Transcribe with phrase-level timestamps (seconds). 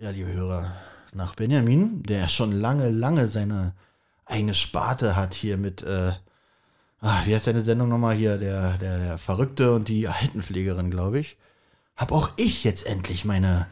[0.00, 0.70] Ja, liebe Hörer,
[1.12, 3.72] nach Benjamin, der schon lange, lange seine
[4.26, 6.12] eigene Sparte hat hier mit, äh,
[7.00, 11.18] ah, wie heißt seine Sendung nochmal hier, der, der, der Verrückte und die Altenpflegerin, glaube
[11.18, 11.36] ich,
[11.96, 13.66] hab auch ich jetzt endlich meine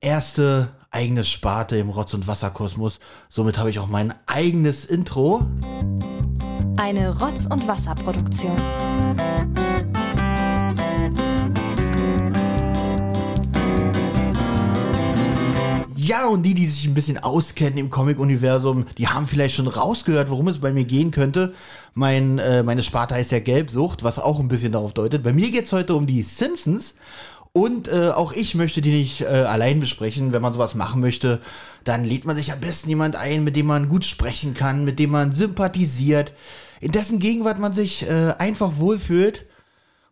[0.00, 2.98] erste eigene Sparte im Rotz- und Wasserkosmos.
[3.28, 5.46] Somit habe ich auch mein eigenes Intro.
[6.78, 8.56] Eine Rotz- und Wasserproduktion.
[16.06, 20.30] Ja, und die, die sich ein bisschen auskennen im Comic-Universum, die haben vielleicht schon rausgehört,
[20.30, 21.52] worum es bei mir gehen könnte.
[21.94, 25.24] Mein, äh, meine Sparte heißt ja Gelbsucht, was auch ein bisschen darauf deutet.
[25.24, 26.94] Bei mir geht's heute um die Simpsons.
[27.50, 30.32] Und äh, auch ich möchte die nicht äh, allein besprechen.
[30.32, 31.40] Wenn man sowas machen möchte,
[31.82, 35.00] dann lädt man sich am besten jemand ein, mit dem man gut sprechen kann, mit
[35.00, 36.32] dem man sympathisiert,
[36.80, 39.44] in dessen Gegenwart man sich äh, einfach wohlfühlt.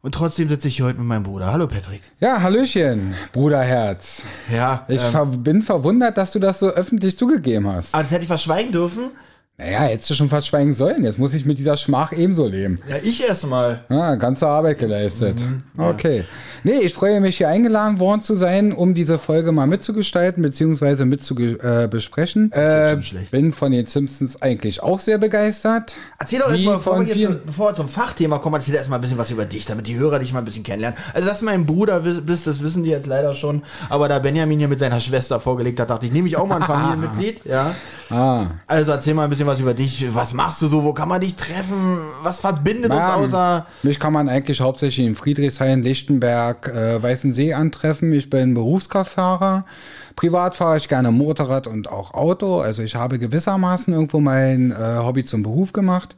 [0.04, 1.50] Und trotzdem sitze ich hier heute mit meinem Bruder.
[1.50, 2.02] Hallo Patrick.
[2.20, 4.20] Ja, Hallöchen, Bruderherz.
[4.54, 7.94] Ja, Ich ähm, ver bin verwundert, dass du das so öffentlich zugegeben hast.
[7.94, 9.12] aber das hätte ich verschweigen dürfen.
[9.56, 11.04] Naja, hättest du schon verschweigen sollen.
[11.04, 12.80] Jetzt muss ich mit dieser Schmach ebenso leben.
[12.88, 13.84] Ja, ich erstmal.
[13.88, 15.38] Ja, ganze Arbeit geleistet.
[15.38, 16.24] Mhm, Okay.
[16.64, 21.04] Nee, ich freue mich, hier eingeladen worden zu sein, um diese Folge mal mitzugestalten, beziehungsweise
[21.04, 22.50] mitzubesprechen.
[22.52, 23.30] Äh, schlecht.
[23.30, 25.94] bin von den Simpsons eigentlich auch sehr begeistert.
[26.18, 29.18] Erzähl doch erstmal, bevor, wir zum- bevor wir zum Fachthema kommen, erzähl erstmal ein bisschen
[29.18, 30.98] was über dich, damit die Hörer dich mal ein bisschen kennenlernen.
[31.12, 33.62] Also, dass du mein Bruder bist, das wissen die jetzt leider schon.
[33.88, 36.56] Aber da Benjamin hier mit seiner Schwester vorgelegt hat, dachte ich, nehme ich auch mal
[36.56, 37.44] ein Familienmitglied.
[37.44, 37.74] Ja.
[38.10, 40.06] Ah, Also, erzähl mal ein bisschen was über dich.
[40.14, 40.84] Was machst du so?
[40.84, 41.98] Wo kann man dich treffen?
[42.22, 43.66] Was verbindet uns Ähm, außer.
[43.82, 48.12] mich kann man eigentlich hauptsächlich in Friedrichshain, Lichtenberg, äh, Weißensee antreffen.
[48.12, 49.64] Ich bin Berufskraftfahrer.
[50.16, 52.60] Privat fahre ich gerne Motorrad und auch Auto.
[52.60, 56.14] Also ich habe gewissermaßen irgendwo mein äh, Hobby zum Beruf gemacht.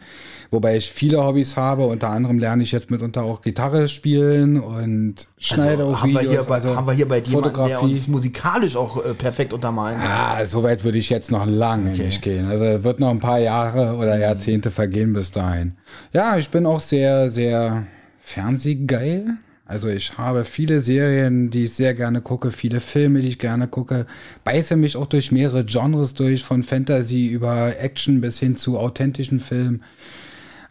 [0.50, 1.86] Wobei ich viele Hobbys habe.
[1.86, 6.20] Unter anderem lerne ich jetzt mitunter auch Gitarre spielen und schneide Also, auch haben, wir
[6.20, 6.34] Videos.
[6.34, 9.52] hier bei, also haben wir hier bei dir jemanden, der uns musikalisch auch äh, perfekt
[9.52, 10.11] untermalen kann?
[10.11, 12.47] Ah, so weit würde ich jetzt noch lange nicht gehen.
[12.47, 15.77] Also wird noch ein paar Jahre oder Jahrzehnte vergehen bis dahin.
[16.12, 17.86] Ja, ich bin auch sehr, sehr
[18.20, 19.39] fernsehgeil.
[19.68, 23.67] Also ich habe viele Serien, die ich sehr gerne gucke, viele Filme, die ich gerne
[23.67, 24.07] gucke,
[24.45, 29.40] beiße mich auch durch mehrere Genres durch, von Fantasy über Action bis hin zu authentischen
[29.40, 29.83] Filmen.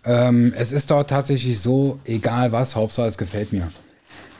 [0.06, 3.68] Ähm, es ist dort tatsächlich so, egal was, Hauptsache es gefällt mir.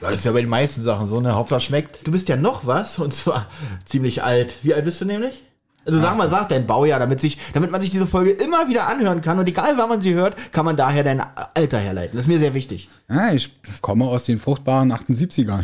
[0.02, 1.34] Ja, das ist ja bei den meisten Sachen so, ne?
[1.34, 2.06] Hauptsache schmeckt.
[2.06, 3.48] Du bist ja noch was, und zwar
[3.86, 4.58] ziemlich alt.
[4.62, 5.42] Wie alt bist du nämlich?
[5.86, 8.88] Also sag mal, sag dein Baujahr, damit sich, damit man sich diese Folge immer wieder
[8.88, 11.22] anhören kann und egal wann man sie hört, kann man daher dein
[11.53, 12.14] Alter herleiten.
[12.14, 12.90] Das ist mir sehr wichtig.
[13.08, 15.64] Ja, ich komme aus den fruchtbaren 78ern.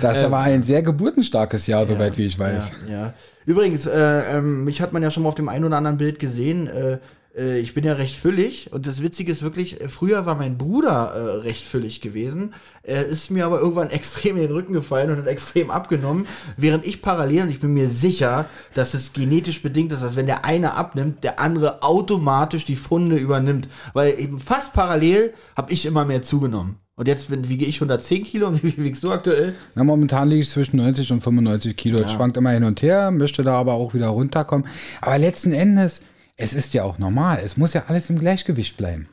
[0.03, 2.73] das aber ein sehr geburtenstarkes Jahr, soweit wie ich weiß.
[2.89, 3.15] Ja, ja.
[3.47, 6.19] Übrigens, äh, ähm, mich hat man ja schon mal auf dem einen oder anderen Bild
[6.19, 6.67] gesehen.
[6.67, 6.99] Äh,
[7.41, 10.59] äh, ich bin ja recht füllig und das Witzige ist wirklich, äh, früher war mein
[10.59, 12.55] Bruder äh, recht füllig gewesen.
[12.83, 16.87] Er ist mir aber irgendwann extrem in den Rücken gefallen und hat extrem abgenommen, während
[16.87, 20.45] ich parallel, und ich bin mir sicher, dass es genetisch bedingt ist, dass wenn der
[20.45, 23.69] eine abnimmt, der andere automatisch die Funde übernimmt.
[23.95, 26.77] Weil eben fast parallel habe ich immer mehr zugenommen.
[26.97, 29.55] Und jetzt bin, wiege ich 110 Kilo und wie wiegst du aktuell?
[29.75, 31.99] Na, momentan liege ich zwischen 90 und 95 Kilo.
[31.99, 34.67] Es schwankt immer hin und her, möchte da aber auch wieder runterkommen.
[35.01, 36.03] Aber letzten Endes,
[36.41, 37.41] es ist ja auch normal.
[37.45, 39.09] Es muss ja alles im Gleichgewicht bleiben.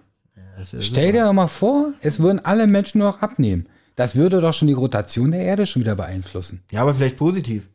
[0.79, 3.67] Stell dir doch mal vor, es würden alle Menschen nur noch abnehmen.
[3.95, 6.63] Das würde doch schon die Rotation der Erde schon wieder beeinflussen.
[6.71, 7.67] Ja, aber vielleicht positiv.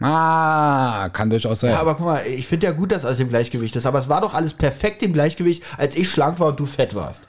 [0.00, 1.70] Ah, kann durchaus sein.
[1.70, 4.08] Ja, aber guck mal, ich finde ja gut, dass alles im Gleichgewicht ist, aber es
[4.08, 7.22] war doch alles perfekt im Gleichgewicht, als ich schlank war und du fett warst.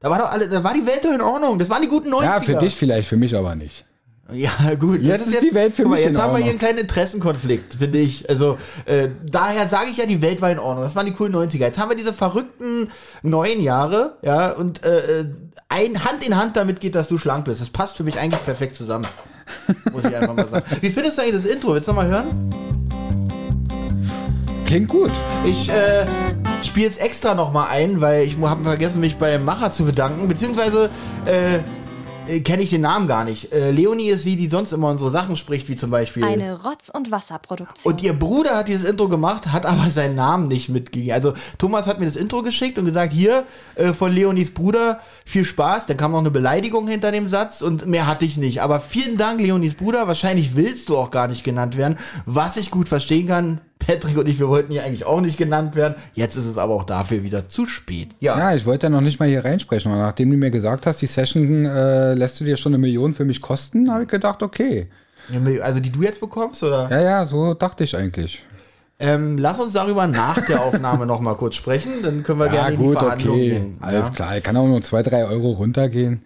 [0.00, 1.58] Da war doch alle, da war die Welt doch in Ordnung.
[1.58, 2.22] Das waren die guten 90er.
[2.22, 3.84] ja, für dich vielleicht, für mich aber nicht.
[4.30, 5.00] Ja, gut.
[5.00, 7.98] Jetzt ist die Welt für guck mal, Jetzt haben wir hier einen kleinen Interessenkonflikt, finde
[7.98, 8.28] ich.
[8.28, 10.84] Also, äh, daher sage ich ja, die Welt war in Ordnung.
[10.84, 11.60] Das waren die coolen 90er.
[11.60, 12.88] Jetzt haben wir diese verrückten
[13.22, 15.24] neun Jahre, ja, und äh, äh,
[15.70, 17.62] ein, Hand in Hand damit geht, dass du schlank bist.
[17.62, 19.06] Das passt für mich eigentlich perfekt zusammen.
[19.92, 20.64] Muss ich einfach mal sagen.
[20.82, 21.72] Wie findest du eigentlich das Intro?
[21.72, 22.50] Willst du noch mal hören?
[24.66, 25.10] Klingt gut.
[25.46, 26.04] Ich äh,
[26.62, 30.28] spiele es extra nochmal ein, weil ich habe vergessen, mich beim Macher zu bedanken.
[30.28, 30.90] Beziehungsweise
[31.24, 31.60] äh,
[32.28, 33.52] äh, kenne ich den Namen gar nicht.
[33.52, 36.24] Äh, Leonie ist die, die sonst immer unsere Sachen spricht, wie zum Beispiel.
[36.24, 37.92] Eine Rotz- und Wasserproduktion.
[37.92, 41.12] und ihr Bruder hat dieses Intro gemacht, hat aber seinen Namen nicht mitgegeben.
[41.12, 43.44] Also Thomas hat mir das Intro geschickt und gesagt, hier
[43.74, 45.86] äh, von Leonies Bruder, viel Spaß.
[45.86, 48.62] Dann kam noch eine Beleidigung hinter dem Satz und mehr hatte ich nicht.
[48.62, 50.08] Aber vielen Dank, Leonies Bruder.
[50.08, 51.98] Wahrscheinlich willst du auch gar nicht genannt werden.
[52.24, 55.76] Was ich gut verstehen kann, Patrick und ich, wir wollten hier eigentlich auch nicht genannt
[55.76, 55.94] werden.
[56.14, 58.08] Jetzt ist es aber auch dafür wieder zu spät.
[58.20, 60.86] Ja, Ja, ich wollte ja noch nicht mal hier reinsprechen, aber nachdem du mir gesagt
[60.86, 64.08] hast, die Session äh, lässt du dir schon eine Million für mich kosten, habe ich
[64.08, 64.88] gedacht, okay.
[65.62, 66.88] also die du jetzt bekommst, oder?
[66.90, 68.42] Ja, ja, so dachte ich eigentlich.
[69.00, 72.02] Ähm, lass uns darüber nach der Aufnahme noch mal kurz sprechen.
[72.02, 73.76] Dann können wir gerne in die Verhandlung gehen.
[73.80, 74.14] Alles ja?
[74.14, 76.22] klar, ich kann auch nur zwei, drei Euro runtergehen.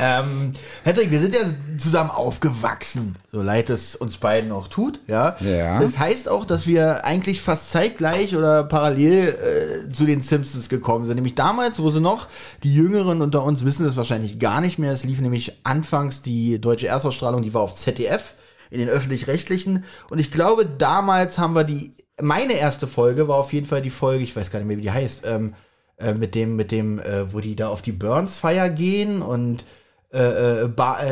[0.00, 0.52] Ähm,
[0.84, 1.42] Hendrik, wir sind ja
[1.76, 5.36] zusammen aufgewachsen, so leid es uns beiden auch tut, ja.
[5.40, 5.80] Ja.
[5.80, 11.04] Das heißt auch, dass wir eigentlich fast zeitgleich oder parallel äh, zu den Simpsons gekommen
[11.04, 11.16] sind.
[11.16, 12.28] Nämlich damals, wo sie noch,
[12.62, 14.92] die Jüngeren unter uns wissen es wahrscheinlich gar nicht mehr.
[14.92, 18.34] Es lief nämlich anfangs die deutsche Erstausstrahlung, die war auf ZDF
[18.70, 19.84] in den öffentlich-rechtlichen.
[20.08, 23.90] Und ich glaube, damals haben wir die, meine erste Folge war auf jeden Fall die
[23.90, 25.54] Folge, ich weiß gar nicht mehr, wie die heißt, ähm,
[25.98, 29.64] äh, mit dem, mit dem, äh, wo die da auf die Burns-Feier gehen und
[30.12, 30.68] äh, äh, äh,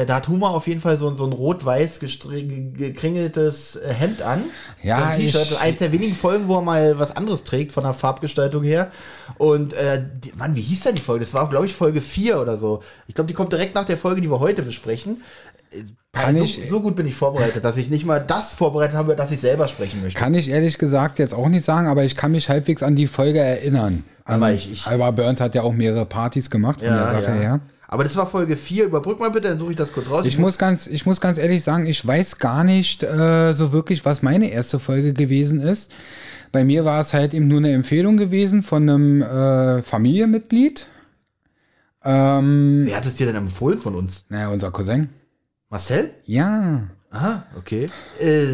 [0.07, 4.43] da hat Huma auf jeden Fall so, so ein rot-weiß gekringeltes Hemd an.
[4.83, 5.59] Ja, ein T-Shirt.
[5.59, 8.91] eins der wenigen Folgen, wo er mal was anderes trägt von der Farbgestaltung her.
[9.39, 11.25] Und äh, die, Mann, wie hieß denn die Folge?
[11.25, 12.83] Das war, glaube ich, Folge 4 oder so.
[13.07, 15.23] Ich glaube, die kommt direkt nach der Folge, die wir heute besprechen.
[16.13, 19.15] Kann so, ich- so gut bin ich vorbereitet, dass ich nicht mal das vorbereitet habe,
[19.15, 20.19] dass ich selber sprechen möchte.
[20.19, 23.07] Kann ich ehrlich gesagt jetzt auch nicht sagen, aber ich kann mich halbwegs an die
[23.07, 24.05] Folge erinnern.
[24.25, 27.33] Aber Ähm, ich- ich- Alba Burns hat ja auch mehrere Partys gemacht von der Sache
[27.33, 27.61] her.
[27.93, 28.85] Aber das war Folge 4.
[28.85, 30.25] Überbrück mal bitte, dann suche ich das kurz raus.
[30.27, 34.05] Ich muss ganz, ich muss ganz ehrlich sagen, ich weiß gar nicht äh, so wirklich,
[34.05, 35.91] was meine erste Folge gewesen ist.
[36.53, 40.87] Bei mir war es halt eben nur eine Empfehlung gewesen von einem äh, Familienmitglied.
[42.05, 44.25] Ähm, Wer hat es dir denn empfohlen von uns?
[44.29, 45.09] naja, unser Cousin.
[45.71, 46.11] Marcel?
[46.27, 46.89] Ja.
[47.13, 47.87] Ah, okay.
[48.19, 48.47] Äh,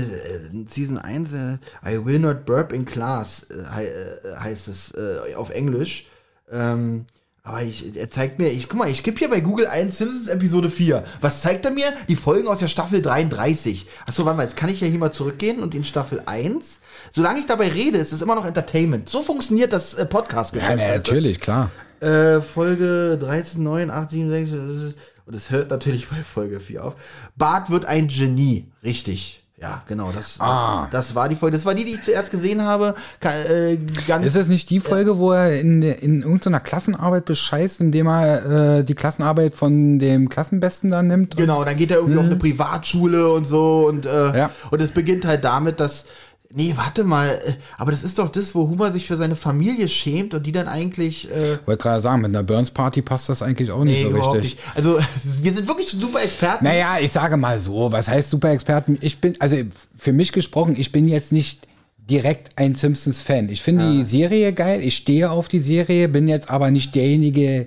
[0.68, 5.48] Season 1, äh, I will not burp in class, äh, äh, heißt es äh, auf
[5.50, 6.06] Englisch.
[6.50, 7.06] Ähm,
[7.42, 10.28] aber ich, er zeigt mir, ich guck mal, ich gebe hier bei Google ein Simpsons
[10.28, 11.04] Episode 4.
[11.20, 11.92] Was zeigt er mir?
[12.08, 13.86] Die Folgen aus der Staffel 33.
[14.04, 16.80] Achso, warte mal, jetzt kann ich ja hier mal zurückgehen und in Staffel 1.
[17.12, 19.08] Solange ich dabei rede, ist es immer noch Entertainment.
[19.08, 20.70] So funktioniert das äh, Podcast-Geschäft.
[20.70, 20.98] Ja, na, du?
[20.98, 21.70] natürlich, klar.
[22.00, 24.96] Äh, Folge 13, 9, 8, 7, 6.
[25.26, 26.96] das Und es hört natürlich bei Folge 4 auf.
[27.36, 28.66] Bart wird ein Genie.
[28.84, 29.42] Richtig.
[29.58, 30.12] Ja, genau.
[30.12, 30.86] Das, Ah.
[30.92, 31.56] das, das war die Folge.
[31.56, 32.94] Das war die, die ich zuerst gesehen habe.
[33.22, 38.06] Äh, ganz, Ist es nicht die Folge, wo er in, in irgendeiner Klassenarbeit bescheißt, indem
[38.06, 41.38] er äh, die Klassenarbeit von dem Klassenbesten dann nimmt?
[41.38, 43.86] Genau, dann geht er irgendwie auf eine Privatschule und so.
[43.88, 44.34] Und, äh, Mhm.
[44.36, 44.50] Ja.
[44.70, 46.04] und es beginnt halt damit, dass.
[46.52, 47.28] Nee, warte mal.
[47.28, 50.52] äh, Aber das ist doch das, wo Homer sich für seine Familie schämt und die
[50.52, 51.30] dann eigentlich.
[51.30, 54.42] Äh, Wollte gerade sagen, mit einer Burns-Party passt das eigentlich auch nicht nee, so richtig.
[54.54, 54.58] nicht.
[54.74, 54.98] Also,
[55.42, 56.64] wir sind wirklich super Experten.
[56.64, 58.98] Naja, ich sage mal so, was heißt Superexperten?
[59.00, 59.56] Ich bin, also
[59.96, 61.66] für mich gesprochen, ich bin jetzt nicht
[62.08, 63.48] direkt ein Simpsons-Fan.
[63.48, 67.66] Ich finde die Serie geil, ich stehe auf die Serie, bin jetzt aber nicht derjenige,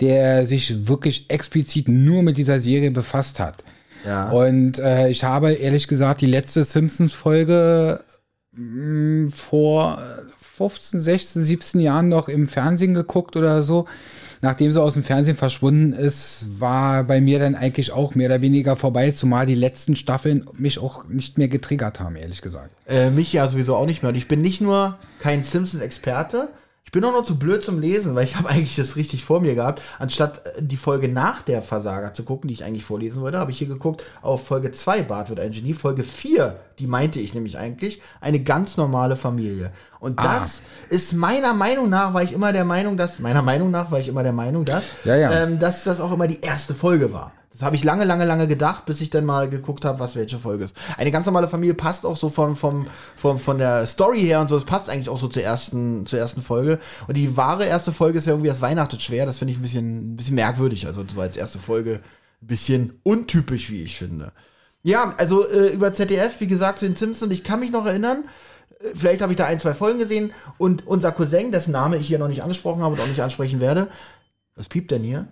[0.00, 3.62] der sich wirklich explizit nur mit dieser Serie befasst hat.
[4.06, 4.30] Ja.
[4.30, 8.00] Und äh, ich habe ehrlich gesagt die letzte Simpsons-Folge
[9.34, 9.98] vor
[10.56, 13.86] 15, 16, 17 Jahren noch im Fernsehen geguckt oder so.
[14.40, 18.42] Nachdem sie aus dem Fernsehen verschwunden ist, war bei mir dann eigentlich auch mehr oder
[18.42, 22.70] weniger vorbei, zumal die letzten Staffeln mich auch nicht mehr getriggert haben, ehrlich gesagt.
[22.86, 24.10] Äh, mich ja sowieso auch nicht mehr.
[24.10, 26.48] Und ich bin nicht nur kein Simpsons-Experte,
[26.84, 29.40] ich bin auch noch zu blöd zum Lesen, weil ich habe eigentlich das richtig vor
[29.40, 29.82] mir gehabt.
[29.98, 33.50] Anstatt äh, die Folge nach der Versager zu gucken, die ich eigentlich vorlesen wollte, habe
[33.50, 35.74] ich hier geguckt auf Folge 2, Bart wird ein Genie.
[35.74, 39.70] Folge 4, die meinte ich nämlich eigentlich, eine ganz normale Familie.
[40.00, 40.34] Und Ah.
[40.38, 40.60] das
[40.90, 44.08] ist meiner Meinung nach, war ich immer der Meinung, dass, meiner Meinung nach war ich
[44.08, 45.32] immer der Meinung, dass, Ja, ja.
[45.44, 47.32] Ähm, dass das auch immer die erste Folge war.
[47.54, 50.40] Das habe ich lange, lange, lange gedacht, bis ich dann mal geguckt habe, was welche
[50.40, 50.76] Folge ist.
[50.96, 54.50] Eine ganz normale Familie passt auch so vom, vom, vom, von der Story her und
[54.50, 56.80] so, es passt eigentlich auch so zur ersten, zur ersten Folge.
[57.06, 59.24] Und die wahre erste Folge ist ja irgendwie das Weihnachtet schwer.
[59.24, 60.88] Das finde ich ein bisschen, ein bisschen merkwürdig.
[60.88, 62.00] Also so als erste Folge
[62.42, 64.32] ein bisschen untypisch, wie ich finde.
[64.82, 68.24] Ja, also äh, über ZDF, wie gesagt, zu den Simpsons, ich kann mich noch erinnern,
[68.80, 72.08] äh, vielleicht habe ich da ein, zwei Folgen gesehen und unser Cousin, dessen Name ich
[72.08, 73.86] hier noch nicht angesprochen habe und auch nicht ansprechen werde,
[74.56, 75.28] was piept denn hier?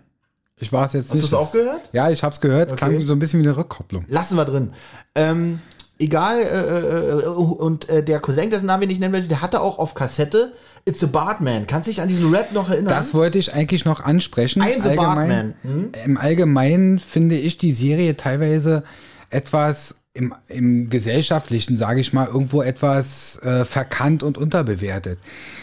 [0.62, 1.26] Ich war es jetzt Hast du nicht.
[1.26, 1.80] es auch gehört?
[1.92, 2.70] Ja, ich habe es gehört.
[2.72, 2.78] Okay.
[2.78, 4.04] Klang so ein bisschen wie eine Rückkopplung.
[4.08, 4.70] Lassen wir drin.
[5.16, 5.58] Ähm,
[5.98, 9.60] egal, äh, äh, und äh, der Cousin, dessen Namen wir nicht nennen will, der hatte
[9.60, 10.52] auch auf Kassette
[10.84, 11.66] It's a Bartman.
[11.66, 12.88] Kannst du dich an diesen Rap noch erinnern?
[12.94, 14.62] Das wollte ich eigentlich noch ansprechen.
[14.62, 15.90] I'm the Allgemein- Bartman.
[16.04, 18.82] Im Allgemeinen finde ich die Serie teilweise
[19.30, 25.18] etwas im, im gesellschaftlichen, sage ich mal, irgendwo etwas äh, verkannt und unterbewertet.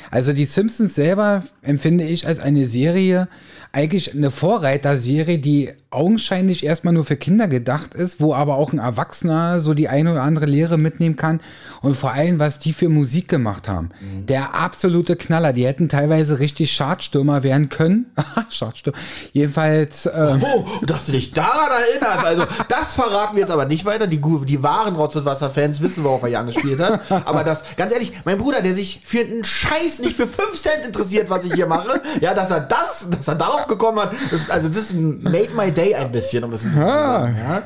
[0.10, 3.28] Also die Simpsons selber empfinde ich als eine Serie,
[3.72, 8.80] eigentlich eine Vorreiterserie, die augenscheinlich erstmal nur für Kinder gedacht ist, wo aber auch ein
[8.80, 11.42] Erwachsener so die eine oder andere Lehre mitnehmen kann
[11.82, 13.90] und vor allem, was die für Musik gemacht haben.
[14.28, 15.52] Der absolute Knaller.
[15.52, 18.14] Die hätten teilweise richtig Chartstürmer werden können.
[18.56, 18.98] Chartstürmer.
[19.34, 22.26] Jedenfalls, ähm, Oh, dass du dich daran erinnerst.
[22.26, 24.06] Also, das verraten wir jetzt aber nicht weiter.
[24.06, 27.02] Die, die wahren Rotz- und Wasser-Fans wissen, worauf er Jan gespielt hat.
[27.26, 30.86] Aber das, ganz ehrlich, mein Bruder, der sich für einen Scheiß nicht für 5 Cent
[30.86, 34.50] interessiert, was ich hier mache, ja, dass er das, dass er darauf gekommen hat, das,
[34.52, 37.36] also das made my day ein bisschen, um es ein bisschen zu sagen.
[37.38, 37.64] Ja.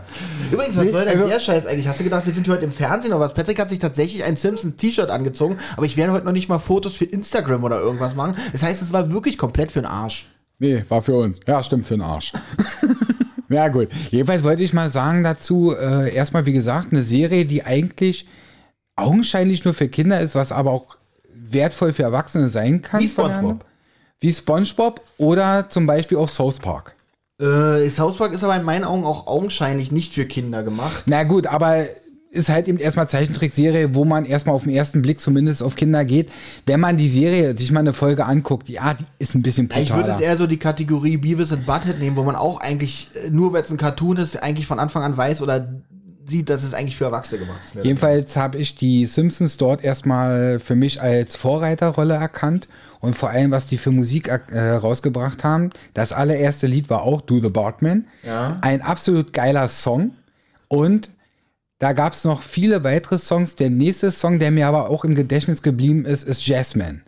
[0.51, 1.87] Übrigens, was soll denn also- der Scheiß eigentlich?
[1.87, 3.33] Hast du gedacht, wir sind heute im Fernsehen oder was?
[3.33, 6.93] Patrick hat sich tatsächlich ein Simpsons-T-Shirt angezogen, aber ich werde heute noch nicht mal Fotos
[6.95, 8.35] für Instagram oder irgendwas machen.
[8.51, 10.27] Das heißt, es war wirklich komplett für den Arsch.
[10.59, 11.39] nee, war für uns.
[11.47, 12.33] Ja, stimmt, für den Arsch.
[13.49, 13.89] Ja, gut.
[14.09, 18.27] Jedenfalls wollte ich mal sagen dazu, äh, erstmal, wie gesagt, eine Serie, die eigentlich
[18.95, 20.97] augenscheinlich nur für Kinder ist, was aber auch
[21.33, 23.01] wertvoll für Erwachsene sein kann.
[23.01, 23.63] Wie SpongeBob.
[24.19, 26.95] Wie SpongeBob oder zum Beispiel auch South Park.
[27.43, 31.03] Äh, South Park ist aber in meinen Augen auch augenscheinlich nicht für Kinder gemacht.
[31.05, 31.85] Na gut, aber
[32.31, 36.03] ist halt eben erstmal Zeichentrickserie, wo man erstmal auf den ersten Blick zumindest auf Kinder
[36.03, 36.29] geht.
[36.65, 39.77] Wenn man die Serie sich mal eine Folge anguckt, ja, die ist ein bisschen Ja,
[39.77, 40.15] Ich würde brutaler.
[40.19, 43.53] es eher so die Kategorie Beavis and Butthead nehmen, wo man auch eigentlich, äh, nur
[43.53, 45.73] weil es ein Cartoon ist, eigentlich von Anfang an weiß oder
[46.25, 47.83] sieht, dass es eigentlich für Erwachsene gemacht ist.
[47.83, 52.67] Jedenfalls habe ich die Simpsons dort erstmal für mich als Vorreiterrolle erkannt
[52.99, 55.71] und vor allem, was die für Musik äh, rausgebracht haben.
[55.93, 58.05] Das allererste Lied war auch Do the Bartman.
[58.25, 58.57] Ja.
[58.61, 60.11] Ein absolut geiler Song
[60.67, 61.09] und
[61.79, 63.57] da gab es noch viele weitere Songs.
[63.57, 67.01] Der nächste Song, der mir aber auch im Gedächtnis geblieben ist, ist Jasmine.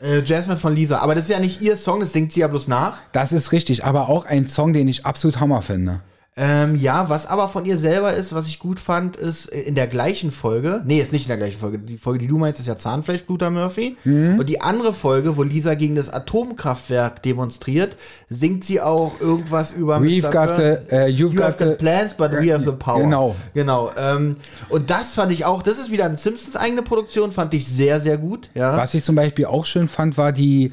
[0.00, 1.00] Äh, Jasmine von Lisa.
[1.00, 2.98] Aber das ist ja nicht ihr Song, das singt sie ja bloß nach.
[3.12, 6.00] Das ist richtig, aber auch ein Song, den ich absolut Hammer finde.
[6.34, 9.74] Ähm, ja, was aber von ihr selber ist, was ich gut fand, ist äh, in
[9.74, 12.58] der gleichen Folge, nee, ist nicht in der gleichen Folge, die Folge, die du meinst,
[12.58, 13.98] ist ja Zahnfleischbluter Murphy.
[14.04, 14.38] Mhm.
[14.38, 17.96] Und die andere Folge, wo Lisa gegen das Atomkraftwerk demonstriert,
[18.30, 21.76] singt sie auch irgendwas über We've got the, äh, you've you got have the the-
[21.76, 23.00] plans, but we have the power.
[23.02, 23.36] Genau.
[23.52, 23.90] Genau.
[23.98, 24.36] Ähm,
[24.70, 28.00] und das fand ich auch, das ist wieder eine Simpsons eigene Produktion, fand ich sehr,
[28.00, 28.48] sehr gut.
[28.54, 28.74] Ja.
[28.78, 30.72] Was ich zum Beispiel auch schön fand, war die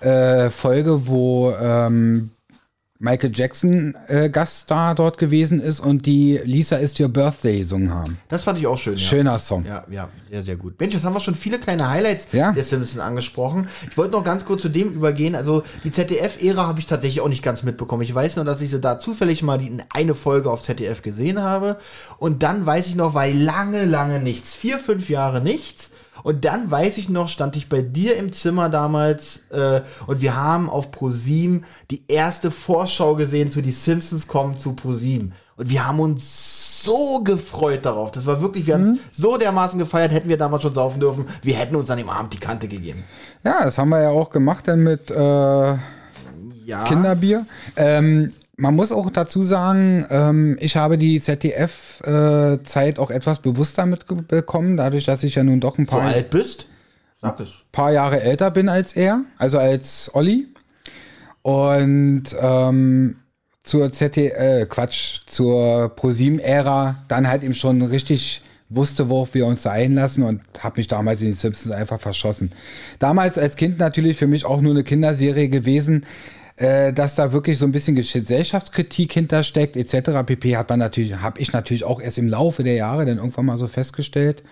[0.00, 2.32] äh, Folge, wo ähm,
[3.02, 8.18] Michael Jackson äh, Gaststar dort gewesen ist und die Lisa is Your Birthday gesungen haben.
[8.28, 8.92] Das fand ich auch schön.
[8.96, 8.98] Ja.
[9.00, 9.64] Schöner Song.
[9.64, 10.78] Ja, ja, sehr, sehr gut.
[10.78, 12.52] Mensch, jetzt haben wir schon viele kleine Highlights Ja.
[12.52, 13.68] der Simpsons angesprochen.
[13.90, 15.34] Ich wollte noch ganz kurz zu dem übergehen.
[15.34, 18.02] Also die ZDF-Ära habe ich tatsächlich auch nicht ganz mitbekommen.
[18.02, 21.40] Ich weiß nur, dass ich sie da zufällig mal die eine Folge auf ZDF gesehen
[21.40, 21.78] habe.
[22.18, 24.54] Und dann weiß ich noch, weil lange, lange nichts.
[24.54, 25.90] Vier, fünf Jahre nichts.
[26.22, 30.36] Und dann weiß ich noch, stand ich bei dir im Zimmer damals äh, und wir
[30.36, 35.32] haben auf ProSieben die erste Vorschau gesehen zu die Simpsons kommen zu ProSieben.
[35.56, 38.10] Und wir haben uns so gefreut darauf.
[38.12, 41.26] Das war wirklich, wir haben es so dermaßen gefeiert, hätten wir damals schon saufen dürfen.
[41.42, 43.04] Wir hätten uns an dem Abend die Kante gegeben.
[43.44, 46.84] Ja, das haben wir ja auch gemacht dann mit äh, Ja.
[46.86, 47.44] Kinderbier.
[47.76, 54.76] Ähm, man muss auch dazu sagen, ähm, ich habe die ZDF-Zeit auch etwas bewusster mitbekommen,
[54.76, 56.66] dadurch, dass ich ja nun doch ein So paar, alt bist?
[57.22, 57.54] Sag es.
[57.72, 60.48] paar Jahre älter bin als er, also als Olli.
[61.42, 63.16] Und ähm,
[63.62, 69.62] zur ZDF, äh, Quatsch, zur ProSieben-Ära dann halt eben schon richtig wusste, worauf wir uns
[69.62, 72.52] da einlassen und habe mich damals in die Simpsons einfach verschossen.
[72.98, 76.04] Damals als Kind natürlich für mich auch nur eine Kinderserie gewesen,
[76.60, 80.10] äh, dass da wirklich so ein bisschen Gesellschaftskritik hintersteckt etc.
[80.26, 80.58] pp.
[80.58, 83.56] hat man natürlich, habe ich natürlich auch erst im Laufe der Jahre dann irgendwann mal
[83.56, 84.42] so festgestellt.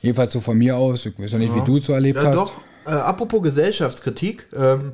[0.00, 1.04] Jedenfalls so von mir aus.
[1.04, 2.36] Ich weiß ja nicht, wie du es so erlebt Ja, hast.
[2.36, 2.52] doch.
[2.86, 4.46] Äh, apropos Gesellschaftskritik.
[4.56, 4.92] Ähm,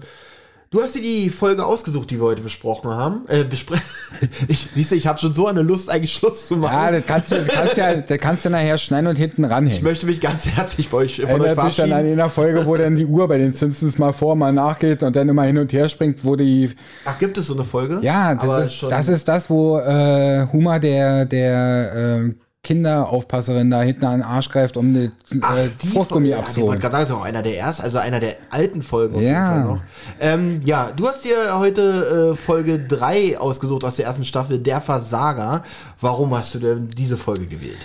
[0.71, 3.23] du hast dir die Folge ausgesucht, die wir heute besprochen haben.
[3.29, 3.77] Äh, bespre
[4.49, 6.75] ich, siehst du, ich habe schon so eine Lust, eigentlich Schluss zu machen.
[6.75, 9.83] Ja, das kannst du, kannst ja, das kannst du nachher schneiden und hinten ich ranhängen.
[9.85, 12.21] möchte mich ganz herzlich bei euch, von euch Erinnert mich dann an verabschieden.
[12.21, 15.29] einer Folge, wo dann die Uhr bei den Simpsons mal vor, mal nachgeht und dann
[15.29, 16.71] immer hin und her springt, wo die.
[17.05, 17.99] Ach, gibt es so eine Folge?
[18.03, 22.35] Ja, das, ist, schon- das ist das, wo äh, Huma der, der äh,
[22.67, 26.29] Kinderaufpasserin da hinten an den Arsch greift, um die, Ach, äh, die Fruchtgummi.
[26.29, 26.81] Ja, ich wollte abzuholen.
[26.81, 29.29] gerade sagen, das ist auch einer der ersten, also einer der alten Folgen auf Ja.
[29.29, 29.81] jeden Fall noch.
[30.21, 34.81] Ähm, ja, du hast dir heute äh, Folge 3 ausgesucht aus der ersten Staffel, Der
[34.81, 35.63] Versager.
[36.01, 37.79] Warum hast du denn diese Folge gewählt?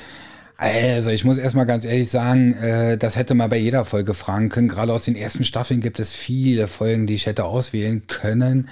[0.57, 4.49] Also, ich muss erstmal ganz ehrlich sagen, äh, das hätte man bei jeder Folge fragen
[4.49, 4.67] können.
[4.67, 8.69] Gerade aus den ersten Staffeln gibt es viele Folgen, die ich hätte auswählen können.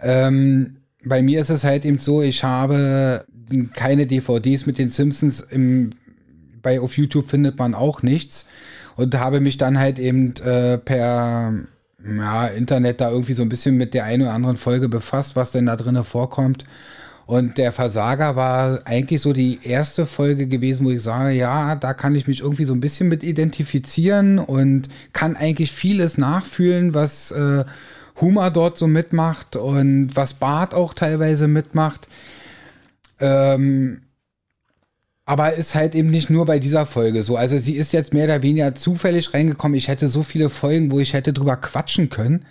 [0.00, 3.24] Ähm, bei mir ist es halt eben so, ich habe
[3.74, 5.90] keine DVDs mit den Simpsons im,
[6.62, 8.46] bei auf YouTube findet man auch nichts
[8.96, 11.54] und habe mich dann halt eben äh, per
[12.06, 15.52] ja, Internet da irgendwie so ein bisschen mit der einen oder anderen Folge befasst, was
[15.52, 16.64] denn da drinne vorkommt.
[17.26, 21.94] Und der Versager war eigentlich so die erste Folge gewesen, wo ich sage, ja, da
[21.94, 27.30] kann ich mich irgendwie so ein bisschen mit identifizieren und kann eigentlich vieles nachfühlen, was
[27.30, 27.64] äh,
[28.20, 32.08] Huma dort so mitmacht und was Bart auch teilweise mitmacht.
[33.20, 34.02] Ähm,
[35.26, 37.36] aber ist halt eben nicht nur bei dieser Folge so.
[37.36, 39.76] Also sie ist jetzt mehr oder weniger zufällig reingekommen.
[39.78, 42.44] Ich hätte so viele Folgen, wo ich hätte drüber quatschen können.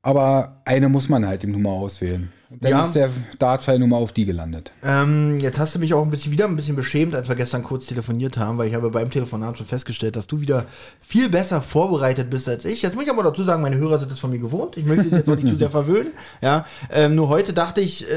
[0.00, 2.32] Aber eine muss man halt eben nur mal auswählen.
[2.50, 2.84] Dann Ja.
[2.86, 4.72] ist der Dartfall nur mal auf die gelandet.
[4.82, 7.62] Ähm, jetzt hast du mich auch ein bisschen wieder ein bisschen beschämt, als wir gestern
[7.62, 10.64] kurz telefoniert haben, weil ich habe beim Telefonat schon festgestellt, dass du wieder
[11.02, 12.80] viel besser vorbereitet bist als ich.
[12.80, 14.78] Jetzt muss ich aber dazu sagen, meine Hörer sind es von mir gewohnt.
[14.78, 16.12] Ich möchte sie jetzt auch nicht zu sehr verwöhnen.
[16.40, 18.14] Ja, ähm, nur heute dachte ich, äh,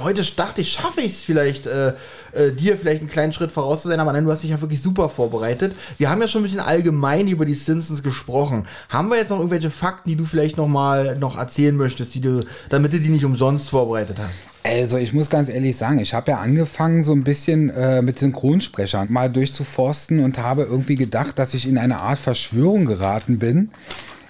[0.00, 1.92] heute dachte ich, schaffe ich es vielleicht, äh,
[2.36, 4.60] äh, dir vielleicht einen kleinen Schritt voraus zu sein, aber nein, du hast dich ja
[4.60, 5.74] wirklich super vorbereitet.
[5.98, 8.66] Wir haben ja schon ein bisschen allgemein über die Simpsons gesprochen.
[8.88, 12.20] Haben wir jetzt noch irgendwelche Fakten, die du vielleicht noch mal noch erzählen möchtest, die
[12.20, 14.44] du, damit du die nicht umsonst vorbereitet hast?
[14.64, 18.18] Also ich muss ganz ehrlich sagen, ich habe ja angefangen so ein bisschen äh, mit
[18.18, 23.70] Synchronsprechern mal durchzuforsten und habe irgendwie gedacht, dass ich in eine Art Verschwörung geraten bin.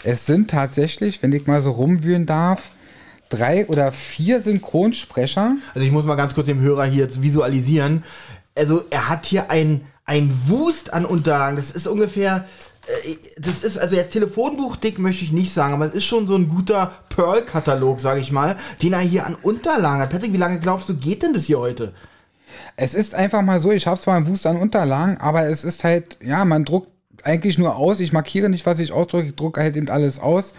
[0.02, 2.68] Es sind tatsächlich, wenn ich mal so rumwühlen darf,
[3.28, 5.56] drei oder vier Synchronsprecher.
[5.74, 8.04] Also ich muss mal ganz kurz dem Hörer hier jetzt visualisieren.
[8.56, 11.56] Also er hat hier ein, ein Wust an Unterlagen.
[11.56, 12.46] Das ist ungefähr
[12.86, 16.26] äh, das ist, also jetzt Telefonbuch dick möchte ich nicht sagen, aber es ist schon
[16.28, 20.10] so ein guter Pearl-Katalog, sage ich mal, den er hier an Unterlagen hat.
[20.10, 21.92] Patrick, wie lange glaubst du, geht denn das hier heute?
[22.76, 25.84] Es ist einfach mal so, ich habe zwar einen Wust an Unterlagen, aber es ist
[25.84, 26.90] halt, ja, man druckt
[27.22, 28.00] eigentlich nur aus.
[28.00, 30.54] Ich markiere nicht, was ich ausdrücke, ich drucke halt eben alles aus.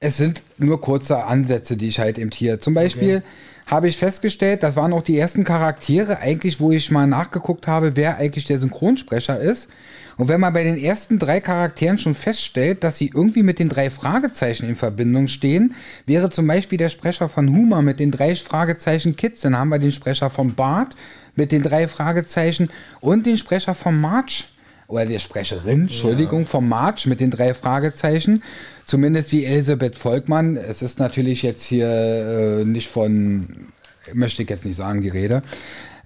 [0.00, 2.60] Es sind nur kurze Ansätze, die ich halt eben hier.
[2.60, 3.26] Zum Beispiel okay.
[3.66, 7.96] habe ich festgestellt, das waren auch die ersten Charaktere eigentlich, wo ich mal nachgeguckt habe,
[7.96, 9.68] wer eigentlich der Synchronsprecher ist.
[10.16, 13.68] Und wenn man bei den ersten drei Charakteren schon feststellt, dass sie irgendwie mit den
[13.68, 15.74] drei Fragezeichen in Verbindung stehen,
[16.06, 19.78] wäre zum Beispiel der Sprecher von Humor mit den drei Fragezeichen Kids, dann haben wir
[19.78, 20.94] den Sprecher von Bart
[21.34, 22.70] mit den drei Fragezeichen
[23.00, 24.48] und den Sprecher von March
[24.86, 26.46] oder der Sprecherin, Entschuldigung, ja.
[26.46, 28.42] vom March mit den drei Fragezeichen.
[28.84, 30.56] Zumindest die Elisabeth Volkmann.
[30.56, 33.68] Es ist natürlich jetzt hier äh, nicht von,
[34.12, 35.42] möchte ich jetzt nicht sagen, die Rede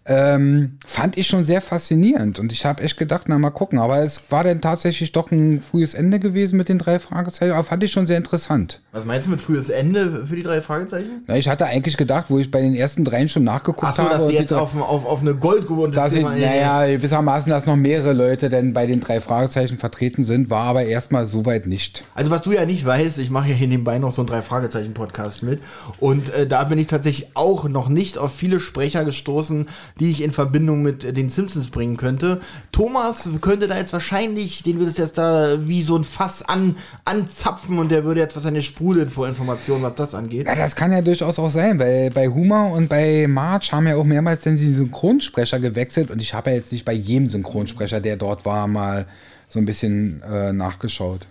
[0.08, 2.38] ähm, fand ich schon sehr faszinierend.
[2.38, 3.78] Und ich habe echt gedacht, na mal gucken.
[3.78, 7.52] Aber es war dann tatsächlich doch ein frühes Ende gewesen mit den drei Fragezeichen.
[7.52, 8.80] Aber fand ich schon sehr interessant.
[8.90, 11.24] Was meinst du mit frühes Ende für die drei Fragezeichen?
[11.26, 14.04] Na, ich hatte eigentlich gedacht, wo ich bei den ersten dreien schon nachgeguckt Ach so,
[14.04, 14.14] habe.
[14.14, 18.14] dass sie jetzt auf, auf, auf eine Goldgrube das Thema Naja, gewissermaßen, dass noch mehrere
[18.14, 22.04] Leute denn bei den drei Fragezeichen vertreten sind, war aber erstmal soweit nicht.
[22.14, 24.40] Also was du ja nicht weißt, ich mache ja hier nebenbei noch so einen drei
[24.40, 25.60] Fragezeichen Podcast mit.
[26.00, 29.68] Und äh, da bin ich tatsächlich auch noch nicht auf viele Sprecher gestoßen,
[30.00, 32.40] die ich in Verbindung mit den Simpsons bringen könnte.
[32.72, 36.76] Thomas könnte da jetzt wahrscheinlich, den würde es jetzt da wie so ein Fass an,
[37.04, 40.46] anzapfen und der würde jetzt wahrscheinlich sprudeln vor Informationen, was das angeht.
[40.46, 43.96] Ja, das kann ja durchaus auch sein, weil bei Humor und bei March haben ja
[43.96, 48.16] auch mehrmals den Synchronsprecher gewechselt und ich habe ja jetzt nicht bei jedem Synchronsprecher, der
[48.16, 49.06] dort war, mal
[49.48, 51.22] so ein bisschen äh, nachgeschaut.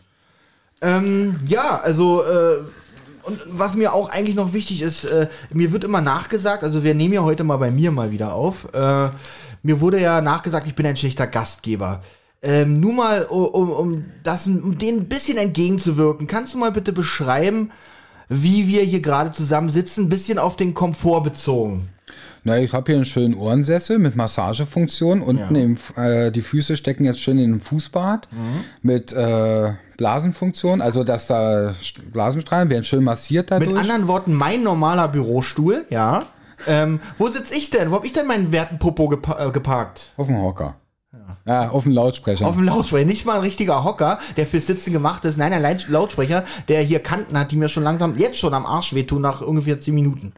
[0.82, 2.58] Ähm, ja, also äh,
[3.28, 6.96] und was mir auch eigentlich noch wichtig ist, äh, mir wird immer nachgesagt, also wir
[6.96, 8.74] nehmen ja heute mal bei mir mal wieder auf.
[8.74, 9.10] Äh,
[9.64, 12.02] mir wurde ja nachgesagt, ich bin ein schlechter Gastgeber.
[12.42, 16.94] Ähm, nur mal, um, um, das, um denen ein bisschen entgegenzuwirken, kannst du mal bitte
[16.94, 17.72] beschreiben,
[18.30, 21.90] wie wir hier gerade zusammen sitzen, ein bisschen auf den Komfort bezogen?
[22.48, 25.22] Na, ich habe hier einen schönen Ohrensessel mit Massagefunktion.
[25.22, 25.62] Unten ja.
[25.62, 28.64] im, äh, die Füße stecken jetzt schön in einem Fußbad mhm.
[28.82, 31.76] mit äh, Blasenfunktion, also dass da
[32.14, 33.70] Blasenstrahlen werden schön massiert dadurch.
[33.70, 36.24] Mit anderen Worten, mein normaler Bürostuhl, ja.
[36.68, 37.92] Ähm, wo sitze ich denn?
[37.92, 40.08] Wo habe ich denn meinen werten Popo gepa äh, geparkt?
[40.16, 40.76] Auf dem Hocker.
[41.12, 41.64] Ja.
[41.64, 42.48] ja, auf dem Lautsprecher.
[42.48, 43.06] Auf dem Lautsprecher.
[43.06, 45.38] Nicht mal ein richtiger Hocker, der fürs Sitzen gemacht ist.
[45.38, 48.94] Nein, ein Lautsprecher, der hier Kanten hat, die mir schon langsam, jetzt schon am Arsch
[48.94, 50.34] wehtun nach ungefähr 10 Minuten.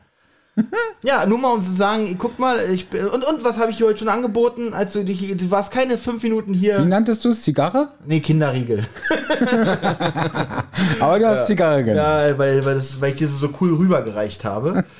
[1.03, 3.77] Ja, nur mal um zu sagen, guck mal, ich bin, und, und was habe ich
[3.77, 4.73] dir heute schon angeboten?
[4.73, 6.83] als du, du warst keine fünf Minuten hier.
[6.83, 7.43] Wie nanntest du es?
[7.43, 7.89] Zigarre?
[8.05, 8.85] Nee, Kinderriegel.
[10.99, 11.45] Aber du hast ja.
[11.45, 11.97] Zigarre genommen.
[11.97, 14.83] Ja, weil, weil, das, weil ich dir so, so cool rübergereicht habe.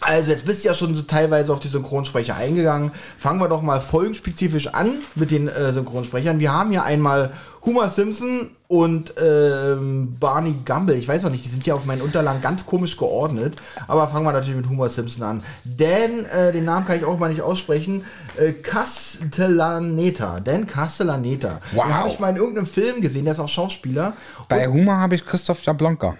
[0.00, 2.92] Also jetzt bist du ja schon so teilweise auf die Synchronsprecher eingegangen.
[3.18, 6.38] Fangen wir doch mal folgenspezifisch an mit den äh, Synchronsprechern.
[6.38, 7.32] Wir haben hier einmal
[7.66, 10.94] Homer Simpson und ähm, Barney Gumble.
[10.94, 13.56] Ich weiß auch nicht, die sind hier auf meinen Unterlagen ganz komisch geordnet.
[13.88, 15.42] Aber fangen wir natürlich mit Homer Simpson an.
[15.64, 18.04] Dan, äh, den Namen kann ich auch mal nicht aussprechen.
[18.38, 20.38] Äh, Castellaneta.
[20.38, 21.60] Dan Castellaneta.
[21.72, 21.86] Wow.
[21.86, 24.12] Den habe ich mal in irgendeinem Film gesehen, der ist auch Schauspieler.
[24.48, 26.16] Bei Homer habe ich Christoph Jablonka.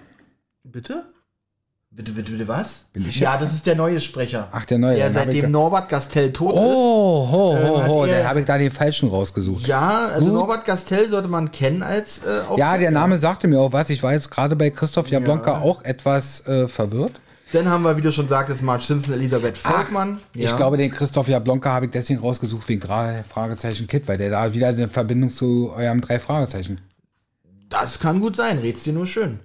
[0.63, 1.05] Bitte?
[1.97, 2.85] Bitte, bitte, bitte, was?
[2.93, 4.49] Ja, das ist der neue Sprecher.
[4.51, 4.97] Ach, der neue.
[4.97, 6.75] Der seitdem Norbert Gastel tot oh, ist.
[6.75, 9.65] Oh, ho, ho, ho, ähm, der habe ich da den falschen rausgesucht.
[9.65, 10.33] Ja, also Gut.
[10.35, 13.89] Norbert Gastel sollte man kennen als äh, Ja, der Name sagte mir auch was.
[13.89, 15.61] Ich war jetzt gerade bei Christoph Jablonka ja.
[15.61, 17.13] auch etwas äh, verwirrt.
[17.51, 20.19] Dann haben wir, wie du schon sagtest, Marge Simpson, Elisabeth Volkmann.
[20.21, 20.51] Ach, ja.
[20.51, 24.29] Ich glaube, den Christoph Jablonka habe ich deswegen rausgesucht wegen drei Fragezeichen Kit, weil der
[24.29, 26.79] da wieder eine Verbindung zu eurem drei Fragezeichen.
[27.69, 29.39] Das kann gut sein, red's dir nur schön.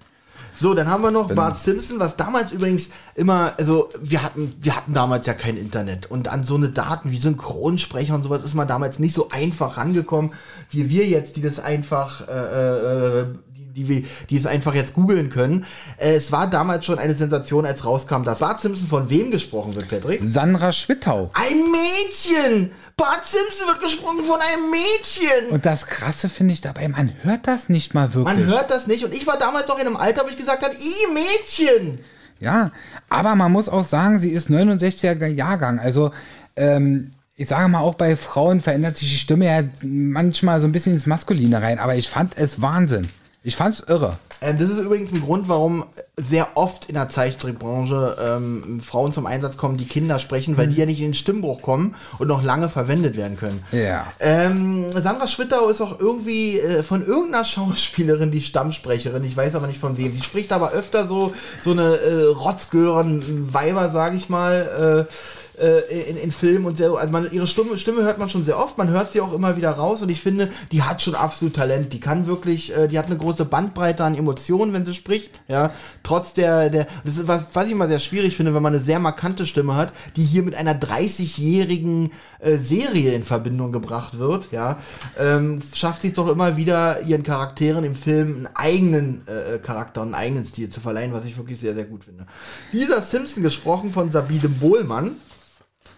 [0.63, 4.77] So, dann haben wir noch Bart Simpson, was damals übrigens immer, also wir hatten, wir
[4.77, 8.55] hatten damals ja kein Internet und an so eine Daten wie Synchronsprecher und sowas ist
[8.55, 10.33] man damals nicht so einfach rangekommen,
[10.71, 13.27] wie wir jetzt, die das einfach äh, äh,
[13.75, 15.65] die, wir, die es einfach jetzt googeln können.
[15.97, 19.75] Äh, es war damals schon eine Sensation, als rauskam, dass Bart Simpson von wem gesprochen
[19.75, 20.21] wird, Patrick?
[20.23, 21.31] Sandra Schwittau.
[21.35, 22.71] Ein Mädchen!
[23.03, 25.51] Bart Simpson wird gesprochen von einem Mädchen!
[25.51, 28.37] Und das Krasse finde ich dabei, man hört das nicht mal wirklich.
[28.37, 29.05] Man hört das nicht.
[29.05, 31.99] Und ich war damals noch in einem Alter, wo ich gesagt habe, i Mädchen!
[32.39, 32.71] Ja,
[33.09, 35.81] aber man muss auch sagen, sie ist 69er Jahrgang.
[35.81, 36.13] Also,
[36.55, 40.73] ähm, ich sage mal, auch bei Frauen verändert sich die Stimme ja manchmal so ein
[40.73, 43.09] bisschen ins Maskuline rein, aber ich fand es Wahnsinn.
[43.43, 44.19] Ich fand's irre.
[44.43, 45.85] Ähm, das ist übrigens ein Grund, warum
[46.17, 50.77] sehr oft in der Zeichentrickbranche ähm, Frauen zum Einsatz kommen, die Kinder sprechen, weil die
[50.77, 53.63] ja nicht in den Stimmbruch kommen und noch lange verwendet werden können.
[53.73, 54.07] Ja.
[54.21, 59.25] Ähm, Sandra Schwittau ist auch irgendwie äh, von irgendeiner Schauspielerin die Stammsprecherin.
[59.25, 60.13] Ich weiß aber nicht von wem.
[60.13, 65.07] Sie spricht aber öfter so so eine äh, Rotzgören Weiber, sag ich mal.
[65.09, 65.13] Äh,
[65.61, 68.59] äh, in, in Filmen und sehr, also man, ihre Stimme, Stimme hört man schon sehr
[68.59, 71.55] oft, man hört sie auch immer wieder raus und ich finde, die hat schon absolut
[71.55, 71.93] Talent.
[71.93, 75.71] Die kann wirklich, äh, die hat eine große Bandbreite an Emotionen, wenn sie spricht, ja.
[76.03, 78.83] Trotz der, der, das ist was, was ich immer sehr schwierig finde, wenn man eine
[78.83, 84.47] sehr markante Stimme hat, die hier mit einer 30-jährigen äh, Serie in Verbindung gebracht wird,
[84.53, 84.79] ja,
[85.19, 90.03] ähm, schafft sie es doch immer wieder, ihren Charakteren im Film einen eigenen äh, Charakter,
[90.03, 92.27] einen eigenen Stil zu verleihen, was ich wirklich sehr, sehr gut finde.
[92.73, 95.17] Lisa Simpson gesprochen von Sabine Bohlmann.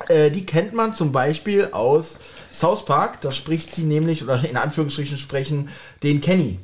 [0.08, 2.18] Äh, die kennt man zum Beispiel aus
[2.52, 3.20] South Park.
[3.20, 5.68] Da spricht sie nämlich, oder in Anführungsstrichen sprechen,
[6.02, 6.58] den Kenny.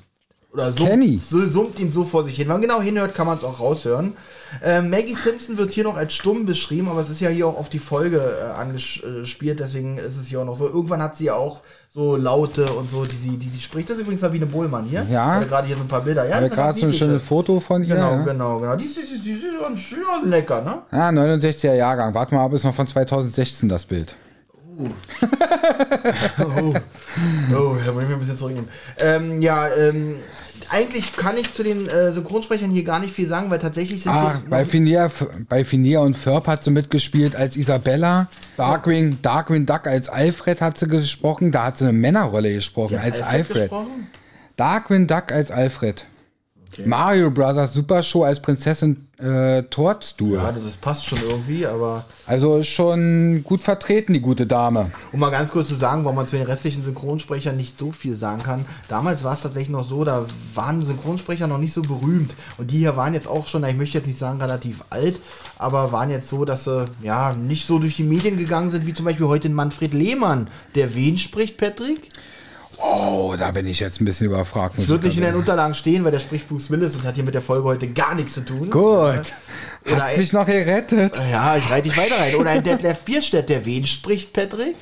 [0.52, 1.20] Oder so, Kenny.
[1.24, 2.48] so summt ihn so vor sich hin.
[2.48, 4.16] Wenn man genau hinhört, kann man es auch raushören.
[4.62, 7.56] Äh, Maggie Simpson wird hier noch als stumm beschrieben, aber es ist ja hier auch
[7.56, 10.66] auf die Folge äh, angespielt, deswegen ist es hier auch noch so.
[10.66, 11.60] Irgendwann hat sie ja auch
[11.92, 13.90] so Laute und so, die sie, die sie spricht.
[13.90, 15.04] Das ist übrigens Sabine Bohlmann hier.
[15.10, 15.40] Ja.
[15.40, 16.28] Gerade hier so ein paar Bilder.
[16.28, 17.20] Ja, gerade so ein schönes.
[17.22, 17.96] Foto von ihr.
[17.96, 18.22] Genau, ja.
[18.22, 18.76] genau, genau.
[18.76, 20.82] Die ist, die, ist- die ist schon schon lecker, ne?
[20.92, 22.14] Ja, 69er Jahrgang.
[22.14, 24.14] Warte mal ab, ist noch von 2016 das Bild.
[26.38, 26.74] Oh,
[27.54, 28.70] oh da muss ich mir ein bisschen zurücknehmen.
[28.98, 30.14] Ähm, ja, ähm,
[30.70, 34.12] eigentlich kann ich zu den äh, Synchronsprechern hier gar nicht viel sagen, weil tatsächlich sind
[34.14, 35.10] Ach, bei Finir,
[35.48, 38.28] bei Finir und Ferb hat sie mitgespielt als Isabella.
[38.56, 41.50] Darkwing, Darkwing Duck als Alfred hat sie gesprochen.
[41.52, 43.62] Da hat sie eine Männerrolle gesprochen Sie als Alfred.
[43.70, 44.08] gesprochen?
[44.56, 46.04] Darkwing Duck als Alfred.
[46.72, 46.82] Okay.
[46.86, 50.34] Mario Brothers Super Show als Prinzessin äh, Toadstool.
[50.36, 54.90] Ja, das passt schon irgendwie, aber Also schon gut vertreten, die gute Dame.
[55.12, 58.16] um mal ganz kurz zu sagen, warum man zu den restlichen Synchronsprechern nicht so viel
[58.16, 58.64] sagen kann.
[58.88, 62.34] Damals war es tatsächlich noch so, da waren Synchronsprecher noch nicht so berühmt.
[62.58, 65.20] Und die hier waren jetzt auch schon, ich möchte jetzt nicht sagen relativ alt,
[65.58, 68.94] aber waren jetzt so, dass sie ja nicht so durch die Medien gegangen sind, wie
[68.94, 70.48] zum Beispiel heute Manfred Lehmann.
[70.74, 72.08] Der wen spricht, Patrick?
[72.82, 74.76] Oh, da bin ich jetzt ein bisschen überfragt.
[74.76, 75.34] muss Es wird ich nicht in den.
[75.36, 78.14] Unterlagen stehen, weil der spricht Bruce Willis und hat hier mit der Folge heute gar
[78.14, 78.70] nichts zu tun.
[78.70, 78.72] Gut.
[78.72, 79.22] Oder
[79.96, 81.18] Hast ein- mich noch gerettet.
[81.30, 82.34] Ja, ich reite dich weiter rein.
[82.36, 84.76] Oder ein Detlef Bierstedt, der wen spricht, Patrick?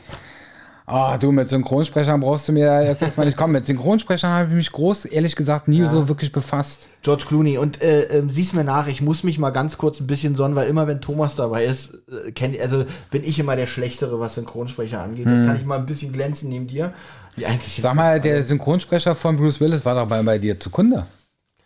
[0.90, 3.52] Ah, du, mit Synchronsprechern brauchst du mir jetzt erstmal nicht kommen.
[3.52, 6.86] Mit Synchronsprechern habe ich mich groß, ehrlich gesagt, nie so wirklich befasst.
[7.02, 7.58] George Clooney.
[7.58, 10.56] Und äh, ähm, siehst mir nach, ich muss mich mal ganz kurz ein bisschen sonnen,
[10.56, 14.36] weil immer wenn Thomas dabei ist, äh, kennt, also bin ich immer der Schlechtere, was
[14.36, 15.26] Synchronsprecher angeht.
[15.26, 16.94] Jetzt kann ich mal ein bisschen glänzen neben dir.
[17.36, 17.58] Hm.
[17.78, 21.06] Sag mal, der Synchronsprecher von Bruce Willis war doch bei, bei dir zu Kunde.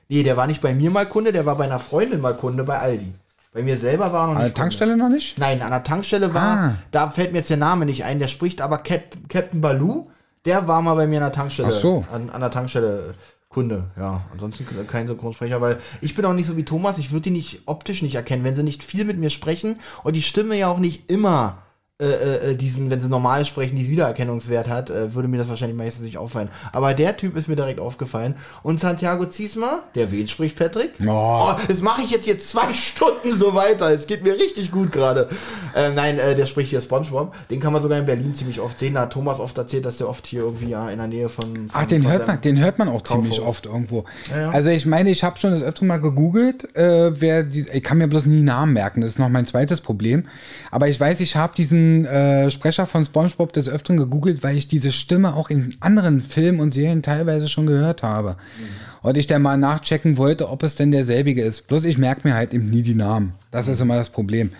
[0.08, 2.64] Nee, der war nicht bei mir mal Kunde, der war bei einer Freundin mal Kunde
[2.64, 3.14] bei Aldi.
[3.52, 4.56] Bei mir selber war noch An nicht.
[4.56, 5.38] der Tankstelle noch nicht?
[5.38, 6.74] Nein, an der Tankstelle war, Ah.
[6.90, 10.08] da fällt mir jetzt der Name nicht ein, der spricht aber Cap, Captain Baloo,
[10.46, 11.68] der war mal bei mir an der Tankstelle.
[11.68, 12.04] Ach so.
[12.12, 13.14] An, an der Tankstelle
[13.50, 14.22] Kunde, ja.
[14.32, 17.60] Ansonsten kein Synchronsprecher, weil ich bin auch nicht so wie Thomas, ich würde die nicht
[17.66, 20.78] optisch nicht erkennen, wenn sie nicht viel mit mir sprechen und die Stimme ja auch
[20.78, 21.58] nicht immer
[22.00, 25.76] äh, äh, diesen, wenn sie normal sprechen, diesen Wiedererkennungswert hat, äh, würde mir das wahrscheinlich
[25.76, 26.48] meistens nicht auffallen.
[26.72, 28.34] Aber der Typ ist mir direkt aufgefallen.
[28.64, 30.94] Und Santiago Ziesma, der wen spricht Patrick?
[31.06, 31.38] Oh.
[31.42, 33.90] Oh, das mache ich jetzt hier zwei Stunden so weiter.
[33.90, 35.28] Es geht mir richtig gut gerade.
[35.76, 37.34] Ähm, nein, äh, der spricht hier SpongeBob.
[37.50, 38.94] Den kann man sogar in Berlin ziemlich oft sehen.
[38.94, 41.44] Da hat Thomas oft erzählt, dass der oft hier irgendwie ja, in der Nähe von.
[41.54, 43.22] von Ach, den von hört man, den hört man auch Kaufhaus.
[43.22, 44.06] ziemlich oft irgendwo.
[44.28, 44.50] Ja, ja.
[44.50, 47.98] Also ich meine, ich habe schon das öfter mal gegoogelt, äh, wer die, ich kann
[47.98, 50.26] mir bloß nie Namen merken, das ist noch mein zweites Problem.
[50.72, 54.68] Aber ich weiß, ich habe diesen äh, Sprecher von SpongeBob des Öfteren gegoogelt, weil ich
[54.68, 58.30] diese Stimme auch in anderen Filmen und Serien teilweise schon gehört habe.
[58.30, 59.08] Mhm.
[59.08, 61.66] Und ich dann mal nachchecken wollte, ob es denn derselbige ist.
[61.66, 63.32] Bloß ich merke mir halt eben nie die Namen.
[63.50, 64.50] Das ist immer das Problem.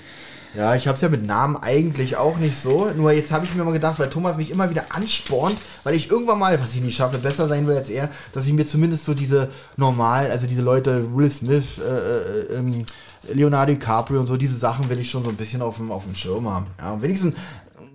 [0.55, 2.91] Ja, ich hab's ja mit Namen eigentlich auch nicht so.
[2.95, 6.11] Nur jetzt habe ich mir mal gedacht, weil Thomas mich immer wieder anspornt, weil ich
[6.11, 9.07] irgendwann mal, was ich nicht schaffe, besser sein will als er, dass ich mir zumindest
[9.07, 12.85] so diese normalen, also diese Leute, Will Smith, äh, äh, ähm,
[13.33, 16.05] Leonardo DiCaprio und so, diese Sachen will ich schon so ein bisschen auf dem, auf
[16.05, 16.67] dem Schirm haben.
[16.79, 17.35] Ja, wenigstens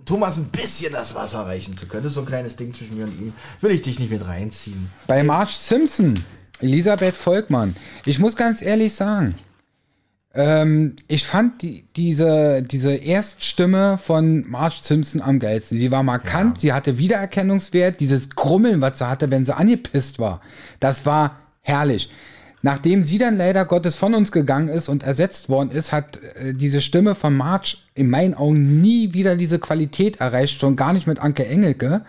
[0.04, 2.02] Thomas ein bisschen das Wasser reichen zu können.
[2.02, 3.32] Das ist so ein kleines Ding zwischen mir und ihm.
[3.60, 4.90] Will ich dich nicht mit reinziehen.
[5.06, 6.24] Bei Marge Simpson,
[6.60, 7.76] Elisabeth Volkmann.
[8.06, 9.34] Ich muss ganz ehrlich sagen,
[10.34, 15.78] ähm, ich fand die, diese, diese Erststimme von Marge Simpson am geilsten.
[15.78, 20.40] Sie war markant, sie hatte Wiedererkennungswert, dieses Grummeln, was sie hatte, wenn sie angepisst war.
[20.80, 22.10] Das war herrlich.
[22.62, 26.54] Nachdem sie dann leider Gottes von uns gegangen ist und ersetzt worden ist, hat äh,
[26.54, 31.06] diese Stimme von Marge in meinen Augen nie wieder diese Qualität erreicht, schon gar nicht
[31.06, 32.02] mit Anke Engelke.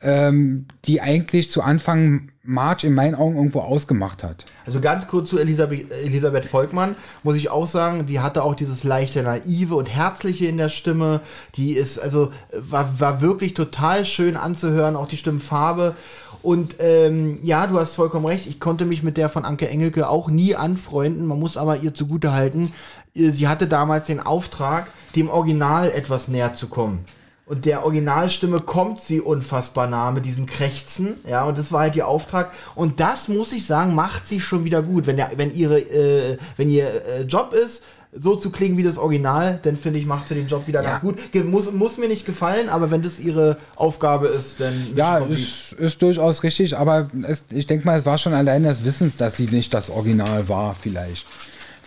[0.00, 4.46] ähm, die eigentlich zu Anfang March in meinen Augen irgendwo ausgemacht hat.
[4.64, 8.84] Also ganz kurz zu Elisabeth, Elisabeth Volkmann muss ich auch sagen, die hatte auch dieses
[8.84, 11.20] leichte naive und herzliche in der Stimme.
[11.56, 15.94] Die ist also war, war wirklich total schön anzuhören, auch die Stimmfarbe.
[16.42, 18.46] Und ähm, ja, du hast vollkommen recht.
[18.46, 21.26] Ich konnte mich mit der von Anke Engelke auch nie anfreunden.
[21.26, 22.72] Man muss aber ihr zugute halten,
[23.14, 27.04] sie hatte damals den Auftrag, dem Original etwas näher zu kommen.
[27.46, 31.96] Und der Originalstimme kommt sie unfassbar nah mit diesem Krächzen, ja, und das war halt
[31.96, 32.52] ihr Auftrag.
[32.74, 35.06] Und das muss ich sagen, macht sie schon wieder gut.
[35.06, 38.98] Wenn, der, wenn ihre, äh, wenn ihr äh, Job ist, so zu klingen wie das
[38.98, 40.90] Original, dann finde ich, macht sie den Job wieder ja.
[40.90, 41.18] ganz gut.
[41.44, 44.88] Muss, muss mir nicht gefallen, aber wenn das ihre Aufgabe ist, dann.
[44.94, 48.84] Ja, ist, ist durchaus richtig, aber es, ich denke mal, es war schon allein das
[48.84, 51.26] Wissens, dass sie nicht das Original war, vielleicht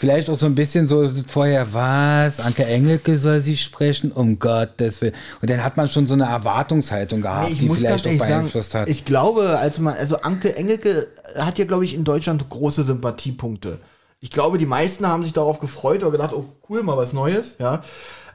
[0.02, 5.00] vielleicht auch so ein bisschen so vorher, was, Anke Engelke soll sie sprechen, um Gottes
[5.00, 5.14] Willen.
[5.42, 8.82] Und dann hat man schon so eine Erwartungshaltung gehabt, nee, die vielleicht auch beeinflusst sagen,
[8.82, 8.90] hat.
[8.90, 11.08] Ich glaube, als man, also Anke Engelke
[11.38, 13.78] hat ja, glaube ich, in Deutschland große Sympathiepunkte.
[14.24, 17.56] Ich glaube, die meisten haben sich darauf gefreut oder gedacht, oh cool, mal was Neues,
[17.58, 17.82] ja.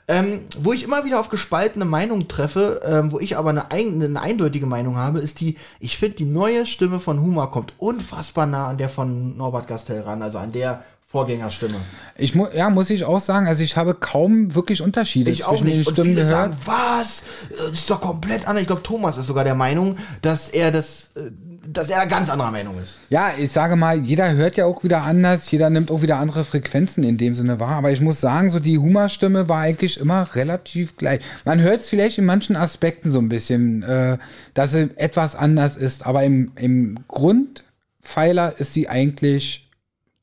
[0.08, 4.02] Ähm, wo ich immer wieder auf gespaltene Meinungen treffe, ähm, wo ich aber eine, ein,
[4.02, 8.46] eine eindeutige Meinung habe, ist die, ich finde, die neue Stimme von Huma kommt unfassbar
[8.46, 11.76] nah an der von Norbert Gastel ran, also an der Vorgängerstimme.
[12.16, 15.66] Ich mu ja, muss ich auch sagen, also ich habe kaum wirklich Unterschiede ich zwischen
[15.66, 16.28] den Stimmen Und viele gehört.
[16.28, 17.22] Sagen, was?
[17.48, 18.62] Das ist doch komplett anders.
[18.62, 21.30] Ich glaube, Thomas ist sogar der Meinung, dass er das, äh,
[21.68, 22.96] dass er ganz anderer Meinung ist.
[23.08, 26.44] Ja, ich sage mal, jeder hört ja auch wieder anders, jeder nimmt auch wieder andere
[26.44, 27.76] Frequenzen in dem Sinne wahr.
[27.76, 31.20] Aber ich muss sagen, so die Humorstimme war eigentlich immer relativ gleich.
[31.44, 34.18] Man hört es vielleicht in manchen Aspekten so ein bisschen, äh,
[34.54, 39.65] dass sie etwas anders ist, aber im, im Grundpfeiler ist sie eigentlich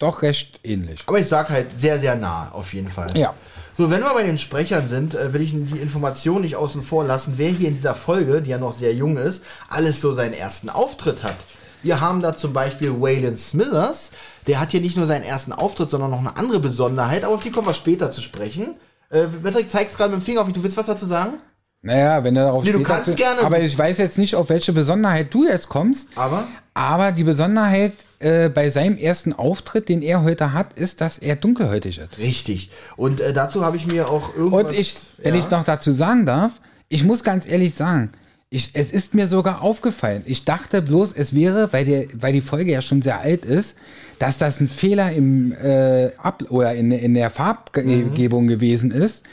[0.03, 1.01] doch recht ähnlich.
[1.05, 3.15] Aber ich sag halt sehr, sehr nah, auf jeden Fall.
[3.15, 3.33] Ja.
[3.75, 7.05] So, wenn wir bei den Sprechern sind, äh, will ich die Information nicht außen vor
[7.05, 10.33] lassen, wer hier in dieser Folge, die ja noch sehr jung ist, alles so seinen
[10.33, 11.35] ersten Auftritt hat.
[11.81, 14.11] Wir haben da zum Beispiel Waylon Smithers,
[14.47, 17.43] der hat hier nicht nur seinen ersten Auftritt, sondern noch eine andere Besonderheit, aber auf
[17.43, 18.75] die kommen wir später zu sprechen.
[19.09, 21.39] Äh, Patrick, zeigst gerade mit dem Finger auf mich, du willst was dazu sagen?
[21.85, 23.41] Naja, wenn er darauf nee, du kannst zu, gerne.
[23.41, 26.07] Aber ich weiß jetzt nicht, auf welche Besonderheit du jetzt kommst.
[26.15, 26.47] Aber?
[26.73, 31.35] Aber die Besonderheit äh, bei seinem ersten Auftritt, den er heute hat, ist, dass er
[31.35, 32.17] dunkelhäutig ist.
[32.19, 32.71] Richtig.
[32.95, 34.63] Und äh, dazu habe ich mir auch irgendwas...
[34.63, 35.41] Und ich, wenn ja.
[35.41, 36.53] ich noch dazu sagen darf,
[36.87, 38.13] ich muss ganz ehrlich sagen,
[38.49, 40.21] ich, es ist mir sogar aufgefallen.
[40.25, 43.75] Ich dachte bloß, es wäre, weil, der, weil die Folge ja schon sehr alt ist,
[44.19, 48.47] dass das ein Fehler im äh, Ab oder in, in der Farbgebung mhm.
[48.47, 49.23] gewesen ist,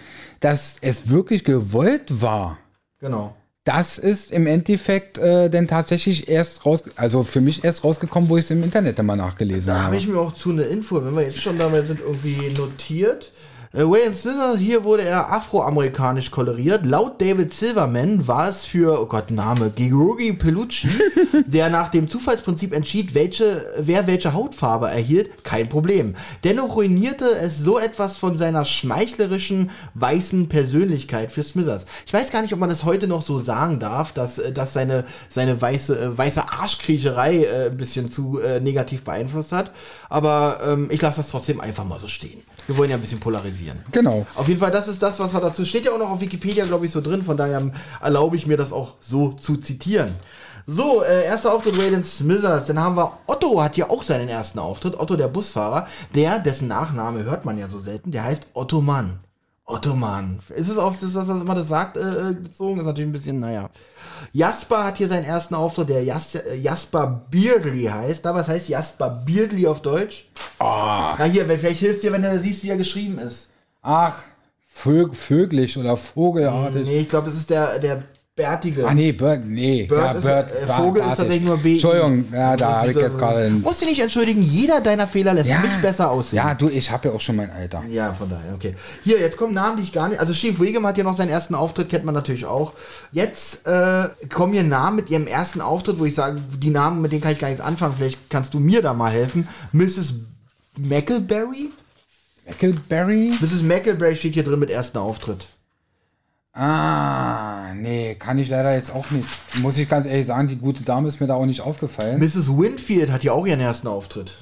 [0.40, 2.58] dass es wirklich gewollt war.
[2.98, 8.28] Genau das ist im Endeffekt äh, denn tatsächlich erst raus, also für mich erst rausgekommen,
[8.28, 9.82] wo ich es im Internet immer nachgelesen da habe.
[9.82, 12.52] Da habe ich mir auch zu eine Info, wenn wir jetzt schon dabei sind, irgendwie
[12.58, 13.32] notiert.
[13.72, 16.84] Äh, Wayne Smith, hier wurde er afroamerikanisch koloriert.
[16.84, 20.88] Laut David Silverman war es für, oh Gott, Name, Girogi Pelucci,
[21.46, 26.16] der nach dem Zufallsprinzip entschied, welche, wer welche Hautfarbe erhielt, kein Problem.
[26.42, 31.86] Dennoch ruinierte es so etwas von seiner schmeichlerischen, weißen Persönlichkeit für Smithers.
[32.06, 34.72] Ich weiß gar nicht, ob man das heute noch so sagen darf, dass, äh, dass
[34.72, 39.70] seine, seine weiße, äh, weiße Arschkriecherei äh, ein bisschen zu äh, negativ beeinflusst hat.
[40.10, 42.42] Aber ähm, ich lasse das trotzdem einfach mal so stehen.
[42.66, 43.78] Wir wollen ja ein bisschen polarisieren.
[43.92, 44.26] Genau.
[44.34, 46.66] Auf jeden Fall, das ist das, was wir dazu steht ja auch noch auf Wikipedia,
[46.66, 47.22] glaube ich, so drin.
[47.22, 47.62] Von daher
[48.02, 50.16] erlaube ich mir das auch so zu zitieren.
[50.66, 52.66] So, äh, erster Auftritt Waylon Smithers.
[52.66, 54.98] Dann haben wir Otto hat ja auch seinen ersten Auftritt.
[54.98, 59.20] Otto, der Busfahrer, der, dessen Nachname hört man ja so selten, der heißt Otto Mann.
[59.70, 60.40] Ottoman.
[60.54, 62.80] Ist es auf das, was man das sagt, äh, äh, bezogen?
[62.80, 63.70] Ist natürlich ein bisschen, naja.
[64.32, 68.26] Jasper hat hier seinen ersten Auftritt, der Jas äh, Jasper Beardley heißt.
[68.26, 70.28] Aber was heißt Jasper Beardley auf Deutsch?
[70.58, 70.64] Oh.
[70.64, 73.48] Na hier, vielleicht hilft dir, wenn du siehst, wie er geschrieben ist.
[73.82, 74.22] Ach,
[74.72, 76.86] Vöglich oder Vogelartig.
[76.86, 78.04] Nee, ich glaube, das ist der, der
[78.36, 78.86] Bärtige.
[78.86, 79.84] Ah nee, Bird, nee.
[79.84, 81.72] Bird ja, ist, Bird, äh, Vogel ist tatsächlich nur B.
[81.72, 83.50] Entschuldigung, ja, da habe ich jetzt gerade...
[83.50, 86.38] Musst du nicht entschuldigen, jeder deiner Fehler lässt ja, mich besser aussehen.
[86.38, 87.82] Ja, du, ich habe ja auch schon mein Alter.
[87.88, 88.74] Ja, von daher, okay.
[89.02, 90.20] Hier, jetzt kommen Namen, die ich gar nicht...
[90.20, 92.72] Also Chief Wiggum hat ja noch seinen ersten Auftritt, kennt man natürlich auch.
[93.12, 97.12] Jetzt äh, kommen hier Namen mit ihrem ersten Auftritt, wo ich sage, die Namen, mit
[97.12, 97.94] denen kann ich gar nichts anfangen.
[97.98, 99.48] Vielleicht kannst du mir da mal helfen.
[99.72, 100.14] Mrs.
[100.78, 101.68] Mackleberry?
[102.46, 103.32] Mackleberry?
[103.40, 103.62] Mrs.
[103.62, 105.46] Mackleberry steht hier drin mit ersten Auftritt.
[106.52, 109.28] Ah, nee, kann ich leider jetzt auch nicht.
[109.58, 112.18] Muss ich ganz ehrlich sagen, die gute Dame ist mir da auch nicht aufgefallen.
[112.18, 112.58] Mrs.
[112.58, 114.34] Winfield hat ja auch ihren ersten Auftritt.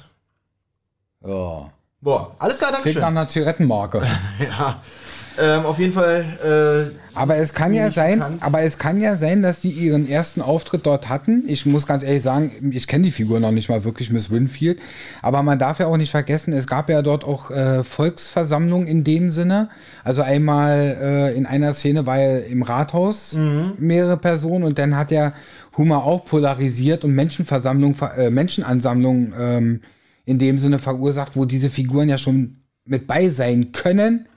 [1.23, 1.71] Ja.
[2.01, 4.01] Boah, alles klar, danke Klingt nach einer Zigarettenmarke.
[4.39, 4.81] ja.
[5.37, 6.25] Ähm, auf jeden Fall.
[6.43, 8.43] Äh, aber es kann ja sein, bekannt.
[8.43, 11.43] aber es kann ja sein, dass die ihren ersten Auftritt dort hatten.
[11.47, 14.79] Ich muss ganz ehrlich sagen, ich kenne die Figur noch nicht mal wirklich, Miss Winfield.
[15.21, 19.03] Aber man darf ja auch nicht vergessen, es gab ja dort auch äh, Volksversammlungen in
[19.03, 19.69] dem Sinne.
[20.03, 23.73] Also einmal äh, in einer Szene war er im Rathaus mhm.
[23.77, 25.33] mehrere Personen und dann hat er
[25.77, 29.81] Humor auch polarisiert und Menschenversammlungen, äh, Menschenansammlungen ähm,
[30.25, 34.27] in dem Sinne verursacht, wo diese Figuren ja schon mit bei sein können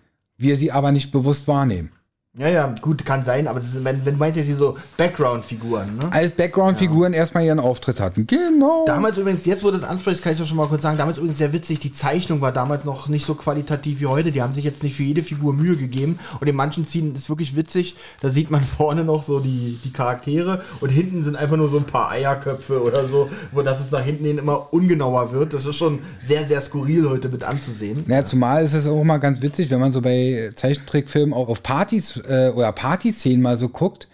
[0.42, 1.92] wir sie aber nicht bewusst wahrnehmen.
[2.38, 5.98] Ja, ja, gut, kann sein, aber ist, wenn, wenn, du meinst jetzt hier so Background-Figuren,
[5.98, 6.10] ne?
[6.10, 7.18] Als Background-Figuren ja.
[7.18, 8.26] erstmal ihren Auftritt hatten.
[8.26, 8.86] Genau.
[8.86, 11.18] Damals übrigens, jetzt wo du das ansprichst, kann ich doch schon mal kurz sagen, damals
[11.18, 14.32] übrigens sehr witzig, die Zeichnung war damals noch nicht so qualitativ wie heute.
[14.32, 16.18] Die haben sich jetzt nicht für jede Figur Mühe gegeben.
[16.40, 19.92] Und in manchen Zielen ist wirklich witzig, da sieht man vorne noch so die, die
[19.92, 24.00] Charaktere und hinten sind einfach nur so ein paar Eierköpfe oder so, wo das nach
[24.00, 25.52] hinten hin immer ungenauer wird.
[25.52, 28.04] Das ist schon sehr, sehr skurril heute mit anzusehen.
[28.06, 31.62] Naja, zumal ist es auch mal ganz witzig, wenn man so bei Zeichentrickfilmen auch auf
[31.62, 34.08] Partys äh, oder Partyszenen mal so guckt,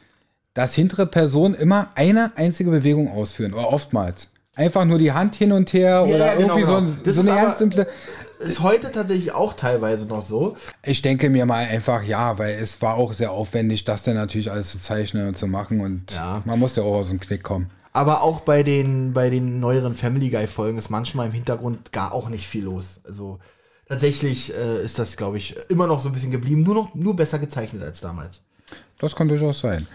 [0.54, 4.28] dass hintere Personen immer eine einzige Bewegung ausführen oder oftmals.
[4.54, 7.12] Einfach nur die Hand hin und her ja, oder ja, genau, irgendwie genau.
[7.12, 7.86] so, so eine ganz simple.
[8.40, 10.56] Ist heute tatsächlich auch teilweise noch so.
[10.84, 14.50] Ich denke mir mal einfach ja, weil es war auch sehr aufwendig, das dann natürlich
[14.50, 16.42] alles zu zeichnen und zu machen und ja.
[16.44, 17.70] man muss ja auch aus dem Knick kommen.
[17.92, 22.12] Aber auch bei den, bei den neueren Family Guy Folgen ist manchmal im Hintergrund gar
[22.12, 23.00] auch nicht viel los.
[23.04, 23.38] Also
[23.88, 27.16] tatsächlich äh, ist das, glaube ich, immer noch so ein bisschen geblieben, nur noch nur
[27.16, 28.40] besser gezeichnet als damals.
[28.98, 29.86] Das kann durchaus sein.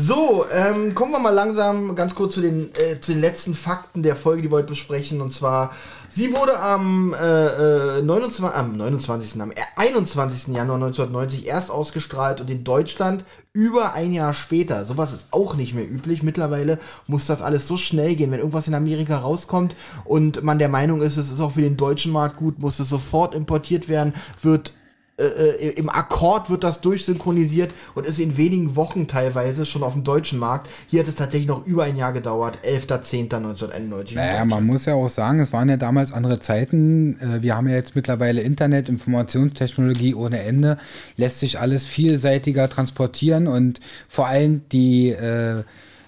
[0.00, 4.04] So, ähm, kommen wir mal langsam ganz kurz zu den, äh, zu den letzten Fakten
[4.04, 5.20] der Folge, die wir heute besprechen.
[5.20, 5.72] Und zwar,
[6.08, 9.42] sie wurde am, äh, 29, äh, am 29.
[9.42, 10.54] am 21.
[10.54, 14.84] Januar 1990 erst ausgestrahlt und in Deutschland über ein Jahr später.
[14.84, 16.22] Sowas ist auch nicht mehr üblich.
[16.22, 18.30] Mittlerweile muss das alles so schnell gehen.
[18.30, 21.76] Wenn irgendwas in Amerika rauskommt und man der Meinung ist, es ist auch für den
[21.76, 24.74] deutschen Markt gut, muss es sofort importiert werden, wird
[25.18, 29.94] äh, äh, im Akkord wird das durchsynchronisiert und ist in wenigen Wochen teilweise schon auf
[29.94, 30.68] dem deutschen Markt.
[30.86, 34.14] Hier hat es tatsächlich noch über ein Jahr gedauert, 11.10.1991.
[34.14, 37.18] Naja, man muss ja auch sagen, es waren ja damals andere Zeiten.
[37.20, 40.78] Äh, wir haben ja jetzt mittlerweile Internet, Informationstechnologie ohne Ende,
[41.16, 45.64] lässt sich alles vielseitiger transportieren und vor allem die äh,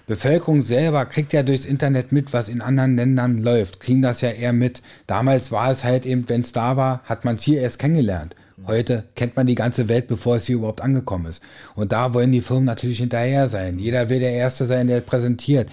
[0.07, 4.29] Bevölkerung selber kriegt ja durchs Internet mit, was in anderen Ländern läuft, kriegen das ja
[4.29, 4.81] eher mit.
[5.05, 8.35] Damals war es halt eben, wenn es da war, hat man es hier erst kennengelernt.
[8.67, 11.41] Heute kennt man die ganze Welt, bevor es hier überhaupt angekommen ist.
[11.75, 13.79] Und da wollen die Firmen natürlich hinterher sein.
[13.79, 15.69] Jeder will der Erste sein, der präsentiert.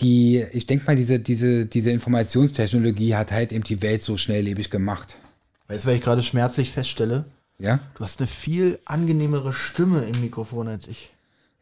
[0.00, 4.70] Die, ich denke mal, diese, diese, diese Informationstechnologie hat halt eben die Welt so schnelllebig
[4.70, 5.16] gemacht.
[5.66, 7.24] Weißt du, was ich gerade schmerzlich feststelle?
[7.58, 7.80] Ja?
[7.94, 11.10] Du hast eine viel angenehmere Stimme im Mikrofon als ich.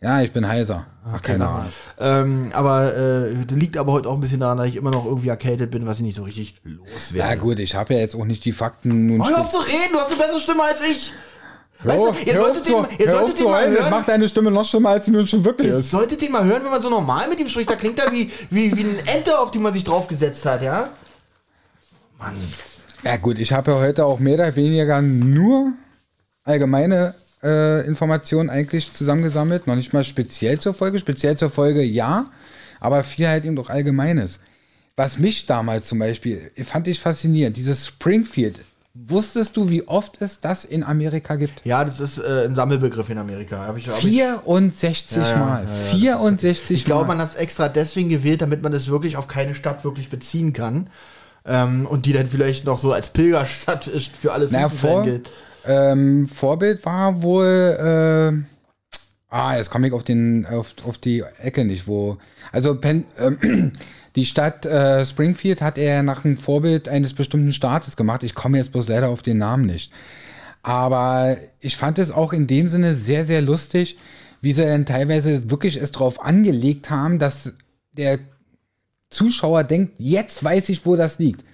[0.01, 0.87] Ja, ich bin heiser.
[1.11, 1.73] Ach, keine Ahnung.
[1.99, 5.29] Ähm, aber äh, liegt aber heute auch ein bisschen daran, dass ich immer noch irgendwie
[5.29, 7.31] erkältet bin, was ich nicht so richtig loswerde.
[7.31, 9.07] Ja gut, ich habe ja jetzt auch nicht die Fakten.
[9.07, 11.13] Nun hör auf zu reden, du hast eine bessere Stimme als ich.
[11.83, 13.91] Weißt du, ihr solltet, den, ihr solltet den mal hören.
[13.91, 15.93] Macht deine Stimme noch schlimmer, als sie nun schon wirklich ihr ist.
[15.93, 17.71] Ihr solltet den mal hören, wenn man so normal mit ihm spricht.
[17.71, 20.91] Da klingt er wie, wie, wie ein Ente, auf die man sich draufgesetzt hat, ja?
[22.19, 22.35] Mann.
[23.03, 25.73] Ja gut, ich habe ja heute auch mehr oder weniger nur
[26.45, 27.15] allgemeine
[27.47, 29.67] äh, Informationen eigentlich zusammengesammelt.
[29.67, 30.99] Noch nicht mal speziell zur Folge.
[30.99, 32.27] Speziell zur Folge ja,
[32.81, 34.41] aber viel halt eben doch Allgemeines.
[34.97, 38.57] Was mich damals zum Beispiel, fand ich faszinierend, dieses Springfield.
[38.95, 41.61] Wusstest du, wie oft es das in Amerika gibt?
[41.65, 43.67] Ja, das ist äh, ein Sammelbegriff in Amerika.
[43.67, 45.67] Hab ich, hab 64 ich, Mal.
[45.93, 49.19] Ja, ja, 64 Ich glaube, man hat es extra deswegen gewählt, damit man es wirklich
[49.19, 50.89] auf keine Stadt wirklich beziehen kann.
[51.45, 53.85] Ähm, und die dann vielleicht noch so als Pilgerstadt
[54.21, 55.29] für alles naja, vor, gilt.
[55.67, 61.65] Ähm, Vorbild war wohl, äh, ah, jetzt komme ich auf, den, auf, auf die Ecke
[61.65, 62.19] nicht, wo,
[62.53, 63.33] also Pen, äh,
[64.17, 68.23] die Stadt äh, Springfield hat er nach einem Vorbild eines bestimmten Staates gemacht.
[68.23, 69.93] Ich komme jetzt bloß leider auf den Namen nicht.
[70.63, 73.99] Aber ich fand es auch in dem Sinne sehr, sehr lustig,
[74.41, 77.53] wie sie dann teilweise wirklich es darauf angelegt haben, dass
[77.93, 78.19] der
[79.11, 81.45] Zuschauer denkt, jetzt weiß ich, wo das liegt.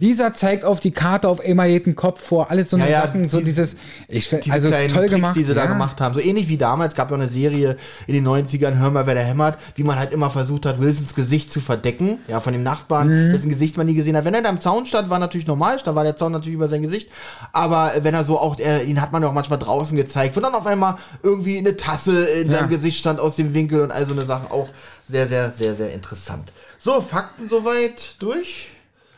[0.00, 3.28] Dieser zeigt auf die Karte auf einmal jeden Kopf vor, alles so eine ja, Sachen,
[3.28, 3.76] so dieses,
[4.08, 5.36] ich finde, also toll Tricks, gemacht.
[5.36, 5.62] die sie ja.
[5.62, 6.12] da gemacht haben.
[6.14, 7.76] So ähnlich wie damals, gab ja eine Serie
[8.08, 11.14] in den 90ern, Hör mal, wer der hämmert, wie man halt immer versucht hat, Wilsons
[11.14, 13.32] Gesicht zu verdecken, ja, von dem Nachbarn, mhm.
[13.32, 14.24] dessen Gesicht man nie gesehen hat.
[14.24, 16.66] Wenn er da im Zaun stand, war natürlich normal, da war der Zaun natürlich über
[16.66, 17.08] sein Gesicht,
[17.52, 20.40] aber wenn er so auch, er, ihn hat man ja auch manchmal draußen gezeigt, wo
[20.40, 22.58] dann auf einmal irgendwie eine Tasse in ja.
[22.58, 24.68] seinem Gesicht stand aus dem Winkel und all so eine Sachen, auch
[25.08, 26.52] sehr, sehr, sehr, sehr interessant.
[26.78, 28.71] So, Fakten soweit durch.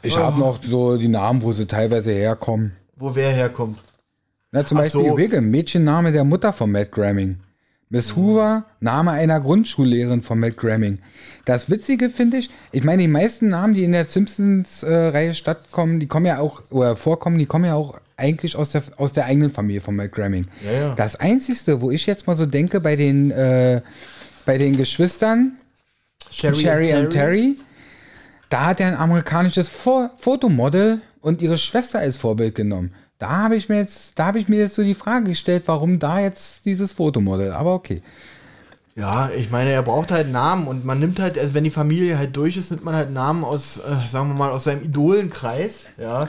[0.04, 0.20] Ich oh.
[0.20, 2.72] habe noch so die Namen, wo sie teilweise herkommen.
[2.96, 3.78] Wo wer herkommt?
[4.52, 5.40] Na, zum Ach Beispiel so.
[5.40, 7.36] Mädchenname der Mutter von Matt Gramming.
[7.90, 10.98] Miss Hoover, Name einer Grundschullehrerin von Matt Gramming.
[11.44, 16.00] Das Witzige finde ich, ich meine, die meisten Namen, die in der Simpsons-Reihe äh, stattkommen,
[16.00, 19.26] die kommen ja auch, oder vorkommen, die kommen ja auch eigentlich aus der, aus der
[19.26, 20.46] eigenen Familie von Matt Groening.
[20.64, 20.94] Ja, ja.
[20.94, 23.80] Das Einzige, wo ich jetzt mal so denke, bei den, äh,
[24.46, 25.52] bei den Geschwistern,
[26.30, 27.56] Sherry, und Terry,
[28.50, 32.92] da hat er ein amerikanisches Fo Fotomodel und ihre Schwester als Vorbild genommen.
[33.18, 35.98] Da habe ich mir jetzt, da habe ich mir jetzt so die Frage gestellt, warum
[35.98, 37.52] da jetzt dieses Fotomodel.
[37.52, 38.02] Aber okay.
[38.96, 42.16] Ja, ich meine, er braucht halt Namen und man nimmt halt, also wenn die Familie
[42.18, 45.86] halt durch ist, nimmt man halt Namen aus, äh, sagen wir mal, aus seinem Idolenkreis,
[45.98, 46.28] ja.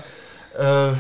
[0.58, 0.94] Äh,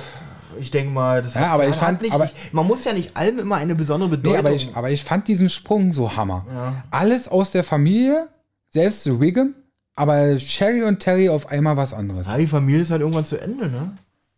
[0.59, 2.93] ich denke mal, das Ja, hat- aber ich fand- nicht, aber- ich, man muss ja
[2.93, 4.39] nicht allem immer eine besondere Nee, Bedeutung.
[4.39, 6.45] aber ich, aber ich fand diesen Sprung so Hammer.
[6.91, 8.27] Alles aus der Familie,
[8.69, 9.55] selbst The Wiggum,
[9.95, 12.27] aber Sherry und Terry auf einmal was anderes.
[12.27, 13.97] ja, die Familie ist halt irgendwann zu Ende, ne?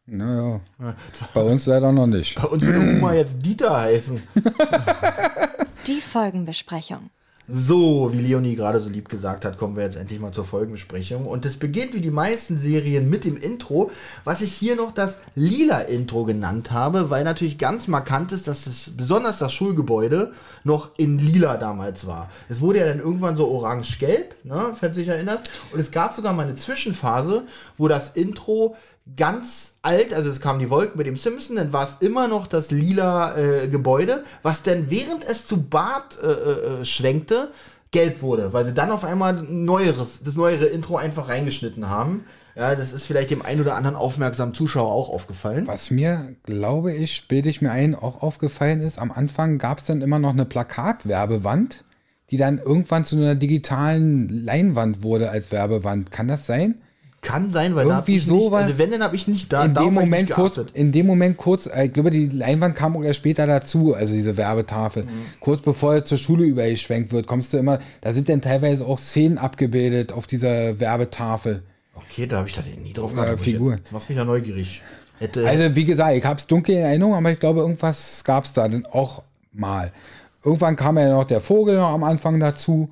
[0.09, 0.61] Naja,
[1.33, 2.41] bei uns leider noch nicht.
[2.41, 4.23] Bei uns würde Oma jetzt Dieter heißen.
[5.85, 7.09] Die Folgenbesprechung.
[7.49, 11.25] So, wie Leonie gerade so lieb gesagt hat, kommen wir jetzt endlich mal zur Folgenbesprechung.
[11.25, 13.89] Und es beginnt wie die meisten Serien mit dem Intro,
[14.25, 18.67] was ich hier noch das lila Intro genannt habe, weil natürlich ganz markant ist, dass
[18.67, 20.33] es besonders das Schulgebäude
[20.65, 22.29] noch in lila damals war.
[22.49, 25.49] Es wurde ja dann irgendwann so orange-gelb, ne, falls du dich erinnerst.
[25.71, 27.43] Und es gab sogar mal eine Zwischenphase,
[27.77, 28.75] wo das Intro
[29.15, 32.47] ganz alt, also es kamen die Wolken mit dem Simpson, dann war es immer noch
[32.47, 37.51] das lila äh, Gebäude, was dann während es zu Bart äh, äh, schwenkte,
[37.91, 42.25] gelb wurde, weil sie dann auf einmal ein neueres, das neuere Intro einfach reingeschnitten haben.
[42.55, 45.67] Ja, das ist vielleicht dem ein oder anderen aufmerksamen Zuschauer auch aufgefallen.
[45.67, 49.85] Was mir, glaube ich, bilde ich mir ein, auch aufgefallen ist, am Anfang gab es
[49.85, 51.83] dann immer noch eine Plakatwerbewand,
[52.31, 56.11] die dann irgendwann zu einer digitalen Leinwand wurde als Werbewand.
[56.11, 56.81] Kann das sein?
[57.21, 59.73] Kann sein, weil Irgendwie ich nicht, sowas also wenn, dann habe ich nicht da in
[59.73, 63.17] dem Moment kurz, in dem Moment kurz, äh, ich glaube, die Leinwand kam auch erst
[63.17, 65.03] später dazu, also diese Werbetafel.
[65.03, 65.09] Mhm.
[65.39, 68.99] Kurz bevor er zur Schule übergeschwenkt wird, kommst du immer, da sind dann teilweise auch
[68.99, 71.63] Szenen abgebildet auf dieser Werbetafel.
[71.95, 73.39] Okay, da habe ich da nie drauf geachtet.
[73.41, 73.77] Figur.
[73.83, 74.81] Das macht mich ja neugierig.
[75.19, 78.45] Hätte, Also wie gesagt, ich habe es dunkel in Erinnerung, aber ich glaube, irgendwas gab
[78.45, 79.91] es da dann auch mal.
[80.45, 82.89] Irgendwann kam ja noch der Vogel noch am Anfang dazu.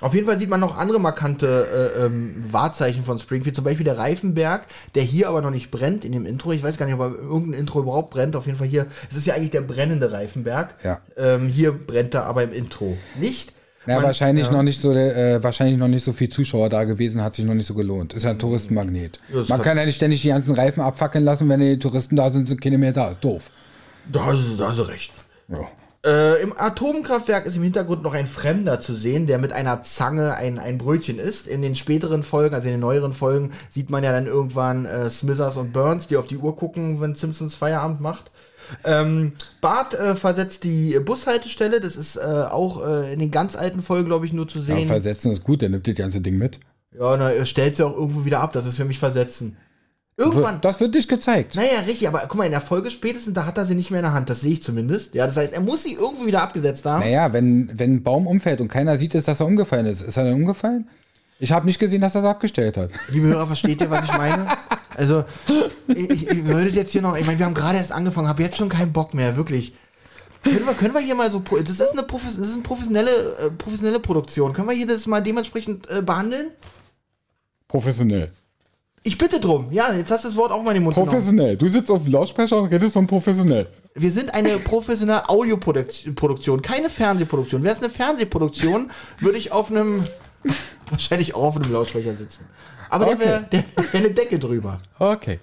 [0.00, 3.84] Auf jeden Fall sieht man noch andere markante äh, ähm, Wahrzeichen von Springfield, zum Beispiel
[3.84, 6.52] der Reifenberg, der hier aber noch nicht brennt in dem Intro.
[6.52, 8.36] Ich weiß gar nicht, ob er irgendein Intro überhaupt brennt.
[8.36, 10.76] Auf jeden Fall hier, es ist ja eigentlich der brennende Reifenberg.
[10.84, 11.00] Ja.
[11.16, 13.52] Ähm, hier brennt er aber im Intro nicht.
[13.86, 14.52] Ja, Man- wahrscheinlich ja.
[14.52, 17.54] noch nicht so, äh, wahrscheinlich noch nicht so viel Zuschauer da gewesen, hat sich noch
[17.54, 18.12] nicht so gelohnt.
[18.12, 19.18] Ist ja ein Touristenmagnet.
[19.32, 22.30] Ja, Man kann- ja nicht ständig die ganzen Reifen abfackeln lassen, wenn die Touristen da
[22.30, 23.08] sind, sind keine mehr da.
[23.10, 23.50] Ist doof.
[24.12, 25.10] Da hast da hast du recht.
[25.48, 25.66] Ja.
[26.06, 30.34] Äh, Im Atomkraftwerk ist im Hintergrund noch ein Fremder zu sehen, der mit einer Zange
[30.36, 31.48] ein, ein Brötchen isst.
[31.48, 35.10] In den späteren Folgen, also in den neueren Folgen, sieht man ja dann irgendwann äh,
[35.10, 38.30] Smithers und Burns, die auf die Uhr gucken, wenn Simpsons Feierabend macht.
[38.84, 43.82] Ähm, Bart äh, versetzt die Bushaltestelle, das ist äh, auch äh, in den ganz alten
[43.82, 44.86] Folgen, glaube ich, nur zu Ja, sehen.
[44.86, 46.60] versetzen ist gut, der nimmt das ganze Ding mit.
[46.96, 49.56] Ja, na, er stellt sie auch irgendwo wieder ab, das ist für mich versetzen.
[50.18, 51.54] Irgendwann, Das wird nicht gezeigt.
[51.54, 54.00] naja, richtig, aber guck mal, in der Folge spätestens, da hat er sie nicht mehr
[54.00, 55.14] in der Hand, das sehe ich zumindest.
[55.14, 57.00] Ja, das heißt, er muss sie irgendwo wieder abgesetzt haben.
[57.00, 60.02] Naja, wenn, wenn ein Baum umfällt und keiner sieht, dass er umgefallen ist.
[60.02, 60.88] Ist er denn umgefallen?
[61.38, 62.90] Ich habe nicht gesehen, dass er es abgestellt hat.
[63.10, 64.48] Liebe Hörer, versteht ihr, was ich meine?
[64.96, 65.22] Also,
[65.86, 68.56] ich, ich, solltet jetzt hier noch, ich meine, wir haben gerade erst angefangen, habe jetzt
[68.56, 69.72] schon keinen Bock mehr, wirklich.
[70.42, 73.10] Können wir, können wir hier mal so, das ist eine, Profes, das ist eine professionelle,
[73.10, 74.52] äh, professionelle Produktion.
[74.52, 76.50] Können wir hier das mal dementsprechend äh, behandeln?
[77.68, 78.32] Professionell.
[79.02, 79.68] Ich bitte drum.
[79.70, 81.10] Ja, jetzt hast du das Wort auch mal in den Mund genommen.
[81.12, 81.56] Professionell.
[81.56, 83.66] Du sitzt auf dem Lautsprecher und redest von professionell.
[83.94, 87.62] Wir sind eine professionelle Audioproduktion, keine Fernsehproduktion.
[87.62, 88.90] Wäre es eine Fernsehproduktion,
[89.20, 90.04] würde ich auf einem,
[90.90, 92.44] wahrscheinlich auch auf einem Lautsprecher sitzen.
[92.90, 93.24] Aber der Okay.
[93.24, 94.80] wäre der wär eine Decke drüber.
[94.98, 95.40] Okay.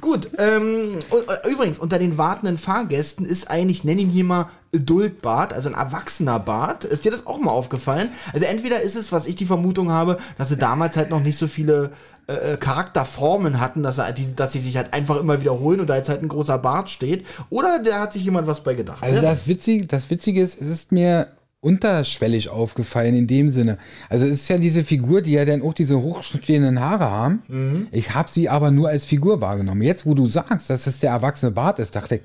[0.00, 0.98] Gut, ähm,
[1.44, 5.68] äh, übrigens, unter den wartenden Fahrgästen ist eigentlich, ich nenne ihn hier mal Adult-Bart, also
[5.68, 6.84] ein erwachsener Bart.
[6.84, 8.10] Ist dir das auch mal aufgefallen?
[8.32, 11.38] Also entweder ist es, was ich die Vermutung habe, dass sie damals halt noch nicht
[11.38, 11.92] so viele
[12.26, 15.96] äh, Charakterformen hatten, dass, er, die, dass sie sich halt einfach immer wiederholen und da
[15.96, 17.26] jetzt halt ein großer Bart steht.
[17.50, 19.02] Oder da hat sich jemand was bei gedacht.
[19.02, 21.28] Also Wer das Witzige, das Witzige ist, es ist mir
[21.60, 23.78] unterschwellig aufgefallen in dem Sinne.
[24.08, 27.42] Also es ist ja diese Figur, die ja dann auch diese hochstehenden Haare haben.
[27.48, 27.86] Mhm.
[27.92, 29.82] Ich habe sie aber nur als Figur wahrgenommen.
[29.82, 32.22] Jetzt, wo du sagst, dass es der erwachsene Bart ist, dachte ich,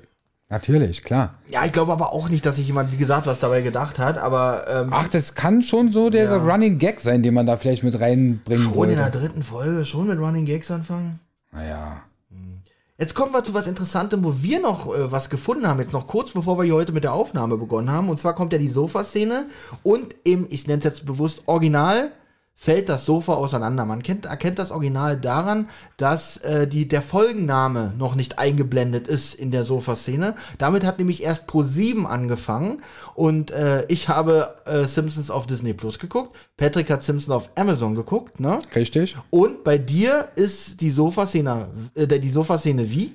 [0.48, 1.34] natürlich, klar.
[1.48, 4.18] Ja, ich glaube aber auch nicht, dass sich jemand, wie gesagt, was dabei gedacht hat,
[4.18, 6.36] aber ähm, Ach, das kann schon so der Ja.
[6.36, 9.18] Running Gag sein, den man da vielleicht mit reinbringen schon in der wollte.
[9.18, 11.20] dritten Folge, schon mit Running Gags anfangen.
[11.52, 12.02] Naja.
[13.00, 16.08] Jetzt kommen wir zu was Interessantem, wo wir noch äh, was gefunden haben, jetzt noch
[16.08, 18.08] kurz bevor wir hier heute mit der Aufnahme begonnen haben.
[18.08, 19.44] Und zwar kommt ja die Sofa-Szene
[19.84, 22.10] und im, ich nenne es jetzt bewusst, Original
[22.60, 23.84] fällt das Sofa auseinander.
[23.84, 29.34] Man kennt, erkennt das Original daran, dass äh, die, der Folgenname noch nicht eingeblendet ist
[29.34, 30.34] in der Sofa-Szene.
[30.58, 32.82] Damit hat nämlich erst Pro 7 angefangen
[33.14, 36.36] und äh, ich habe äh, Simpsons auf Disney Plus geguckt.
[36.56, 38.58] Patrick hat Simpsons auf Amazon geguckt, ne?
[38.74, 39.16] Richtig?
[39.30, 43.12] Und bei dir ist die Sofa-Szene, äh, die Sofa-Szene wie?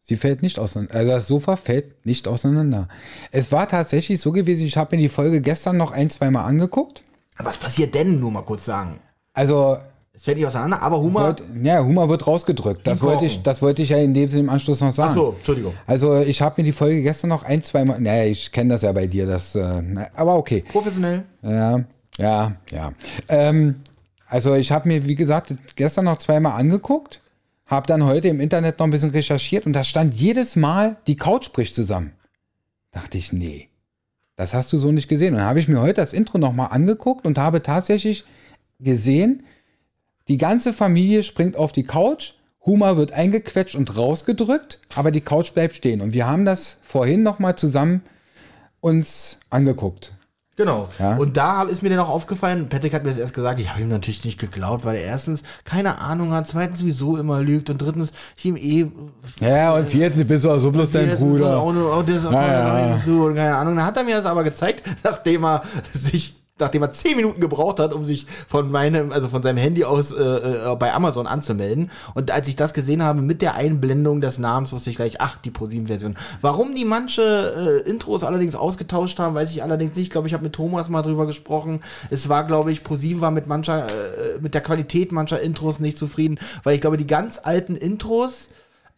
[0.00, 0.94] Sie fällt nicht auseinander.
[0.94, 2.86] Also das Sofa fällt nicht auseinander.
[3.32, 7.02] Es war tatsächlich so gewesen, ich habe mir die Folge gestern noch ein, zweimal angeguckt.
[7.38, 8.98] Was passiert denn, nur mal kurz sagen?
[9.34, 9.76] Also,
[10.14, 11.26] Es fällt nicht auseinander, aber Humor.
[11.26, 12.86] wird, ja, Humor wird rausgedrückt.
[12.86, 15.10] Das wollte, ich, das wollte ich ja in dem Sinne im Anschluss noch sagen.
[15.10, 15.74] Ach so, Entschuldigung.
[15.86, 18.00] Also ich habe mir die Folge gestern noch ein, zweimal.
[18.00, 19.54] Naja, ich kenne das ja bei dir, das.
[19.54, 19.82] Äh,
[20.14, 20.64] aber okay.
[20.72, 21.24] Professionell.
[21.42, 21.84] Ja,
[22.16, 22.92] ja, ja.
[23.28, 23.76] Ähm,
[24.28, 27.20] also ich habe mir, wie gesagt, gestern noch zweimal angeguckt,
[27.66, 31.16] habe dann heute im Internet noch ein bisschen recherchiert und da stand jedes Mal, die
[31.16, 32.12] Couch bricht zusammen.
[32.92, 33.68] Dachte ich, nee,
[34.36, 35.34] das hast du so nicht gesehen.
[35.34, 38.24] Und dann habe ich mir heute das Intro nochmal angeguckt und habe tatsächlich
[38.78, 39.44] gesehen,
[40.28, 42.34] die ganze Familie springt auf die Couch,
[42.64, 46.00] Huma wird eingequetscht und rausgedrückt, aber die Couch bleibt stehen.
[46.00, 48.02] Und wir haben das vorhin nochmal zusammen
[48.80, 50.15] uns angeguckt.
[50.56, 50.88] Genau.
[50.98, 51.16] Ja.
[51.16, 53.82] Und da ist mir dann auch aufgefallen, Patrick hat mir das erst gesagt, ich habe
[53.82, 57.76] ihm natürlich nicht geglaubt, weil er erstens keine Ahnung hat, zweitens sowieso immer lügt und
[57.76, 58.86] drittens ich ihm eh
[59.40, 61.58] Ja, und viertens bist du auch so bloß dein so Bruder.
[61.58, 62.98] Auch nur, oh, der ist auch Ja, ja.
[63.04, 63.76] so, und keine Ahnung.
[63.76, 67.78] Dann hat er mir das aber gezeigt, nachdem er sich, nachdem er zehn Minuten gebraucht
[67.78, 71.90] hat, um sich von meinem, also von seinem Handy aus äh, äh, bei Amazon anzumelden.
[72.14, 75.36] Und als ich das gesehen habe mit der Einblendung des Namens, wusste ich gleich, ach,
[75.44, 76.16] die ProSieben-Version.
[76.40, 80.06] Warum die manche äh, Intros allerdings ausgetauscht haben, weiß ich allerdings nicht.
[80.06, 81.80] Ich glaube, ich habe mit Thomas mal drüber gesprochen.
[82.10, 85.98] Es war, glaube ich, ProSieben war mit mancher, äh, mit der Qualität mancher Intros nicht
[85.98, 88.48] zufrieden, weil ich glaube, die ganz alten Intros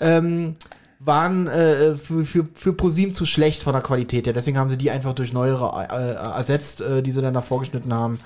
[0.00, 0.54] ähm,
[1.00, 4.32] waren äh, für, für, für ProSieben zu schlecht von der Qualität her.
[4.32, 7.92] Deswegen haben sie die einfach durch neuere äh, ersetzt, äh, die sie dann da vorgeschnitten
[7.92, 8.18] haben.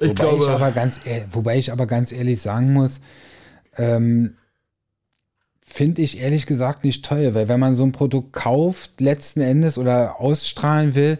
[0.00, 1.00] Ich Wobei, ich glaube, aber ganz,
[1.30, 3.00] wobei ich aber ganz ehrlich sagen muss,
[3.76, 4.36] ähm,
[5.64, 9.76] finde ich ehrlich gesagt nicht toll, weil wenn man so ein Produkt kauft, letzten Endes
[9.76, 11.18] oder ausstrahlen will,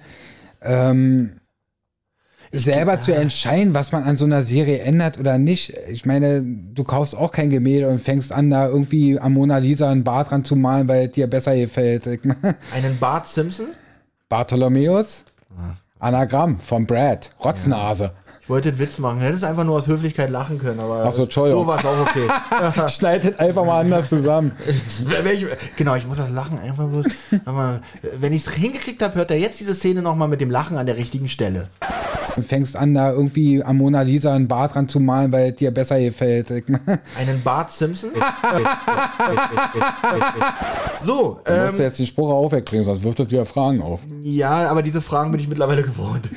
[0.62, 1.40] ähm,
[2.54, 5.72] selber zu entscheiden, was man an so einer Serie ändert oder nicht.
[5.90, 9.90] Ich meine, du kaufst auch kein Gemälde und fängst an, da irgendwie am Mona Lisa
[9.90, 12.06] ein Bart dran zu malen, weil es dir besser gefällt.
[12.74, 13.66] Einen Bart Simpson.
[14.28, 15.24] Bartholomäus,
[15.56, 15.76] Ah.
[16.00, 18.10] Anagramm von Brad, Rotznase.
[18.42, 19.20] Ich wollte einen Witz machen.
[19.20, 22.88] Hättest einfach nur aus Höflichkeit lachen können, aber Ach so, so war es auch okay.
[22.90, 24.52] Schneidet einfach mal anders zusammen.
[25.76, 27.06] Genau, ich muss das Lachen einfach bloß.
[28.18, 30.86] wenn ich es hingekriegt habe, hört er jetzt diese Szene nochmal mit dem Lachen an
[30.86, 31.68] der richtigen Stelle.
[32.36, 35.56] Und fängst an, da irgendwie am Mona Lisa ein Bart dran zu malen, weil es
[35.56, 36.50] dir besser gefällt.
[37.16, 38.10] Einen Bart Simpson.
[41.04, 44.00] so, Du musst ähm, jetzt den Spruch auch wegbringen, sonst wirft das wieder Fragen auf.
[44.22, 46.28] ja, aber diese Fragen bin ich mittlerweile gewohnt.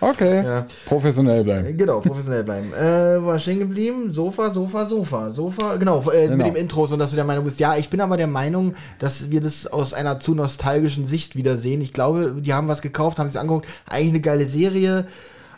[0.00, 0.42] Okay.
[0.54, 0.66] Ja.
[0.84, 1.76] Professionell bleiben.
[1.76, 2.72] Genau, professionell bleiben.
[2.72, 4.10] Äh, wo war stehen geblieben?
[4.10, 5.30] Sofa, Sofa, Sofa.
[5.30, 6.36] Sofa, genau, äh, Genau.
[6.36, 7.58] mit dem Intros und dass du der Meinung bist.
[7.58, 11.80] Ja, ich bin aber der Meinung, dass wir das aus einer zu nostalgischen Sicht wiedersehen.
[11.80, 13.66] Ich glaube, die haben was gekauft, haben sich angeguckt.
[13.88, 15.06] Eigentlich eine geile Serie.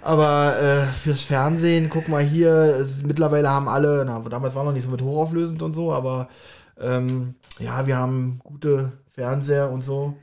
[0.02, 4.72] Aber äh, fürs Fernsehen, guck mal hier, äh, mittlerweile haben alle, na, damals war noch
[4.72, 6.28] nicht so mit hochauflösend und so, aber
[6.80, 10.14] ähm, ja, wir haben gute Fernseher und so.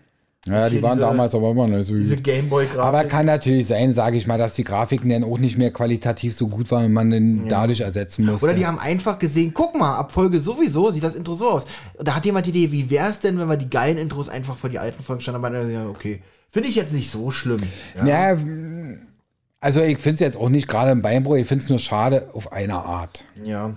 [0.45, 2.17] Ja, die waren diese- damals aber immer nicht so Diese.
[2.17, 2.79] Gameboy-Grafik.
[2.81, 6.35] Aber kann natürlich sein, sage ich mal, dass die Grafiken dann auch nicht mehr qualitativ
[6.35, 8.45] so gut waren und man den dadurch ersetzen musste.
[8.47, 11.65] Oder die haben einfach gesehen, guck mal, ab Folge sowieso sieht das Intro so aus.
[11.93, 14.27] Und da hat jemand die Idee, wie wäre es denn, wenn wir die geilen Intros
[14.27, 15.45] einfach vor die alten Folgen standen?
[15.45, 16.21] Aber dann, ja, okay.
[16.49, 17.61] Finde ich jetzt nicht so schlimm.
[18.05, 18.33] Ja.
[18.33, 18.37] Ja,
[19.61, 22.27] also ich finde es jetzt auch nicht gerade im Beinbruch, ich finde es nur schade
[22.33, 23.23] auf eine Art.
[23.45, 23.75] ja.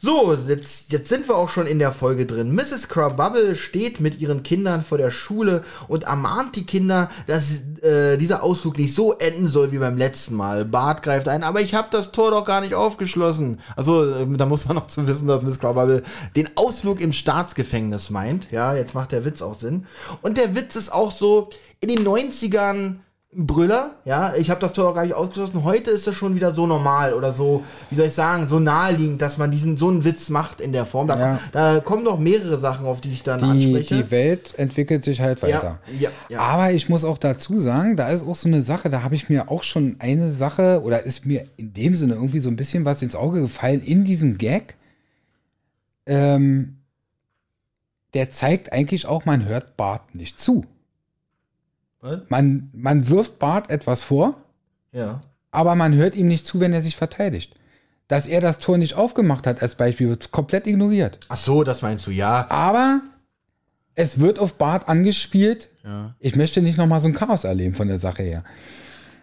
[0.00, 2.54] So, jetzt, jetzt sind wir auch schon in der Folge drin.
[2.54, 2.88] Mrs.
[2.88, 8.44] Crabubble steht mit ihren Kindern vor der Schule und ermahnt die Kinder, dass äh, dieser
[8.44, 10.64] Ausflug nicht so enden soll wie beim letzten Mal.
[10.64, 13.58] Bart greift ein, aber ich habe das Tor doch gar nicht aufgeschlossen.
[13.74, 16.04] Also, äh, da muss man noch zu wissen, dass Miss Crabubble
[16.36, 18.52] den Ausflug im Staatsgefängnis meint.
[18.52, 19.86] Ja, jetzt macht der Witz auch Sinn.
[20.22, 23.00] Und der Witz ist auch so, in den 90ern ein
[23.30, 25.62] Brüller, ja, ich habe das Tor auch gar nicht ausgeschlossen.
[25.62, 29.20] Heute ist das schon wieder so normal oder so, wie soll ich sagen, so naheliegend,
[29.20, 31.08] dass man diesen so einen Witz macht in der Form.
[31.08, 31.40] Da, Ja.
[31.52, 33.96] da kommen noch mehrere Sachen, auf die ich dann Die, anspreche.
[34.02, 35.78] die Welt entwickelt sich halt weiter.
[36.00, 36.40] ja, ja.
[36.40, 39.28] Aber ich muss auch dazu sagen, da ist auch so eine Sache, da habe ich
[39.28, 42.86] mir auch schon eine Sache oder ist mir in dem Sinne irgendwie so ein bisschen
[42.86, 44.74] was ins Auge gefallen in diesem Gag.
[46.06, 46.78] Ähm,
[48.14, 50.64] der zeigt eigentlich auch, man hört Bart nicht zu.
[52.00, 52.20] Was?
[52.28, 54.34] Man, man wirft Bart etwas vor,
[54.92, 55.22] ja.
[55.50, 57.54] aber man hört ihm nicht zu, wenn er sich verteidigt.
[58.06, 61.18] Dass er das Tor nicht aufgemacht hat als Beispiel, wird komplett ignoriert.
[61.28, 62.46] Ach so, das meinst du, ja.
[62.48, 63.02] Aber
[63.94, 65.68] es wird auf Bart angespielt.
[65.84, 66.14] Ja.
[66.18, 68.44] Ich möchte nicht nochmal so ein Chaos erleben von der Sache her.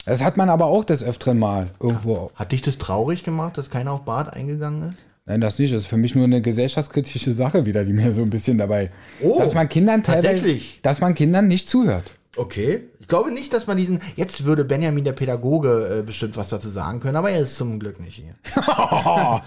[0.06, 2.32] Das hat man aber auch des Öfteren mal irgendwo.
[2.36, 4.98] Hat dich das traurig gemacht, dass keiner auf Bart eingegangen ist?
[5.26, 5.74] Nein, das nicht.
[5.74, 8.92] Das ist für mich nur eine gesellschaftskritische Sache wieder, die mir so ein bisschen dabei.
[9.22, 10.80] Oh, dass man Kindern teilweise, tatsächlich?
[10.84, 12.12] dass man Kindern nicht zuhört.
[12.38, 12.90] Okay.
[13.00, 14.02] Ich glaube nicht, dass man diesen.
[14.16, 17.80] Jetzt würde Benjamin der Pädagoge äh, bestimmt was dazu sagen können, aber er ist zum
[17.80, 18.34] Glück nicht hier.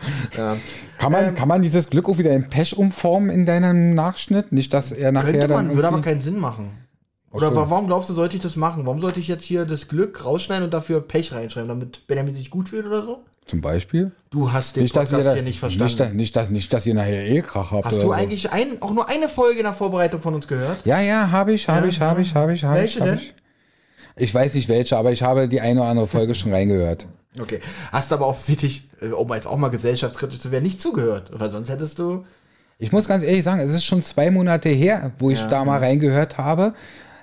[0.98, 4.52] Kann man, kann man dieses Glück auch wieder in Pech umformen in deinem Nachschnitt?
[4.52, 6.70] Nicht, dass er nachher Könnte man, dann würde aber keinen Sinn machen.
[7.30, 7.56] Oder so.
[7.56, 8.86] wa- warum glaubst du, sollte ich das machen?
[8.86, 12.50] Warum sollte ich jetzt hier das Glück rausschneiden und dafür Pech reinschreiben, damit Benjamin sich
[12.50, 13.24] gut fühlt oder so?
[13.48, 14.12] Zum Beispiel?
[14.30, 15.96] Du hast den Nicht, dass ihr, Podcast da, hier nicht nicht, verstanden.
[15.98, 17.86] dass- nicht, dass, nicht, dass ihr nachher Ehekrach habt.
[17.86, 18.12] hast du so.
[18.12, 20.78] eigentlich ein, auch nur eine Folge in der Vorbereitung von uns gehört?
[20.84, 22.22] Ja, ja, habe ich, habe Ja, ich, habe ja.
[22.22, 22.96] ich, habe ich, habe ich.
[22.96, 23.18] Welche hab denn?
[23.18, 23.34] Ich.
[24.16, 27.06] ich weiß nicht welche, aber ich habe die eine oder andere Folge schon reingehört.
[27.40, 27.60] Okay.
[27.90, 31.30] Hast aber offensichtlich, äh, um jetzt auch mal gesellschaftskritisch zu werden, nicht zugehört.
[31.32, 32.24] Weil sonst hättest du.
[32.78, 35.78] Ich muss ganz ehrlich sagen, es ist schon zwei Monate her, wo ich da mal
[35.78, 36.74] reingehört habe.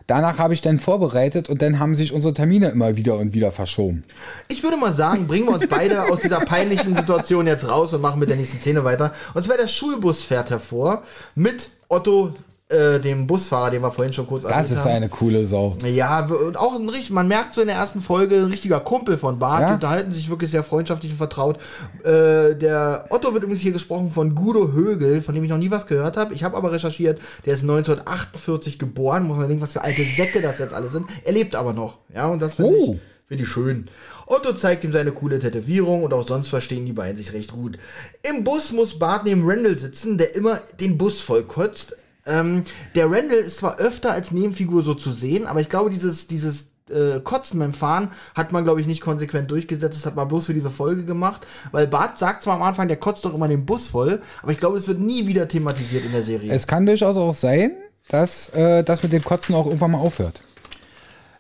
[0.07, 3.51] Danach habe ich dann vorbereitet und dann haben sich unsere Termine immer wieder und wieder
[3.51, 4.03] verschoben.
[4.47, 8.01] Ich würde mal sagen, bringen wir uns beide aus dieser peinlichen Situation jetzt raus und
[8.01, 9.13] machen mit der nächsten Szene weiter.
[9.33, 11.03] Und zwar der Schulbus fährt hervor
[11.33, 12.35] mit Otto,
[12.69, 14.89] äh, dem Busfahrer, den wir vorhin schon kurz Das ist haben.
[14.91, 15.77] eine coole Sau.
[15.85, 19.17] Ja, und auch ein richtig, man merkt so in der ersten Folge, ein richtiger Kumpel
[19.19, 19.67] von Bart, Ja.
[19.67, 21.57] die unterhalten sich wirklich sehr freundschaftlich und vertraut.
[22.03, 25.69] Äh, der Otto wird übrigens hier gesprochen von Guido Högel, von dem ich noch nie
[25.69, 26.33] was gehört habe.
[26.33, 30.41] Ich habe aber recherchiert, der ist 1948 geboren, muss man denken, was für alte Säcke
[30.41, 31.05] das jetzt alle sind.
[31.23, 32.93] Er lebt aber noch, ja, und das finde Oh.
[32.95, 33.87] ich, finde ich schön.
[34.27, 37.77] Otto zeigt ihm seine coole Tätowierung und auch sonst verstehen die beiden sich recht gut.
[38.23, 41.95] Im Bus muss Bart neben Randall sitzen, der immer den Bus vollkotzt.
[42.25, 42.63] Ähm,
[42.95, 46.69] der Randall ist zwar öfter als Nebenfigur so zu sehen, aber ich glaube, dieses, dieses
[46.89, 49.97] äh, Kotzen beim Fahren hat man, glaube ich, nicht konsequent durchgesetzt.
[49.97, 51.45] Das hat man bloß für diese Folge gemacht.
[51.71, 54.57] Weil Bart sagt zwar am Anfang, der kotzt doch immer den Bus voll, aber ich
[54.59, 56.51] glaube, es wird nie wieder thematisiert in der Serie.
[56.51, 57.75] Es kann durchaus auch sein,
[58.09, 60.41] dass äh, das mit dem Kotzen auch irgendwann mal aufhört.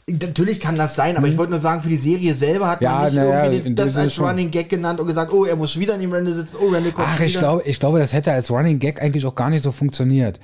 [0.07, 2.91] Natürlich kann das sein, aber ich wollte nur sagen, für die Serie selber hat Ja,
[2.91, 4.19] man nicht na ja, irgendwie in das als.
[4.19, 7.07] Running Gag genannt und gesagt, oh, er muss wieder neben Randall sitzen, oh, Randall kommt
[7.09, 7.39] Ach, ich wieder.
[7.39, 10.39] glaube, ich glaube, das hätte als Running Gag eigentlich auch gar nicht so funktioniert.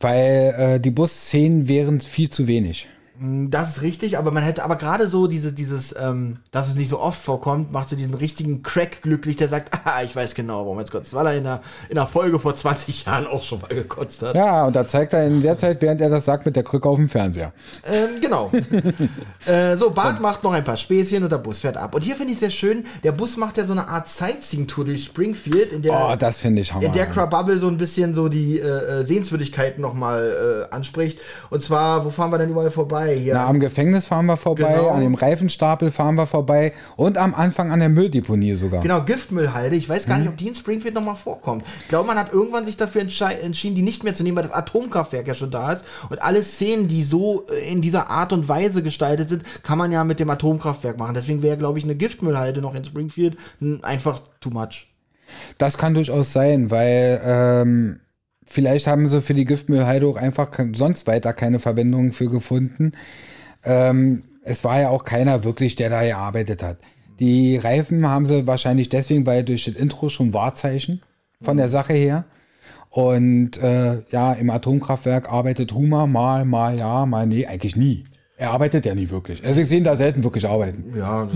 [0.00, 2.88] Weil äh, die Busszenen wären viel zu wenig.
[3.20, 6.88] Das ist richtig, aber man hätte aber gerade so diese, dieses, ähm, dass es nicht
[6.88, 10.64] so oft vorkommt, macht so diesen richtigen Crack glücklich, der sagt, ah, ich weiß genau,
[10.64, 13.42] warum er jetzt kotzt, weil er in einer, in einer Folge vor 20 Jahren auch
[13.42, 14.36] schon mal gekotzt hat.
[14.36, 16.88] Ja, und da zeigt er in der Zeit, während er das sagt, mit der Krücke
[16.88, 17.52] auf dem Fernseher.
[17.84, 18.52] Ähm, genau.
[19.46, 21.96] äh, so, Bart macht noch ein paar Späßchen und der Bus fährt ab.
[21.96, 25.02] Und hier finde ich sehr schön, der Bus macht ja so eine Art Sightseeing-Tour durch
[25.04, 26.84] Springfield, in der, Oh, das finde ich hammer.
[26.84, 31.18] in der Crabubble so ein bisschen so die äh, äh, Sehenswürdigkeiten nochmal äh, anspricht.
[31.50, 33.07] Und zwar, wo fahren wir denn überall vorbei?
[33.14, 34.88] Hier Na, am Gefängnis fahren wir vorbei, Genau.
[34.88, 38.82] an dem Reifenstapel fahren wir vorbei und am Anfang an der Mülldeponie sogar.
[38.82, 39.76] Genau, Giftmüllhalde.
[39.76, 41.64] Ich weiß gar nicht, ob die in Springfield nochmal vorkommt.
[41.82, 44.52] Ich glaube, man hat irgendwann sich dafür entschieden, die nicht mehr zu nehmen, weil das
[44.52, 45.84] Atomkraftwerk ja schon da ist.
[46.10, 49.92] Und alle Szenen, die so äh, in dieser Art und Weise gestaltet sind, kann man
[49.92, 51.14] ja mit dem Atomkraftwerk machen.
[51.14, 54.88] Deswegen wäre, glaube ich, eine Giftmüllhalde noch in Springfield n- einfach too much.
[55.58, 58.00] Das kann durchaus sein, weil ähm,
[58.48, 62.92] vielleicht haben sie für die Giftmüllhalde auch einfach sonst weiter keine Verwendung für gefunden.
[63.64, 66.78] Ähm, es war ja auch keiner wirklich, der da gearbeitet hat.
[67.20, 71.02] Die Reifen haben sie wahrscheinlich deswegen, weil durch das Intro schon Wahrzeichen
[71.42, 72.24] von der Sache her.
[72.90, 78.04] Und äh, ja, im Atomkraftwerk arbeitet Huma mal, mal ja, mal nee, eigentlich nie.
[78.40, 79.44] Er arbeitet ja nie wirklich.
[79.44, 80.94] Also ich sehe ihn da selten wirklich arbeiten.
[80.96, 81.28] Ja,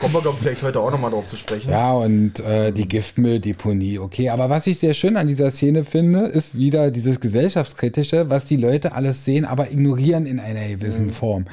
[0.00, 1.70] kommen wir, glaube ich, vielleicht heute auch nochmal drauf zu sprechen.
[1.70, 4.30] Ja, und äh, die Giftmülldeponie, okay.
[4.30, 8.56] Aber was ich sehr schön an dieser Szene finde, ist wieder dieses gesellschaftskritische, was die
[8.56, 11.10] Leute alles sehen, aber ignorieren in einer gewissen Mhm.
[11.10, 11.44] Form.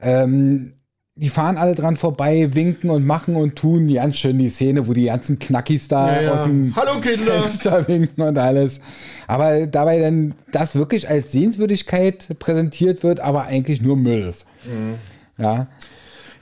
[0.00, 0.72] Ähm,
[1.14, 4.94] die fahren alle dran vorbei, winken und machen und tun ganz schön die Szene, wo
[4.94, 6.32] die ganzen Knackis da Ja, ja.
[6.32, 7.42] aus dem Hallo, Kinder.
[7.42, 8.80] Fenster winken und alles.
[9.26, 14.46] Aber dabei dann das wirklich als Sehenswürdigkeit präsentiert wird, aber eigentlich nur Müll ist.
[14.64, 14.94] Mhm.
[15.36, 15.66] Ja.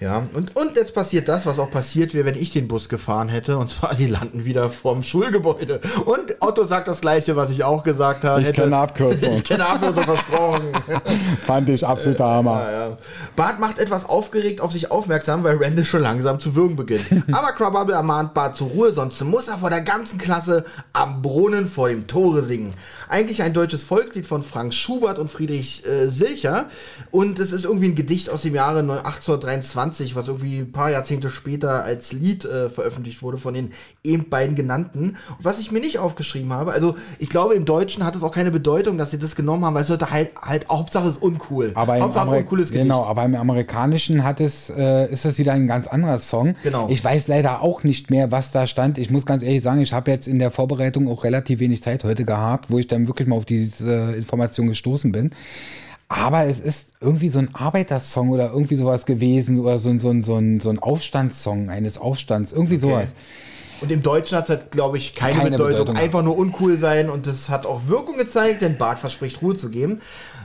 [0.00, 3.28] Ja, und, und jetzt passiert das, was auch passiert wäre, wenn ich den Bus gefahren
[3.28, 3.58] hätte.
[3.58, 5.82] Und zwar, die landen wieder vorm Schulgebäude.
[6.06, 8.40] Und Otto sagt das Gleiche, was ich auch gesagt habe.
[8.40, 8.62] Ich hätte.
[8.62, 9.34] kenne Abkürzung.
[9.40, 10.72] Ich kenne Abkürzung versprochen.
[11.44, 12.62] Fand ich absoluter Hammer.
[12.62, 12.98] Ja, ja.
[13.36, 17.04] Bart macht etwas aufgeregt auf sich aufmerksam, weil Randall schon langsam zu würgen beginnt.
[17.32, 21.68] Aber Crabubble ermahnt Bart zur Ruhe, sonst muss er vor der ganzen Klasse am Brunnen
[21.68, 22.74] vor dem Tore singen.
[23.08, 26.66] Eigentlich ein deutsches Volkslied von Frank Schubert und Friedrich äh, Silcher.
[27.10, 31.30] Und es ist irgendwie ein Gedicht aus dem Jahre 1823, was irgendwie ein paar Jahrzehnte
[31.30, 33.72] später als Lied äh, veröffentlicht wurde von den
[34.04, 35.16] eben beiden genannten.
[35.38, 38.32] Und was ich mir nicht aufgeschrieben habe, also ich glaube im Deutschen hat es auch
[38.32, 41.72] keine Bedeutung, dass sie das genommen haben, weil es sollte halt, halt Hauptsache ist uncool.
[41.74, 42.84] Aber im, Hauptsache Ameri uncooles Gedicht.
[42.84, 46.54] genau, aber im Amerikanischen hat es, äh, ist es wieder ein ganz anderer Song.
[46.62, 46.88] Genau.
[46.88, 48.98] Ich weiß leider auch nicht mehr, was da stand.
[48.98, 52.04] Ich muss ganz ehrlich sagen, ich habe jetzt in der Vorbereitung auch relativ wenig Zeit
[52.04, 55.30] heute gehabt, wo ich dann wirklich mal auf diese Information gestoßen bin.
[56.12, 60.10] Aber es ist irgendwie so ein Arbeitersong oder irgendwie sowas gewesen oder so, ein- so,
[60.10, 63.14] ein- so, ein, so ein Aufstandssong eines Aufstands, irgendwie sowas.
[63.80, 65.78] Und im Deutschen hat es halt, glaube ich, keine, Keine Bedeutung.
[65.86, 65.96] Bedeutung.
[65.96, 69.70] Einfach nur uncool sein und das hat auch Wirkung gezeigt, denn Bart verspricht Ruhe zu
[69.70, 70.00] geben.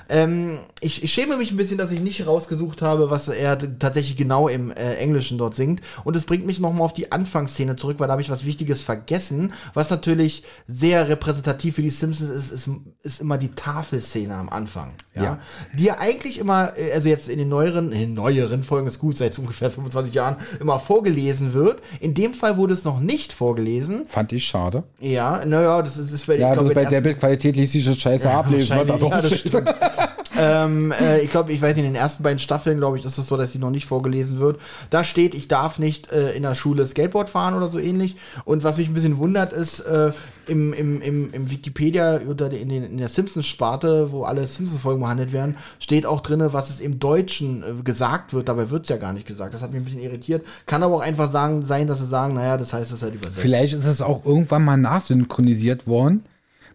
[0.10, 4.18] Ähm, ich, ich schäme mich ein bisschen, dass ich nicht rausgesucht habe, was er tatsächlich
[4.18, 5.82] genau im äh, Englischen dort singt.
[6.04, 8.82] Und es bringt mich nochmal auf die Anfangsszene zurück, weil da habe ich was Wichtiges
[8.82, 9.54] vergessen.
[9.74, 12.70] Was natürlich sehr repräsentativ für die Simpsons ist, ist,
[13.04, 14.94] ist immer die Tafelszene am Anfang.
[15.16, 15.24] Ja?
[15.24, 15.40] Ja.
[15.78, 19.00] Die ja eigentlich immer, äh, also jetzt in den neueren, in den neueren Folgen ist
[19.00, 21.82] gut, seit ungefähr 25 Jahren, immer vorgelesen wird.
[22.00, 24.06] In dem Fall wurde es noch nicht vorgelesen.
[24.08, 24.84] Fand ich schade.
[25.00, 27.86] Ja, naja, das ist, ist bei, Ja, ich glaub, bei den der Bildqualität ließ sich
[27.86, 28.78] das scheiße ablesen.
[28.78, 29.76] was da wahrscheinlich, ja, das stimmt.
[30.38, 33.18] ähm, äh, ich glaube, ich weiß nicht, in den ersten beiden Staffeln, glaube ich, ist
[33.18, 34.60] es so, dass die noch nicht vorgelesen wird.
[34.90, 38.16] Da steht, ich darf nicht äh, in der Schule Skateboard fahren oder so ähnlich.
[38.44, 40.12] Und was mich ein bisschen wundert, ist, äh,
[40.48, 45.34] im, im, im, im Wikipedia oder in, den, in der Simpsons-Sparte, wo alle Simpsons-Folgen behandelt
[45.34, 48.50] werden, steht auch drin, was es im Deutschen äh, gesagt wird.
[48.50, 49.54] Dabei wird es ja gar nicht gesagt.
[49.54, 50.46] Das hat mich ein bisschen irritiert.
[50.66, 53.16] Kann aber auch einfach sagen, sein, dass sie sagen, naja, das heißt, es ist halt
[53.16, 53.40] übersetzt.
[53.40, 56.24] Vielleicht ist es auch irgendwann mal nachsynchronisiert worden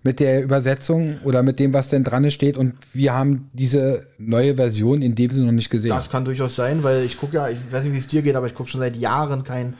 [0.03, 2.57] mit der Übersetzung oder mit dem, was denn dran steht.
[2.57, 5.91] Und wir haben diese neue Version in dem Sinne noch nicht gesehen.
[5.91, 8.37] Das kann durchaus sein, weil ich gucke ja, ich weiß nicht, wie es dir geht,
[8.37, 9.75] aber ich gucke schon seit Jahren kein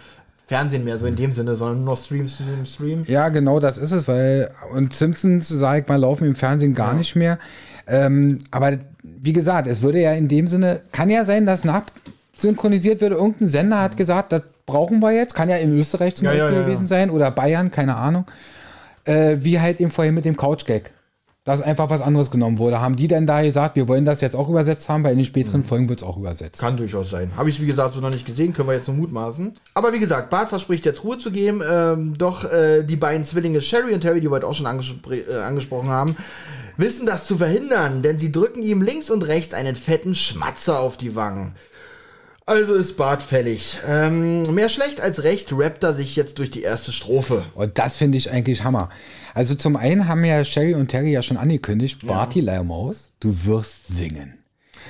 [0.47, 3.05] Fernsehen mehr, so in dem Sinne, sondern nur noch Stream, Stream, Stream.
[3.07, 6.93] Ja, genau, das ist es, weil und Simpsons, sag ich mal, laufen im Fernsehen gar
[6.93, 7.39] nicht mehr.
[7.87, 13.01] Ähm, aber wie gesagt, es würde ja in dem Sinne, kann ja sein, dass nachsynchronisiert
[13.01, 13.15] würde.
[13.15, 15.35] Irgendein Sender hat gesagt, das brauchen wir jetzt.
[15.35, 16.67] Kann ja in Österreich zum Ja, ja, Beispiel ja, ja.
[16.67, 18.27] gewesen sein oder Bayern, keine Ahnung.
[19.05, 20.93] Äh, wie halt eben vorhin mit dem Couch-Gag.
[21.45, 22.81] Dass einfach was anderes genommen wurde.
[22.81, 25.25] Haben die denn da gesagt, wir wollen das jetzt auch übersetzt haben, weil in den
[25.25, 26.61] späteren Folgen wird es auch übersetzt.
[26.61, 27.33] Kann durchaus sein.
[27.37, 29.55] Habe ich, wie gesagt, so noch nicht gesehen, können wir jetzt nur mutmaßen.
[29.73, 31.63] Aber wie gesagt, Bart verspricht jetzt Ruhe zu geben.
[31.69, 35.13] Ähm, doch äh, die beiden Zwillinge Sherry und Terry, die wir heute auch schon angespr
[35.13, 36.15] äh, angesprochen haben,
[36.77, 40.99] wissen das zu verhindern, denn sie drücken ihm links und rechts einen fetten Schmatzer auf
[40.99, 41.55] die Wangen.
[42.51, 43.79] Also ist Bart fällig.
[43.87, 47.45] Ähm, mehr schlecht als recht rappt er sich jetzt durch die erste Strophe.
[47.55, 48.91] Und das finde ich eigentlich Hammer.
[49.35, 53.87] Also zum einen haben ja Sherry und Terry ja schon angekündigt, Barty Leiermaus, du wirst
[53.87, 54.35] singen.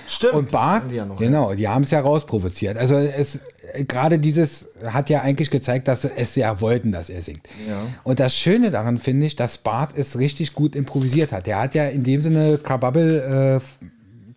[0.08, 0.32] Stimmt.
[0.32, 1.18] Und Bart, die ja noch.
[1.18, 2.78] genau, die haben es ja rausprovoziert.
[2.78, 3.40] Also es
[3.86, 7.46] gerade dieses hat ja eigentlich gezeigt, dass sie es ja wollten, dass er singt.
[7.68, 7.82] Ja.
[8.04, 11.46] Und das Schöne daran finde ich, dass Bart es richtig gut improvisiert hat.
[11.46, 13.84] Der hat ja in dem Sinne Kababel äh,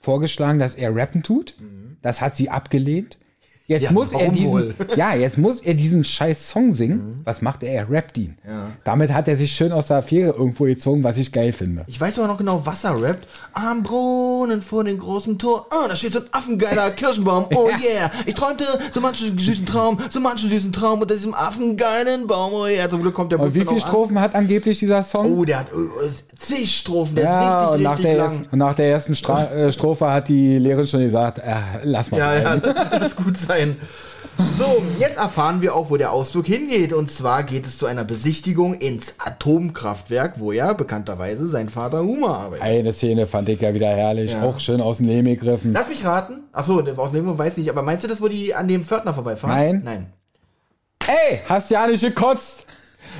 [0.01, 1.55] vorgeschlagen, dass er rappen tut.
[2.03, 3.17] Das hat sie abgelehnt.
[3.65, 4.75] Jetzt Ja, muss er diesen, wohl?
[4.97, 7.21] ja, jetzt muss er diesen scheiß Song singen.
[7.23, 7.71] Was macht er?
[7.73, 8.37] Er rappt ihn.
[8.45, 8.67] Ja.
[8.83, 11.85] Damit hat er sich schön aus der Affäre irgendwo gezogen, was ich geil finde.
[11.87, 13.25] Ich weiß aber noch genau, was er rappt.
[13.53, 15.65] Am Brunnen vor dem großen Tor.
[15.69, 17.45] Ah, da steht so ein affengeiler Kirschenbaum.
[17.55, 18.11] Oh yeah.
[18.25, 22.51] Ich träumte so manchen süßen Traum, so manchen süßen Traum unter diesem affengeilen Baum.
[22.53, 22.89] Oh yeah.
[22.89, 23.79] Zum Glück kommt der Bus Und wie viele auch an.
[23.87, 25.37] Strophen hat angeblich dieser Song?
[25.37, 27.15] Oh, der hat äh, zig Strophen.
[27.15, 28.31] Der ja, ist und richtig, nach, richtig der lang.
[28.31, 31.53] ersten, und nach der ersten Stra äh, Strophe hat die Lehrerin schon gesagt, äh,
[31.83, 32.17] lass mal.
[32.17, 32.61] Ja, ja, rein.
[32.99, 33.52] das gut sein.
[34.57, 36.91] So, jetzt erfahren wir auch, wo der Ausflug hingeht.
[36.91, 42.37] Und zwar geht es zu einer Besichtigung ins Atomkraftwerk, wo ja bekannterweise sein Vater Huma
[42.37, 42.63] arbeitet.
[42.65, 44.41] Eine Szene fand ich ja wieder herrlich, Ja.
[44.43, 45.71] auch schön aus dem Leben gegriffen.
[45.73, 46.43] Lass mich raten.
[46.51, 47.69] Achso, aus dem Grund weiß ich nicht.
[47.69, 49.55] Aber meinst du das, wo die an dem Pförtner vorbeifahren?
[49.55, 49.81] Nein.
[49.83, 50.13] Nein.
[51.05, 52.65] Ey, hast ja nicht gekotzt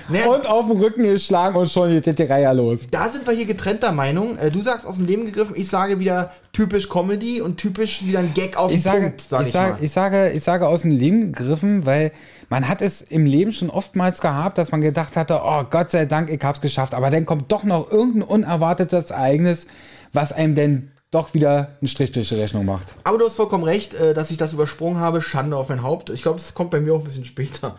[0.10, 2.82] Nee, und auf den Rücken geschlagen und schon geht die Reihe los.
[2.91, 4.38] da sind wir hier getrennter Meinung.
[4.38, 8.20] Äh, Du sagst aus dem Leben gegriffen, ich sage wieder typisch Comedy und typisch wieder
[8.20, 9.84] ein Gag auf den Ich sage, Punkt, sag ich, ich, sage, mal.
[9.84, 12.12] ich, sage, ich sage aus dem Leben gegriffen, weil
[12.49, 16.06] man hat es im Leben schon oftmals gehabt, dass man gedacht hatte, oh Gott sei
[16.06, 16.93] Dank, ich hab's geschafft.
[16.93, 19.68] Aber dann kommt doch noch irgendein unerwartetes Ereignis,
[20.12, 22.88] was einem denn doch wieder einen Strich durch die Rechnung macht.
[23.04, 25.22] Aber du hast vollkommen recht, äh, dass ich das übersprungen habe.
[25.22, 26.10] Schande auf mein Haupt.
[26.10, 27.78] Ich glaube, das kommt bei mir auch ein bisschen später.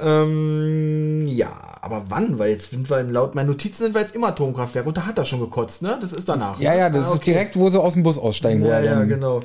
[0.00, 1.48] Ähm, ja,
[1.80, 2.38] aber wann?
[2.38, 5.18] Weil jetzt sind wir laut meinen Notizen sind wir jetzt im Atomkraftwerk und da hat
[5.18, 5.98] er schon gekotzt, ne?
[6.00, 6.60] Das ist danach.
[6.60, 7.32] Ja, ja, das Ah, ist okay.
[7.32, 8.84] direkt, wo sie aus dem Bus aussteigen Ja, wollen.
[8.84, 9.40] ja, genau.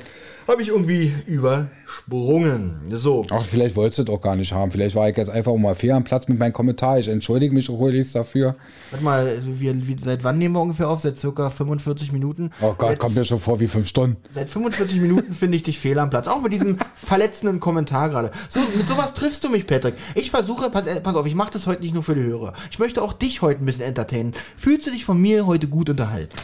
[0.46, 2.74] Habe ich irgendwie übersprungen.
[2.90, 3.24] So.
[3.30, 4.70] Ach, vielleicht wolltest du doch gar nicht haben.
[4.70, 6.98] Vielleicht war ich jetzt einfach mal fair am Platz mit meinem Kommentar.
[6.98, 8.54] Ich entschuldige mich ruhigst dafür.
[8.90, 11.00] Warte mal, wir, wir, seit wann nehmen wir ungefähr auf?
[11.00, 12.50] Seit circa 45 Minuten.
[12.60, 14.16] Oh Gott, Jetzt- kommt mir schon vor wie fünf Stunden.
[14.30, 16.28] Seit 45 Minuten finde ich dich fehl am Platz.
[16.28, 18.30] Auch mit diesem verletzenden Kommentar gerade.
[18.48, 19.94] So, mit sowas triffst du mich, Patrick.
[20.14, 22.52] Ich versuche, pass, äh, pass auf, ich mache das heute nicht nur für die Hörer.
[22.70, 24.32] Ich möchte auch dich heute ein bisschen entertainen.
[24.56, 26.34] Fühlst du dich von mir heute gut unterhalten?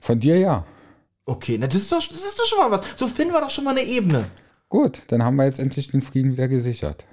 [0.00, 0.64] Von dir ja.
[1.26, 2.82] Okay, na, das ist, doch, das ist doch schon mal was.
[2.96, 4.24] So finden wir doch schon mal eine Ebene.
[4.68, 7.04] Gut, dann haben wir jetzt endlich den Frieden wieder gesichert.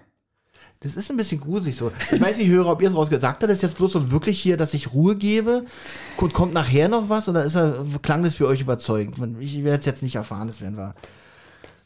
[0.82, 1.92] Das ist ein bisschen gruselig so.
[2.12, 3.52] Ich weiß nicht, Hörer, ob ihr es rausgesagt habt.
[3.52, 5.66] Ist jetzt bloß so wirklich hier, dass ich Ruhe gebe?
[6.18, 7.28] Und kommt nachher noch was?
[7.28, 9.18] Oder ist er, klang das für euch überzeugend?
[9.40, 10.94] Ich werde es jetzt nicht erfahren, das werden wir.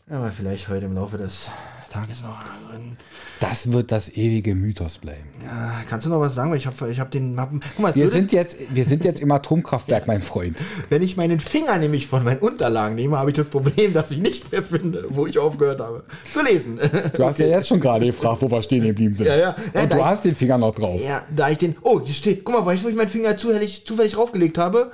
[0.10, 1.48] Aber vielleicht heute im Laufe des,
[1.92, 2.38] Tag ist noch
[2.70, 2.96] drin.
[3.42, 5.26] Das wird das ewige Mythos bleiben.
[5.44, 6.52] Ja, kannst du noch was sagen?
[6.52, 7.40] Weil ich habe ich hab den.
[7.40, 10.58] Hab, guck mal, Wir sind, jetzt, wir sind jetzt im Atomkraftwerk, mein Freund.
[10.90, 14.20] wenn ich meinen Finger nämlich von meinen Unterlagen nehme, habe ich das Problem, dass ich
[14.20, 16.80] nicht mehr finde, wo ich aufgehört habe zu lesen.
[17.16, 19.26] Du hast ja jetzt schon gerade gefragt, wo wir stehen geblieben sind.
[19.28, 19.56] Ja, ja.
[19.74, 21.02] Ja, Und du ich- hast den Finger noch drauf.
[21.04, 21.76] ja, da ich den.
[21.82, 22.46] Oh, hier steht.
[22.46, 24.92] Guck mal, weißt du, wo ich meinen Finger zufällig, zufällig raufgelegt habe?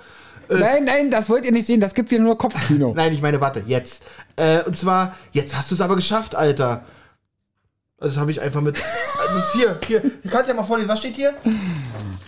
[0.50, 1.82] Nein, nein, das wollt ihr nicht sehen.
[1.82, 2.94] Das gibt wieder nur Kopfkino.
[2.96, 4.04] Nein, ich meine, warte, jetzt.
[4.38, 6.86] Äh, und zwar, jetzt hast du es aber geschafft, Alter.
[8.00, 8.78] Also das habe ich einfach mit.
[9.20, 10.00] Also hier, hier.
[10.24, 11.34] Du kannst ja mal vorlesen, was steht hier?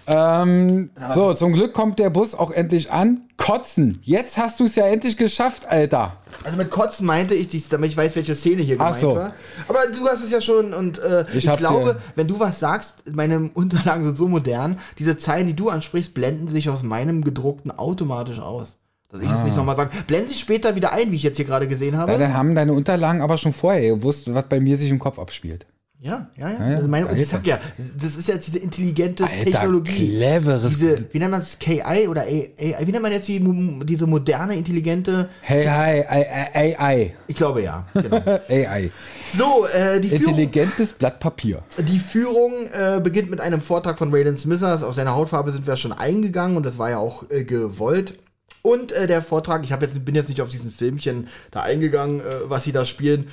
[0.08, 3.22] Ähm, so, zum Glück kommt der Bus auch endlich an.
[3.38, 4.00] Kotzen.
[4.04, 6.18] Jetzt hast du es ja endlich geschafft, Alter.
[6.44, 9.16] Also mit Kotzen meinte ich, dies, damit ich weiß, welche Szene hier Ach gemeint so.
[9.16, 9.34] war.
[9.68, 12.02] Aber du hast es ja schon und äh, ich, Ich glaube, hier.
[12.16, 16.48] wenn du was sagst, meine Unterlagen sind so modern, diese Zeilen, die du ansprichst, blenden
[16.48, 18.76] sich aus meinem gedruckten automatisch aus.
[19.12, 19.44] Dass ich es Ah.
[19.44, 19.90] nicht nochmal sage.
[20.08, 22.12] Blenden sich später wieder ein, wie ich jetzt hier gerade gesehen habe.
[22.12, 25.18] Ja, dann haben deine Unterlagen aber schon vorher gewusst, was bei mir sich im Kopf
[25.18, 25.66] abspielt.
[26.02, 26.70] Ja, ja, ja.
[26.70, 30.18] ja, also meine, ich sag ja, das ist jetzt diese intelligente Alter, Technologie.
[30.18, 31.60] cleveres- Diese, wie nennt man das?
[31.60, 32.54] KI oder AI?
[32.86, 33.44] Wie nennt man jetzt die,
[33.86, 35.28] diese moderne, intelligente?
[35.42, 37.16] Hey, hi, AI, AI.
[37.28, 37.86] Ich glaube ja.
[37.94, 38.16] Genau.
[38.50, 38.92] AI.
[39.36, 41.64] So, äh, die Führung, Intelligentes Blatt Papier.
[41.80, 44.84] die Führung äh, beginnt mit einem Vortrag von Waylon Smithers.
[44.84, 48.14] Auf seine Hautfarbe sind wir schon eingegangen und das war ja auch äh, gewollt.
[48.62, 52.24] Und äh, der Vortrag, ich jetzt, bin jetzt nicht auf diesen Filmchen da eingegangen, äh,
[52.46, 53.28] was sie da spielen.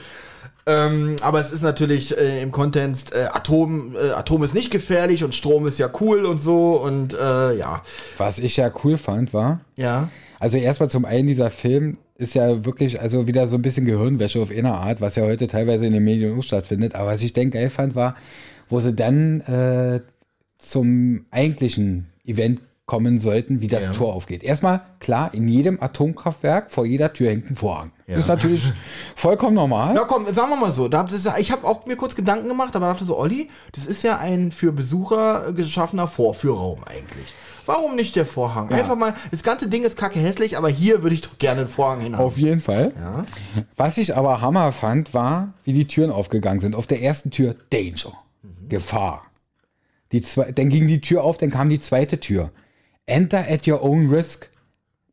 [0.68, 5.22] Ähm, aber es ist natürlich äh, im Kontext, äh, Atom, äh, Atom ist nicht gefährlich
[5.22, 7.82] und Strom ist ja cool und so und äh, ja.
[8.18, 10.08] Was ich ja cool fand, war, Ja.
[10.40, 14.40] also erstmal zum einen dieser Film ist ja wirklich also wieder so ein bisschen Gehirnwäsche
[14.40, 16.96] auf einer Art, was ja heute teilweise in den Medien auch stattfindet.
[16.96, 18.16] Aber was ich dann geil fand, war,
[18.68, 20.00] wo sie dann äh,
[20.58, 23.90] zum eigentlichen Event kommen sollten, wie das Ja.
[23.92, 24.44] Tor aufgeht.
[24.44, 27.90] Erstmal, klar, in jedem Atomkraftwerk vor jeder Tür hängt ein Vorhang.
[28.06, 28.62] Das ist natürlich
[29.16, 29.92] vollkommen normal.
[29.92, 30.86] Na komm, sagen wir mal so.
[30.86, 34.04] Da, das, ich habe auch mir kurz Gedanken gemacht, aber dachte so, Olli, das ist
[34.04, 37.26] ja ein für Besucher geschaffener Vorführraum eigentlich.
[37.66, 38.70] Warum nicht der Vorhang?
[38.70, 41.68] Einfach mal, das ganze Ding ist kacke hässlich, aber hier würde ich doch gerne einen
[41.68, 42.24] Vorhang hinhaben.
[42.24, 42.92] Auf jeden Fall.
[42.96, 43.24] Ja.
[43.76, 46.76] Was ich aber Hammer fand, war, wie die Türen aufgegangen sind.
[46.76, 48.12] Auf der ersten Tür Danger,
[48.68, 49.24] Gefahr.
[50.12, 52.50] Die zwei, dann ging die Tür auf, dann kam die zweite Tür.
[53.06, 54.50] Enter at your own risk.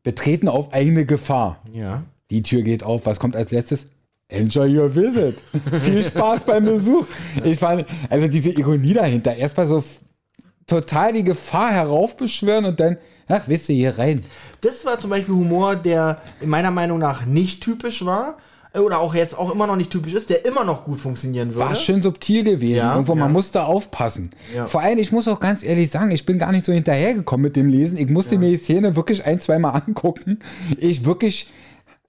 [0.02, 1.62] Betreten auf eigene Gefahr.
[1.72, 2.02] Ja.
[2.30, 3.06] Die Tür geht auf.
[3.06, 3.86] Was kommt als letztes?
[4.28, 5.36] Enjoy your visit.
[5.80, 7.06] Viel Spaß beim Besuch.
[7.44, 9.34] Ich fand, also diese Ironie dahinter.
[9.36, 9.82] Erstmal so
[10.66, 12.96] total die Gefahr heraufbeschwören und dann,
[13.28, 14.24] ach, wisst ihr, hier rein.
[14.60, 18.38] Das war zum Beispiel Humor, der in meiner Meinung nach nicht typisch war.
[18.74, 21.60] Oder auch jetzt auch immer noch nicht typisch ist, der immer noch gut funktionieren würde.
[21.60, 22.76] War schön subtil gewesen.
[22.76, 23.32] Ja, Irgendwo, man ja.
[23.32, 24.30] musste aufpassen.
[24.54, 24.66] Ja.
[24.66, 27.54] Vor allem, ich muss auch ganz ehrlich sagen, ich bin gar nicht so hinterhergekommen mit
[27.54, 27.96] dem Lesen.
[27.96, 30.40] Ich musste mir die Szene wirklich ein, zwei Mal angucken.
[30.76, 31.46] Ich wirklich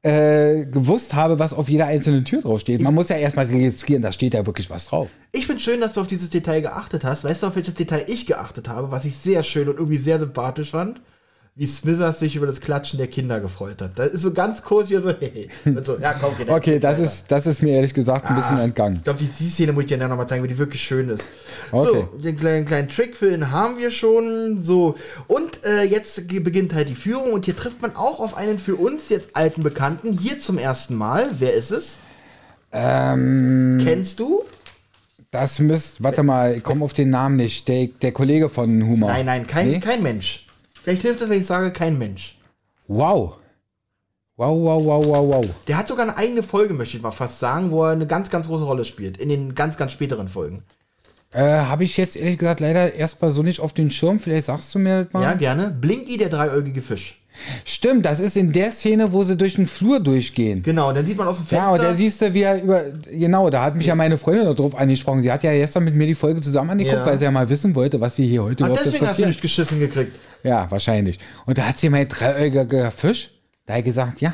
[0.05, 2.81] äh, gewusst habe, was auf jeder einzelnen Tür drauf steht.
[2.81, 5.09] Man muss ja erstmal registrieren, da steht ja wirklich was drauf.
[5.31, 7.23] Ich finde schön, dass du auf dieses Detail geachtet hast.
[7.23, 10.19] Weißt du, auf welches Detail ich geachtet habe, was ich sehr schön und irgendwie sehr
[10.19, 11.01] sympathisch fand?
[11.57, 13.97] Wie Smithers sich über das Klatschen der Kinder gefreut hat.
[13.97, 16.53] Das ist so ganz kurz wie so, hey, und so, ja, komm, Kinder.
[16.53, 18.97] Okay, das ist, das ist mir ehrlich gesagt ein bisschen entgangen.
[18.97, 21.07] Ich glaube, die, die Szene muss ich dir dann nochmal zeigen, weil die wirklich schön
[21.07, 21.23] ist.
[21.71, 22.05] Okay.
[22.11, 24.63] So, den kleinen, kleinen Trick für den haben wir schon.
[24.63, 24.95] So,
[25.27, 28.75] und äh, jetzt beginnt halt die Führung und hier trifft man auch auf einen für
[28.75, 30.11] uns jetzt alten Bekannten.
[30.11, 31.29] Hier zum ersten Mal.
[31.39, 31.99] Wer ist es?
[32.73, 34.43] Ähm, Kennst du?
[35.31, 37.67] das müsst, warte mal, ich komme auf den Namen nicht.
[37.67, 39.09] Der, der Kollege von Humor.
[39.09, 39.79] Nein, nein, kein, Nee?
[39.79, 40.44] kein Mensch.
[40.85, 42.37] Vielleicht hilft es, wenn ich sage, kein Mensch.
[42.87, 43.37] Wow.
[44.37, 45.45] Wow, wow, wow, wow, wow.
[45.67, 48.29] Der hat sogar eine eigene Folge, möchte ich mal fast sagen, wo er eine ganz,
[48.29, 49.17] ganz große Rolle spielt.
[49.17, 50.61] In den ganz, ganz späteren Folgen.
[51.31, 54.19] Äh, Habe ich jetzt ehrlich gesagt leider erstmal so nicht auf den Schirm.
[54.19, 55.23] Vielleicht sagst du mir das mal.
[55.23, 55.71] Ja, gerne.
[55.71, 57.19] Blinky, der dreieugige Fisch.
[57.63, 60.63] Stimmt, das ist in der Szene, wo sie durch den Flur durchgehen.
[60.63, 61.65] Genau, dann sieht man aus dem Fenster.
[61.67, 62.83] Ja, und da siehst du, wie er über.
[63.11, 65.21] Genau, da hat mich ja meine Freundin noch drauf angesprochen.
[65.21, 67.05] Sie hat ja gestern mit mir die Folge zusammen angeguckt, Ja.
[67.05, 69.25] weil sie ja mal wissen wollte, was wir hier heute Ach, überhaupt deswegen hast du
[69.27, 70.11] nicht geschissen gekriegt.
[70.43, 71.19] Ja, wahrscheinlich.
[71.45, 73.31] Und da hat sie mein dreieugiger Fisch.
[73.65, 74.33] Da hat gesagt, ja.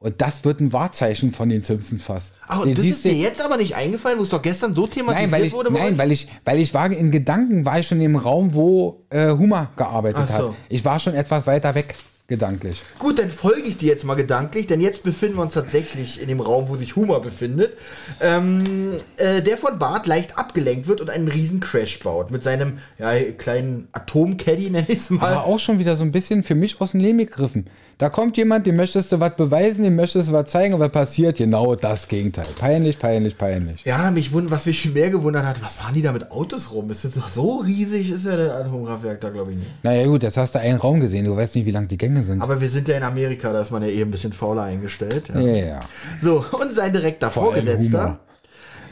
[0.00, 2.34] Und das wird ein Wahrzeichen von den Simpsons fast.
[2.46, 4.86] Ach, Den und das ist dir jetzt aber nicht eingefallen, wo es doch gestern so
[4.86, 5.72] thematisiert Nein, ich, wurde?
[5.72, 9.30] nein weil ich, weil ich war in Gedanken, war ich schon im Raum, wo äh,
[9.30, 10.34] Hummer gearbeitet so.
[10.34, 10.54] hat.
[10.68, 11.96] Ich war schon etwas weiter weg,
[12.28, 12.84] gedanklich.
[13.00, 16.28] Gut, dann folge ich dir jetzt mal gedanklich, denn jetzt befinden wir uns tatsächlich in
[16.28, 17.76] dem Raum, wo sich Humor befindet.
[18.20, 22.30] Ähm, äh, der von Bart leicht abgelenkt wird und einen riesen Crash baut.
[22.30, 25.32] Mit seinem ja, kleinen Atomcaddy, nenne ich es mal.
[25.32, 27.66] Aber auch schon wieder so ein bisschen für mich aus dem Leben gegriffen.
[27.98, 31.36] Da kommt jemand, dem möchtest du was beweisen, dem möchtest du was zeigen, was passiert?
[31.36, 32.46] Genau das Gegenteil.
[32.56, 33.84] Peinlich, peinlich, peinlich.
[33.84, 36.70] Ja, mich wund, was mich viel mehr gewundert hat, was waren die da mit Autos
[36.70, 36.88] rum?
[36.92, 39.70] Ist das doch so riesig, ist ja der Atomkraftwerk da, glaube ich, nicht.
[39.82, 42.22] Naja gut, jetzt hast du einen Raum gesehen, du weißt nicht, wie lang die Gänge
[42.22, 42.40] sind.
[42.40, 45.24] Aber wir sind ja in Amerika, da ist man ja eh ein bisschen fauler eingestellt.
[45.34, 45.40] Ja.
[45.40, 45.80] ja, ja.
[46.22, 48.20] So, und sein direkter Vor Vorgesetzter.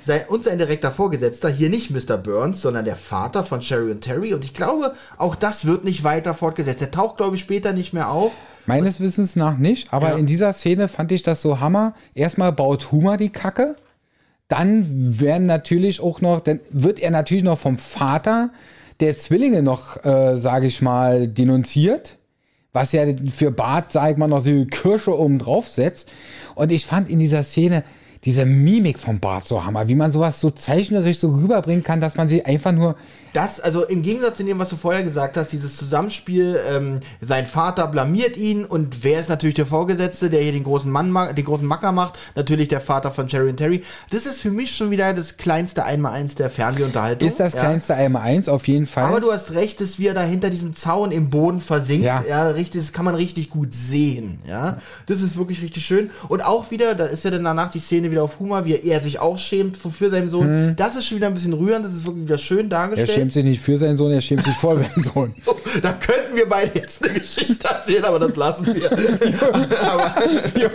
[0.05, 2.17] Sein, und sein direkter Vorgesetzter, hier nicht Mr.
[2.17, 4.35] Burns, sondern der Vater von Sherry und Terry.
[4.35, 6.81] Und ich glaube, auch das wird nicht weiter fortgesetzt.
[6.81, 8.33] Der taucht, glaube ich, später nicht mehr auf.
[8.67, 10.17] Meines Wissens nach nicht, aber Ja.
[10.17, 11.95] in dieser Szene fand ich das so Hammer.
[12.15, 13.77] Erstmal baut Huma die Kacke,
[14.49, 18.51] dann werden natürlich auch noch, dann wird er natürlich noch vom Vater
[19.01, 22.17] der Zwillinge noch, äh, sage ich mal, denunziert,
[22.73, 26.09] was ja für Bart, sag ich mal, noch die Kirsche oben drauf setzt.
[26.55, 27.83] Und ich fand in dieser Szene
[28.25, 32.17] diese Mimik von Bart so Hammer, wie man sowas so zeichnerisch so rüberbringen kann, dass
[32.17, 32.97] man sie einfach nur
[33.37, 37.47] Das, also im Gegensatz zu dem, was du vorher gesagt hast, dieses Zusammenspiel, ähm, sein
[37.47, 41.35] Vater blamiert ihn und wer ist natürlich der Vorgesetzte, der hier den großen Mann, ma-
[41.35, 42.19] den großen Macker macht?
[42.35, 43.83] Natürlich der Vater von Sherry und Terry.
[44.09, 47.29] Das ist für mich schon wieder das kleinste Einmaleins der Fernsehunterhaltung.
[47.29, 47.61] ist das ja.
[47.61, 49.05] kleinste einmal eins auf jeden Fall.
[49.05, 52.07] Aber du hast recht, dass wir da hinter diesem Zaun im Boden versinkt.
[52.07, 52.25] Ja.
[52.27, 52.49] Ja.
[52.49, 54.39] richtig, das kann man richtig gut sehen.
[54.49, 56.11] Ja, das ist wirklich richtig schön.
[56.29, 59.03] Und auch wieder, da ist ja dann danach die Szene wieder auf Humor, wie er
[59.03, 60.75] sich auch schämt für seinen Sohn.
[60.77, 63.26] Das ist schon wieder ein bisschen rührend, das ist wirklich wieder schön dargestellt.
[63.27, 65.35] Schämt sich nicht für seinen Sohn, er schämt sich vor seinen Sohn.
[65.83, 68.91] Da könnten wir beide jetzt eine Geschichte erzählen, aber das lassen wir.
[68.91, 70.15] aber,
[70.55, 70.71] Wir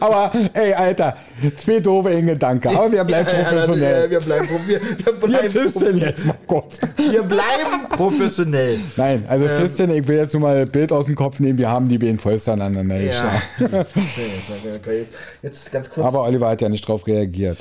[0.00, 1.16] aber ey, Alter,
[1.56, 2.68] zwei doofe in Gedanke.
[2.70, 4.10] Aber wir bleiben ja, ja, professionell.
[4.10, 6.78] wir bleiben, wir, wir Wir bleiben, fisten jetzt mal kurz.
[6.96, 8.80] wir bleiben professionell.
[8.96, 9.60] Nein, also Ähm.
[9.60, 11.98] Fisten, ich will jetzt nur mal ein Bild aus dem Kopf nehmen, wir haben die
[11.98, 13.06] beiden vollst aneinander Ja.
[13.58, 13.86] geschlagen.
[15.42, 16.06] Jetzt ganz kurz.
[16.06, 17.58] Aber Oliver hat ja nicht drauf reagiert.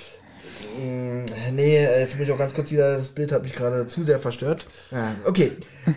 [1.53, 4.03] Nee, äh, jetzt muss ich auch ganz kurz wieder, das Bild hat mich gerade zu
[4.03, 4.65] sehr verstört.
[5.25, 5.51] Okay,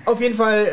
[0.06, 0.64] auf jeden Fall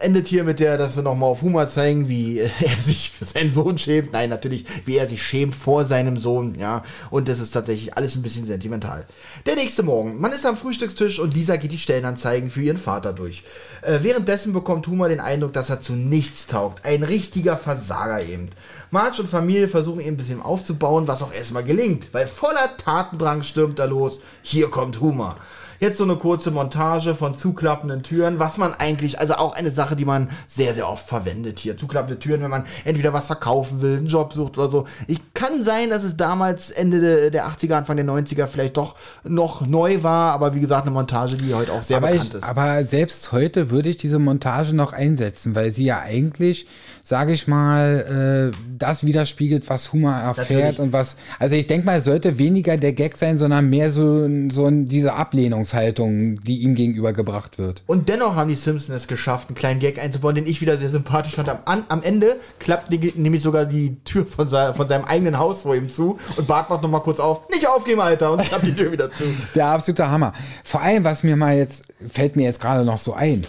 [0.00, 3.10] äh, endet hier mit der, dass wir nochmal auf Humor zeigen, wie äh, er sich
[3.10, 4.12] für seinen Sohn schämt.
[4.12, 6.84] Nein, natürlich, wie er sich schämt vor seinem Sohn, ja.
[7.10, 9.06] Und das ist tatsächlich alles ein bisschen sentimental.
[9.46, 13.12] Der nächste Morgen, man ist am Frühstückstisch und Lisa geht die Stellenanzeigen für ihren Vater
[13.12, 13.42] durch.
[13.82, 16.84] Äh, währenddessen bekommt Humor den Eindruck, dass er zu nichts taugt.
[16.84, 18.50] Ein richtiger Versager eben.
[18.90, 23.42] Marge und Familie versuchen ihn ein bisschen aufzubauen, was auch erstmal gelingt, weil voller Tatendrang
[23.42, 24.20] stürmt er los.
[24.42, 25.36] Hier kommt Humor.
[25.80, 29.94] Jetzt so eine kurze Montage von zuklappenden Türen, was man eigentlich, also auch eine Sache,
[29.94, 31.76] die man sehr, sehr oft verwendet hier.
[31.76, 34.86] Zuklappende Türen, wenn man entweder was verkaufen will, einen Job sucht oder so.
[35.06, 38.96] Ich kann sein, dass es damals Ende de- der 80er, Anfang der 90er vielleicht doch
[39.22, 42.34] noch neu war, aber wie gesagt, eine Montage, die heute auch sehr Aber, bekannt ich,
[42.38, 42.42] ist.
[42.42, 46.66] aber selbst heute würde ich diese Montage noch einsetzen, weil sie ja eigentlich,
[47.08, 50.78] sage ich mal, äh, das widerspiegelt, was Humor erfährt Natürlich.
[50.78, 51.16] und was.
[51.38, 55.14] Also ich denke mal, es sollte weniger der Gag sein, sondern mehr so, so diese
[55.14, 57.82] Ablehnungshaltung, die ihm gegenübergebracht wird.
[57.86, 60.90] Und dennoch haben die Simpsons es geschafft, einen kleinen Gag einzubauen, den ich wieder sehr
[60.90, 61.48] sympathisch fand.
[61.48, 65.38] Am, an, am Ende klappt die- nämlich sogar die Tür von, sei, von seinem eigenen
[65.38, 67.48] Haus vor ihm zu und Bart macht nochmal kurz auf.
[67.48, 68.32] Nicht aufgeben, Alter!
[68.32, 69.24] Und klappt die Tür wieder zu.
[69.54, 70.34] Der absolute Hammer.
[70.62, 73.46] Vor allem, was mir mal jetzt, fällt mir jetzt gerade noch so ein.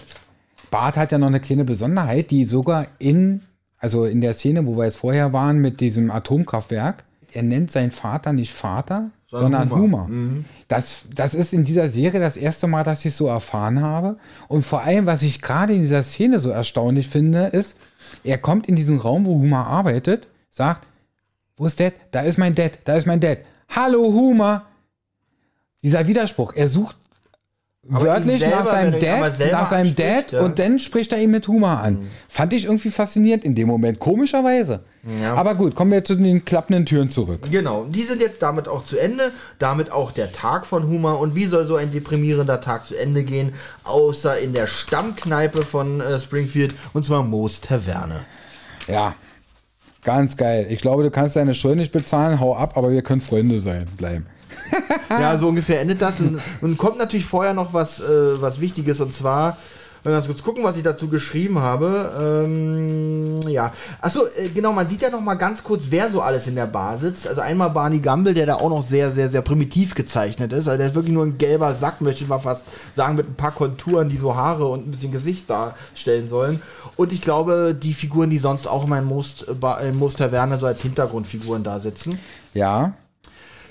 [0.70, 3.42] Bart hat ja noch eine kleine Besonderheit, die sogar in,
[3.80, 7.02] also in der Szene, wo wir jetzt vorher waren mit diesem Atomkraftwerk,
[7.32, 10.06] er nennt seinen Vater nicht Vater, Sondern sondern Humor.
[10.06, 10.44] Humor.
[10.68, 14.16] Das, das ist in dieser Serie das erste Mal, dass ich es so erfahren habe.
[14.48, 17.76] Und vor allem, was ich gerade in dieser Szene so erstaunlich finde, ist,
[18.24, 20.86] er kommt in diesen Raum, wo Humor arbeitet, sagt,
[21.56, 21.94] wo ist Dad?
[22.10, 23.38] Da ist mein Dad, da ist mein Dad.
[23.68, 24.62] Hallo Humor.
[25.82, 26.96] Dieser Widerspruch, er sucht
[27.90, 30.40] Aber wörtlich nach seinem Dad, nach seinem Dad ja.
[30.40, 32.08] und dann spricht er ihn mit Humor an.
[32.28, 34.80] Fand ich irgendwie faszinierend in dem Moment, komischerweise.
[35.22, 35.34] Ja.
[35.34, 37.48] Aber gut, kommen wir zu den klappenden Türen zurück.
[37.50, 39.32] Genau, die sind jetzt damit auch zu Ende.
[39.58, 41.20] Damit auch der Tag von Humor.
[41.20, 43.54] Und wie soll so ein deprimierender Tag zu Ende gehen?
[43.84, 46.74] Außer in der Stammkneipe von äh, Springfield.
[46.92, 48.20] Und zwar Moos Taverne.
[48.86, 49.14] Ja,
[50.04, 50.66] ganz geil.
[50.68, 53.86] Ich glaube, du kannst deine Schuld nicht bezahlen, hau ab, aber wir können Freunde sein,
[53.96, 54.26] bleiben.
[55.10, 56.20] Ja, so ungefähr endet das.
[56.20, 59.56] Und, und kommt natürlich vorher noch was, äh, was Wichtiges und zwar.
[60.02, 62.46] Mal ganz kurz gucken, was ich dazu geschrieben habe.
[62.46, 66.46] Ähm, ja, achso, äh, genau, man sieht ja noch mal ganz kurz, wer so alles
[66.46, 67.28] in der Bar sitzt.
[67.28, 70.68] Also einmal Barney Gumble, der da auch noch sehr, sehr, sehr primitiv gezeichnet ist.
[70.68, 72.64] Also der ist wirklich nur ein gelber Sack, möchte ich mal fast
[72.96, 76.62] sagen, mit ein paar Konturen, die so Haare und ein bisschen Gesicht darstellen sollen.
[76.96, 80.80] Und ich glaube, die Figuren, die sonst auch in Most, äh, Most Taverne so als
[80.80, 82.18] Hintergrundfiguren da sitzen.
[82.54, 82.94] Ja,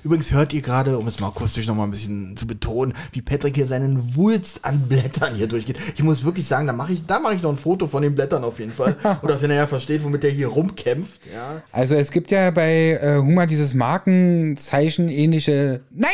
[0.04, 3.22] Übrigens hört ihr gerade, um es mal akustisch noch mal ein bisschen zu betonen, wie
[3.22, 5.78] Patrick hier seinen Wulst an Blättern hier durchgeht.
[5.96, 8.16] Ich muss wirklich sagen, da mache ich, da mache ich noch ein Foto von den
[8.16, 8.96] Blättern auf jeden Fall.
[9.22, 11.22] Und dass ihr nachher versteht, womit der hier rumkämpft.
[11.34, 11.62] Ja.
[11.72, 16.10] also es gibt ja bei äh, Humor dieses Markenzeichen ähnliche Nein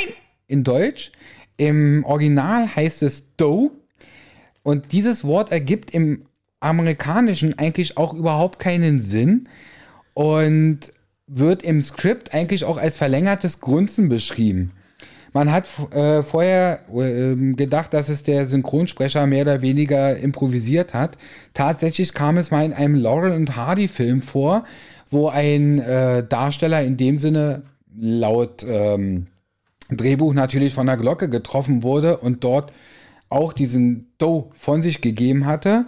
[0.47, 1.11] in Deutsch.
[1.57, 3.71] Im Original heißt es Doe.
[4.63, 6.25] Und dieses Wort ergibt im
[6.59, 9.47] Amerikanischen eigentlich auch überhaupt keinen Sinn
[10.15, 10.79] und
[11.27, 14.71] wird im Skript eigentlich auch als verlängertes Grunzen beschrieben.
[15.33, 21.17] Man hat äh, vorher äh, gedacht, dass es der Synchronsprecher mehr oder weniger improvisiert hat.
[21.53, 24.63] Tatsächlich kam es mal in einem Laurel und Hardy Film vor,
[25.09, 27.63] wo ein äh, Darsteller in dem Sinne
[27.99, 29.27] laut ähm,
[29.89, 32.71] Drehbuch natürlich von der Glocke getroffen wurde und dort
[33.29, 35.85] auch diesen Doe von sich gegeben hatte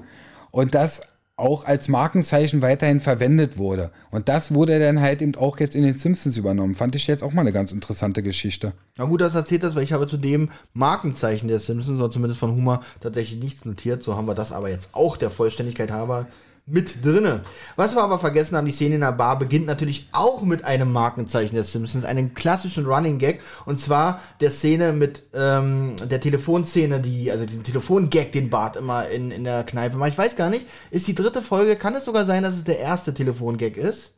[0.51, 1.03] und das
[1.38, 3.91] auch als Markenzeichen weiterhin verwendet wurde.
[4.09, 6.73] Und das wurde dann halt eben auch jetzt in den Simpsons übernommen.
[6.73, 8.73] Fand ich jetzt auch mal eine ganz interessante Geschichte.
[8.97, 12.39] Na gut, das erzählt das, weil ich habe zu dem Markenzeichen der Simpsons, oder zumindest
[12.39, 14.01] von Humor, tatsächlich nichts notiert.
[14.01, 16.25] So haben wir das aber jetzt auch der Vollständigkeit halber
[16.68, 17.43] mit drinne.
[17.78, 20.91] Was wir aber vergessen haben, die Szene in der Bar beginnt natürlich auch mit einem
[20.91, 26.99] Markenzeichen der Simpsons, einem klassischen Running Gag und zwar der Szene mit ähm, der Telefonszene,
[26.99, 30.11] die also den Telefongag, den Bart immer in, in der Kneipe macht.
[30.11, 32.80] Ich weiß gar nicht, ist die dritte Folge, kann es sogar sein, dass es der
[32.80, 34.13] erste Telefongag ist?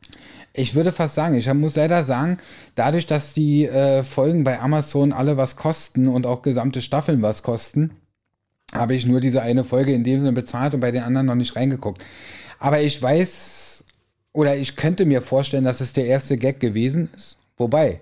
[0.52, 2.38] Ich würde fast sagen, ich muss leider sagen,
[2.74, 7.44] dadurch, dass die äh, Folgen bei Amazon alle was kosten und auch gesamte Staffeln was
[7.44, 7.92] kosten,
[8.72, 11.34] habe ich nur diese eine Folge in dem Sinne bezahlt und bei den anderen noch
[11.34, 12.02] nicht reingeguckt.
[12.60, 13.84] Aber ich weiß
[14.32, 17.38] oder ich könnte mir vorstellen, dass es der erste Gag gewesen ist.
[17.56, 18.00] Wobei,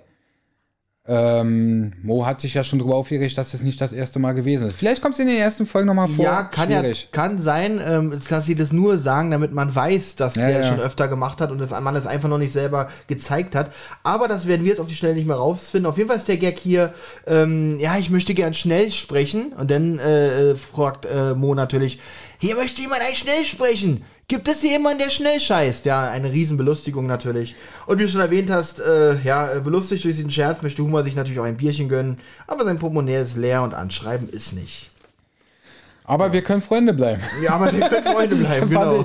[1.11, 4.67] ähm, Mo hat sich ja schon darüber aufgeregt, dass es nicht das erste Mal gewesen
[4.67, 4.77] ist.
[4.77, 6.27] Vielleicht kommt es in den ersten Folgen nochmal vor.
[6.27, 7.05] Ja, kann Schwierig.
[7.05, 10.61] ja, kann sein, ähm, dass sie das nur sagen, damit man weiß, dass ja, der
[10.61, 10.69] ja.
[10.69, 13.73] schon öfter gemacht hat und dass man es einfach noch nicht selber gezeigt hat.
[14.03, 15.91] Aber das werden wir jetzt auf die Stelle nicht mehr rausfinden.
[15.91, 16.93] Auf jeden Fall ist der Gag hier,
[17.27, 19.55] ähm, ja, ich möchte gern schnell sprechen.
[19.59, 22.01] Und dann äh, fragt äh, Mo natürlich,
[22.39, 24.05] hier möchte jemand eigentlich schnell sprechen.
[24.29, 25.87] Gibt es hier jemanden, der schnell scheißt?
[25.87, 27.55] Ja, eine Riesenbelustigung natürlich.
[27.87, 31.03] Und wie du schon erwähnt hast, äh, ja, äh, belustigt durch diesen Scherz möchte Humor
[31.03, 34.91] sich natürlich auch ein Bierchen gönnen, aber sein Portemonnaie ist leer und anschreiben ist nicht.
[36.05, 37.23] Aber wir können Freunde bleiben.
[37.43, 39.05] Ja, aber wir können Freunde bleiben, genau.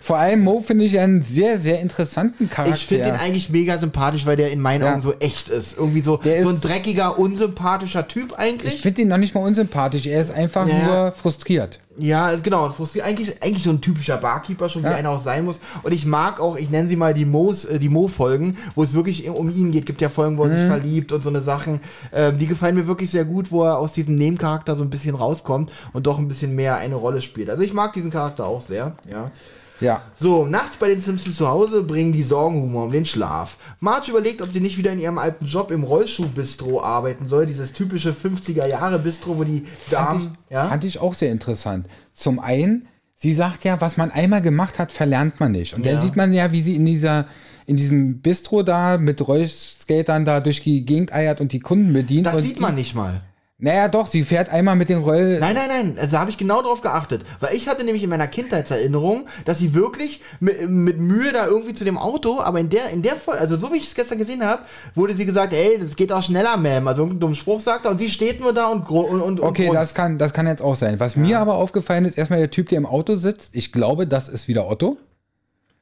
[0.00, 2.74] Vor allem Mo finde ich einen sehr, sehr interessanten Charakter.
[2.74, 4.92] Ich finde ihn eigentlich mega sympathisch, weil der in meinen ja.
[4.92, 5.78] Augen so echt ist.
[5.78, 8.74] Irgendwie so, so ein dreckiger, unsympathischer Typ eigentlich.
[8.74, 10.06] Ich finde ihn noch nicht mal unsympathisch.
[10.06, 10.84] Er ist einfach ja.
[10.84, 11.80] nur frustriert.
[11.96, 13.06] Ja, genau, frustriert.
[13.06, 14.94] Eigentlich, eigentlich so ein typischer Barkeeper, schon wie ja.
[14.94, 15.60] einer auch sein muss.
[15.82, 18.94] Und ich mag auch, ich nenne sie mal die Mo's, äh, die Mo-Folgen, wo es
[18.94, 19.86] wirklich um ihn geht.
[19.86, 20.58] Gibt ja Folgen, wo er mhm.
[20.58, 21.80] sich verliebt und so eine Sachen.
[22.12, 25.14] Ähm, die gefallen mir wirklich sehr gut, wo er aus diesem Nebencharakter so ein bisschen
[25.14, 27.48] rauskommt und doch ein bisschen mehr eine Rolle spielt.
[27.48, 29.30] Also ich mag diesen Charakter auch sehr, ja.
[29.84, 30.02] Ja.
[30.18, 33.58] So, nachts bei den Simpsons zu Hause bringen die Sorgenhumor um den Schlaf.
[33.80, 37.46] Marge überlegt, ob sie nicht wieder in ihrem alten Job im Rollschuhbistro arbeiten soll.
[37.46, 40.20] Dieses typische 50er-Jahre-Bistro, wo die Damen.
[40.20, 40.68] Fand ich, ja?
[40.68, 41.86] fand ich auch sehr interessant.
[42.14, 45.74] Zum einen, sie sagt ja, was man einmal gemacht hat, verlernt man nicht.
[45.74, 45.92] Und ja.
[45.92, 47.26] dann sieht man ja, wie sie in dieser
[47.66, 52.26] in diesem Bistro da mit Rollskatern da durch die Gegend eiert und die Kunden bedient.
[52.26, 53.22] Das sieht man nicht mal.
[53.58, 55.38] Naja, doch, sie fährt einmal mit den Roll.
[55.38, 57.24] Nein, nein, nein, also, da habe ich genau drauf geachtet.
[57.38, 61.72] Weil ich hatte nämlich in meiner Kindheitserinnerung, dass sie wirklich mit, mit Mühe da irgendwie
[61.72, 64.18] zu dem Auto, aber in der, in der Folge, also so wie ich es gestern
[64.18, 64.62] gesehen habe,
[64.96, 66.88] wurde sie gesagt, ey, das geht auch schneller, Ma'am.
[66.88, 69.68] Also irgendeinen dummen Spruch sagt er und sie steht nur da und und, und Okay,
[69.68, 70.98] und das kann, das kann jetzt auch sein.
[70.98, 71.22] Was ja.
[71.22, 74.48] mir aber aufgefallen ist, erstmal der Typ, der im Auto sitzt, ich glaube, das ist
[74.48, 74.98] wieder Otto.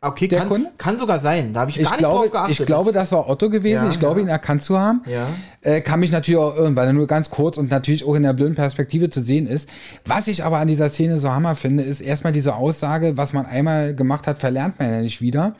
[0.05, 0.70] Okay, der kann, Kunde?
[0.78, 1.55] kann sogar sein.
[1.55, 2.61] Da habe ich, ich gar glaube, nicht drauf geachtet.
[2.61, 3.84] Ich glaube, das war Otto gewesen.
[3.84, 4.26] Ja, ich glaube, ja.
[4.26, 5.03] ihn erkannt zu haben.
[5.07, 5.28] Ja.
[5.61, 8.24] Äh, kann mich natürlich auch irren, weil er nur ganz kurz und natürlich auch in
[8.24, 9.68] der blöden Perspektive zu sehen ist.
[10.05, 13.46] Was ich aber an dieser Szene so hammer finde, ist erstmal diese Aussage, was man
[13.46, 15.55] einmal gemacht hat, verlernt man ja nicht wieder.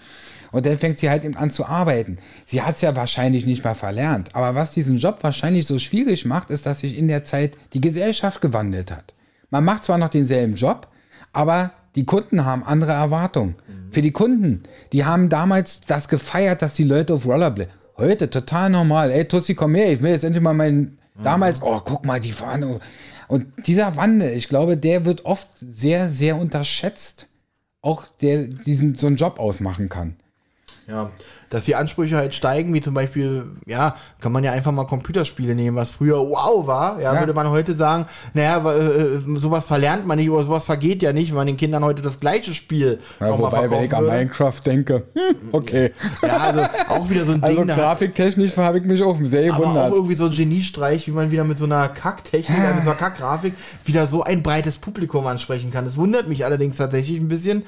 [0.51, 2.19] Und dann fängt sie halt eben an zu arbeiten.
[2.45, 4.35] Sie hat es ja wahrscheinlich nicht mal verlernt.
[4.35, 7.81] Aber was diesen Job wahrscheinlich so schwierig macht, ist, dass sich in der Zeit die
[7.81, 9.15] Gesellschaft gewandelt hat.
[9.51, 10.89] Man macht zwar noch denselben Job,
[11.33, 13.55] aber die Kunden haben andere Erwartungen.
[13.93, 14.63] Für die Kunden,
[14.93, 17.71] die haben damals das gefeiert, dass die Leute auf Rollerblade.
[17.99, 19.11] Heute total normal.
[19.11, 20.99] Ey, Tussi, komm her, ich will jetzt endlich mal meinen.
[21.15, 21.23] Mhm.
[21.23, 22.81] Damals, oh, guck mal, die fahren.
[23.29, 27.27] Und dieser Wandel, ich glaube, der wird oft sehr, sehr unterschätzt.
[27.83, 30.17] Auch der diesen so einen Job ausmachen kann.
[30.87, 31.11] Ja,
[31.53, 35.55] dass die Ansprüche halt steigen, wie zum Beispiel, ja, kann man ja einfach mal Computerspiele
[35.55, 37.21] nehmen, was früher wow war, ja, ja.
[37.21, 41.29] würde man heute sagen, naja, äh, sowas verlernt man nicht oder sowas vergeht ja nicht,
[41.29, 45.03] wenn man den Kindern heute das gleiche Spiel ja, wobei, wenn ich an Minecraft denke,
[45.53, 45.93] okay.
[46.23, 47.71] Ja, also auch wieder so ein also Ding.
[47.71, 49.77] Also grafiktechnisch habe ich mich auch sehr gewundert.
[49.77, 52.73] Aber auch irgendwie so ein Geniestreich, wie man wieder mit so einer Kacktechnik, ja.
[52.73, 53.53] mit so einer Kackgrafik
[53.85, 55.85] wieder so ein breites Publikum ansprechen kann.
[55.85, 57.65] Das wundert mich allerdings tatsächlich ein bisschen.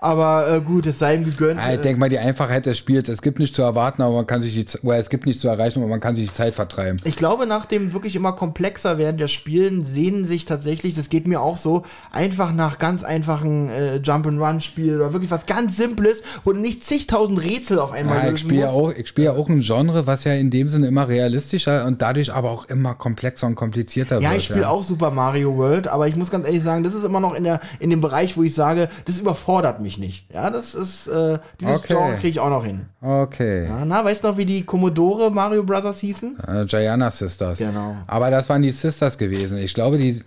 [0.00, 1.60] Aber äh, gut, es sei ihm gegönnt.
[1.60, 4.26] Ja, ich denke mal, die Einfachheit des Spiels, es gibt nichts zu erwarten, aber man
[4.28, 6.54] kann sich die, oder es gibt nichts zu erreichen, aber man kann sich die Zeit
[6.54, 7.00] vertreiben.
[7.04, 11.26] Ich glaube, nach dem wirklich immer komplexer werden der Spielen, sehnen sich tatsächlich, das geht
[11.26, 11.82] mir auch so,
[12.12, 17.42] einfach nach ganz einfachen äh, Jump-and-Run-Spielen oder wirklich was ganz Simples, wo du nicht zigtausend
[17.42, 20.32] Rätsel auf einmal ja, ich spiele auch, Ich spiele ja auch ein Genre, was ja
[20.34, 24.30] in dem Sinne immer realistischer und dadurch aber auch immer komplexer und komplizierter ja, wird.
[24.30, 27.04] Ja, ich spiele auch Super Mario World, aber ich muss ganz ehrlich sagen, das ist
[27.04, 30.30] immer noch in, der, in dem Bereich, wo ich sage, das überfordert mich mich nicht.
[30.32, 31.94] Ja, das ist, äh, dieses okay.
[31.94, 32.86] Genre kriege ich auch noch hin.
[33.00, 33.64] Okay.
[33.66, 36.36] Ja, na, weißt du noch, wie die Commodore Mario Brothers hießen?
[36.46, 37.58] Äh, Gianna Sisters.
[37.58, 37.96] Genau.
[38.06, 39.56] Aber das waren die Sisters gewesen.
[39.58, 40.22] Ich glaube, die,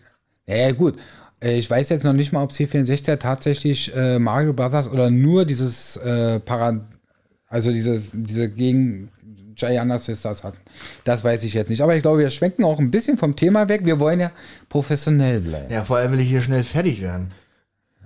[0.47, 0.97] ja gut,
[1.43, 5.45] äh, ich weiß jetzt noch nicht mal, ob C64 tatsächlich äh, Mario Brothers oder nur
[5.45, 6.81] dieses äh, Para,
[7.47, 9.11] also diese, diese gegen
[9.53, 10.57] Gianna Sisters hatten.
[11.03, 11.81] Das weiß ich jetzt nicht.
[11.81, 13.85] Aber ich glaube, wir schwenken auch ein bisschen vom Thema weg.
[13.85, 14.31] Wir wollen ja
[14.69, 15.71] professionell bleiben.
[15.71, 17.31] Ja, vor allem will ich hier schnell fertig werden.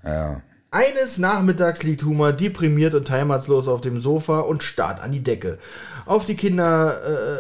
[0.03, 0.41] Ja.
[0.75, 5.57] Eines Nachmittags liegt Humor deprimiert und heimatslos auf dem Sofa und starrt an die Decke.
[6.05, 6.97] Auf die Kinder,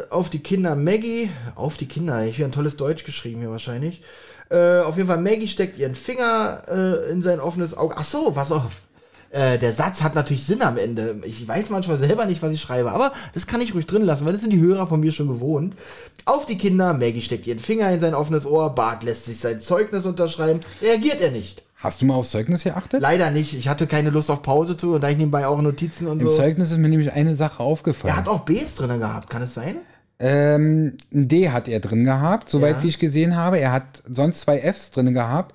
[0.07, 3.51] äh, auf die Kinder Maggie, auf die Kinder, ich habe ein tolles Deutsch geschrieben hier
[3.51, 4.01] wahrscheinlich.
[4.49, 7.95] Äh, auf jeden Fall Maggie steckt ihren Finger äh, in sein offenes Auge.
[7.97, 8.83] Ach so, pass auf.
[9.31, 11.17] Äh, der Satz hat natürlich Sinn am Ende.
[11.25, 14.25] Ich weiß manchmal selber nicht, was ich schreibe, aber das kann ich ruhig drin lassen,
[14.25, 15.75] weil das sind die Hörer von mir schon gewohnt.
[16.23, 19.59] Auf die Kinder, Maggie steckt ihren Finger in sein offenes Ohr, Bart lässt sich sein
[19.59, 21.64] Zeugnis unterschreiben, reagiert er nicht.
[21.85, 23.01] Hast du mal aufs Zeugnis geachtet?
[23.01, 23.53] Leider nicht.
[23.53, 26.29] Ich hatte keine Lust auf Pause zu und da ich nebenbei auch Notizen und Im
[26.29, 26.35] so.
[26.35, 28.13] Zeugnis ist mir nämlich eine Sache aufgefallen.
[28.13, 29.77] Er hat auch Bs drin gehabt, kann es sein?
[30.17, 32.83] Ähm, ein D hat er drin gehabt, soweit Ja.
[32.83, 33.59] wie ich gesehen habe.
[33.59, 35.53] Er hat sonst zwei Fs drin gehabt.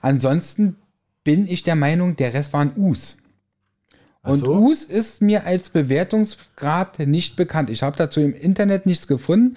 [0.00, 0.76] Ansonsten
[1.24, 3.16] bin ich der Meinung, der Rest waren Us.
[4.24, 4.58] Und so.
[4.58, 7.70] Us ist mir als Bewertungsgrad nicht bekannt.
[7.70, 9.56] Ich habe dazu im Internet nichts gefunden.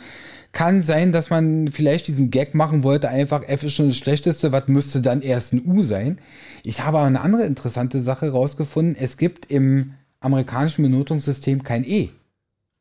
[0.55, 4.53] Kann sein, dass man vielleicht diesen Gag machen wollte, einfach F ist schon das Schlechteste,
[4.53, 6.17] was müsste dann erst ein U sein.
[6.63, 8.95] Ich habe aber eine andere interessante Sache rausgefunden.
[8.97, 12.07] Es gibt im amerikanischen Benotungssystem kein E.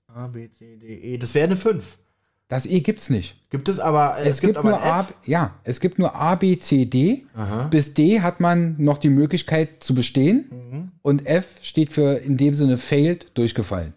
[0.06, 1.18] A, B, C, D, E.
[1.18, 1.98] Das wäre eine 5.
[2.46, 3.34] Das E gibt's nicht.
[3.50, 6.56] Gibt es aber, äh, Es, gibt, aber nur A, ja, es gibt nur A, B,
[6.56, 7.26] C, D.
[7.34, 7.66] Aha.
[7.66, 10.44] Bis D hat man noch die Möglichkeit zu bestehen.
[10.48, 10.92] Mhm.
[11.02, 13.94] Und F steht für in dem Sinne failed, durchgefallen.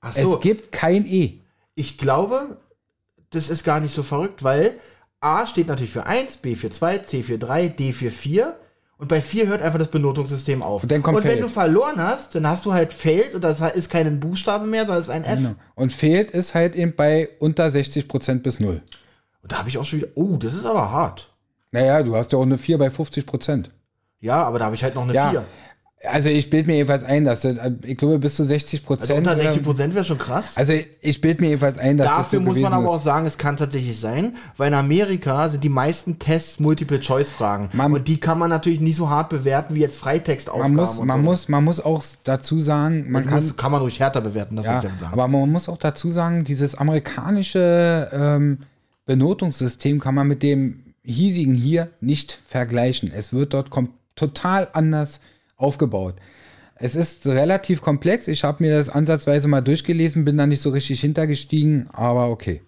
[0.00, 1.40] Ach so, Es gibt kein E.
[1.74, 2.58] ich glaube,
[3.30, 4.74] das ist gar nicht so verrückt, weil
[5.20, 8.56] A steht natürlich für 1, B für 2, C für 3, D für 4.
[8.96, 10.82] Und bei 4 hört einfach das Benotungssystem auf.
[10.82, 14.20] Und und wenn du verloren hast, dann hast du halt failed und das ist kein
[14.20, 15.38] Buchstabe mehr, sondern es ist ein F.
[15.38, 15.54] Genau.
[15.74, 18.82] Und failed ist halt eben bei unter 60% bis 0.
[19.42, 21.32] Und da habe ich auch schon wieder, oh, das ist aber hart.
[21.72, 23.66] Naja, du hast ja auch eine 4 bei 50%.
[24.20, 25.30] Ja, aber da habe ich halt noch eine Ja.
[25.30, 25.46] 4.
[26.02, 29.18] Also ich bilde mir jedenfalls ein, dass das, ich glaube bis zu 60 Also Prozent.
[29.18, 30.52] unter 60 Prozent wäre schon krass.
[30.56, 30.72] also
[31.02, 32.88] ich bilde mir jedenfalls ein, dass das Dafür so muss man aber ist.
[32.88, 37.68] auch sagen, es kann tatsächlich sein, weil in Amerika sind die meisten Tests Multiple-Choice-Fragen.
[37.74, 40.74] Man- Und die kann man natürlich nicht so hart bewerten wie jetzt Freitextaufgaben.
[40.74, 41.22] Man muss, man so.
[41.22, 44.64] muss, man muss auch dazu sagen, man kann, muss, kann man ruhig härter bewerten, das
[44.64, 45.12] ja, würde ich damit sagen.
[45.12, 48.58] aber man muss auch dazu sagen, dieses amerikanische ähm,
[49.04, 53.12] Benotungssystem kann man mit dem hiesigen hier nicht vergleichen.
[53.14, 55.20] Es wird dort kom total anders
[55.60, 56.16] aufgebaut.
[56.74, 58.26] Es ist relativ komplex.
[58.26, 62.62] Ich habe mir das ansatzweise mal durchgelesen, bin da nicht so richtig hintergestiegen, aber okay.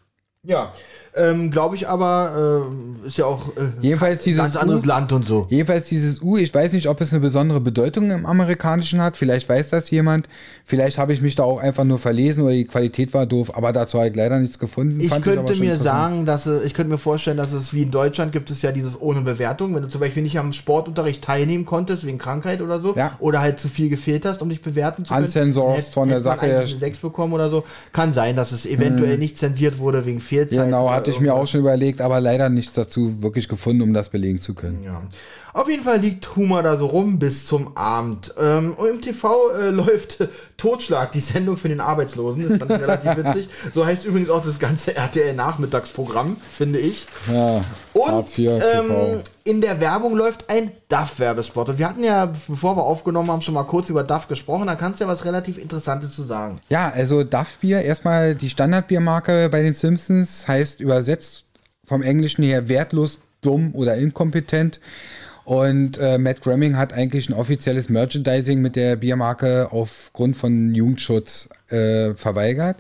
[0.44, 0.72] Ja,
[1.14, 2.64] ähm, glaube ich aber,
[3.04, 5.46] äh, ist ja auch äh, Jedenfalls dieses ganz anderes U- Land und so.
[5.50, 9.16] Jedenfalls dieses U, ich weiß nicht, ob es eine besondere Bedeutung im Amerikanischen hat.
[9.16, 10.28] Vielleicht weiß das jemand.
[10.64, 13.72] Vielleicht habe ich mich da auch einfach nur verlesen oder die Qualität war doof, aber
[13.72, 14.98] dazu habe ich leider nichts gefunden.
[15.00, 17.90] Ich Fand könnte mir sagen, dass es, ich könnte mir vorstellen, dass es wie in
[17.90, 21.66] Deutschland gibt es ja dieses ohne Bewertung, wenn du zum Beispiel nicht am Sportunterricht teilnehmen
[21.66, 23.16] konntest wegen Krankheit oder so Ja.
[23.20, 26.16] oder halt zu viel gefehlt hast, um dich bewerten zu können, Uncensored hätt- von der
[26.16, 27.64] hätte Sache eigentlich eine 6 bekommen oder so.
[27.92, 30.64] Kann sein, dass es eventuell nicht zensiert wurde wegen Fehlzeit.
[30.64, 34.08] Genau, hatte ich mir auch schon überlegt, aber leider nichts dazu wirklich gefunden, um das
[34.08, 34.82] belegen zu können.
[34.82, 35.02] Ja.
[35.54, 38.32] Auf jeden Fall liegt Humor da so rum bis zum Abend.
[38.40, 40.26] Ähm, und im TV äh, läuft
[40.56, 42.48] Totschlag, die Sendung für den Arbeitslosen.
[42.48, 43.48] Das fand ich relativ witzig.
[43.74, 47.06] So heißt übrigens auch das ganze RTL-Nachmittagsprogramm, finde ich.
[47.30, 47.60] Ja,
[47.92, 51.68] Und ähm, in der Werbung läuft ein DAF-Werbespot.
[51.68, 54.68] Und wir hatten ja, bevor wir aufgenommen haben, schon mal kurz über DAF gesprochen.
[54.68, 56.60] Da kannst du ja was relativ Interessantes zu sagen.
[56.70, 61.44] Ja, also Duff Bier, erstmal die Standardbiermarke bei den Simpsons, heißt übersetzt
[61.84, 64.80] vom Englischen her wertlos, dumm oder inkompetent.
[65.52, 71.50] Und äh, Matt Groening hat eigentlich ein offizielles Merchandising mit der Biermarke aufgrund von Jugendschutz
[71.68, 72.78] äh, verweigert.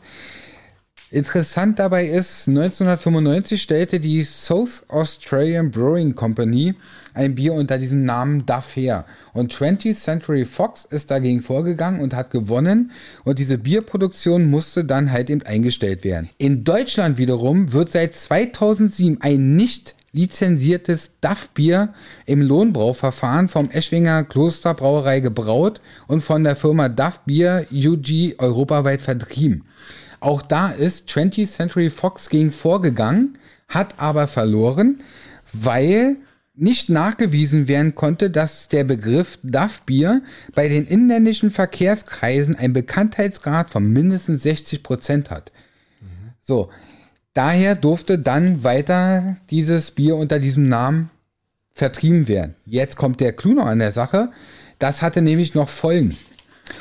[1.10, 6.74] Interessant dabei ist, 1995 stellte die South Australian Brewing Company
[7.12, 9.04] ein Bier unter diesem Namen Duff her.
[9.34, 12.92] Und 20th Century Fox ist dagegen vorgegangen und hat gewonnen.
[13.24, 16.30] Und diese Bierproduktion musste dann halt eben eingestellt werden.
[16.38, 21.94] In Deutschland wiederum wird seit 2007 ein nicht lizenziertes Duff-Bier
[22.26, 29.64] im Lohnbrauverfahren vom Eschwinger Klosterbrauerei gebraut und von der Firma Duff Bier UG europaweit vertrieben.
[30.20, 35.02] Auch da ist 20th Century Fox gegen vorgegangen, hat aber verloren,
[35.52, 36.16] weil
[36.54, 40.22] nicht nachgewiesen werden konnte, dass der Begriff Duff Bier
[40.54, 45.50] bei den inländischen Verkehrskreisen einen Bekanntheitsgrad von mindestens 60 Prozent hat.
[46.42, 46.70] So,
[47.34, 51.10] daher durfte dann weiter dieses Bier unter diesem Namen
[51.74, 52.54] vertrieben werden.
[52.66, 54.30] Jetzt kommt der Clou noch an der Sache.
[54.78, 56.16] Das hatte nämlich noch Folgen.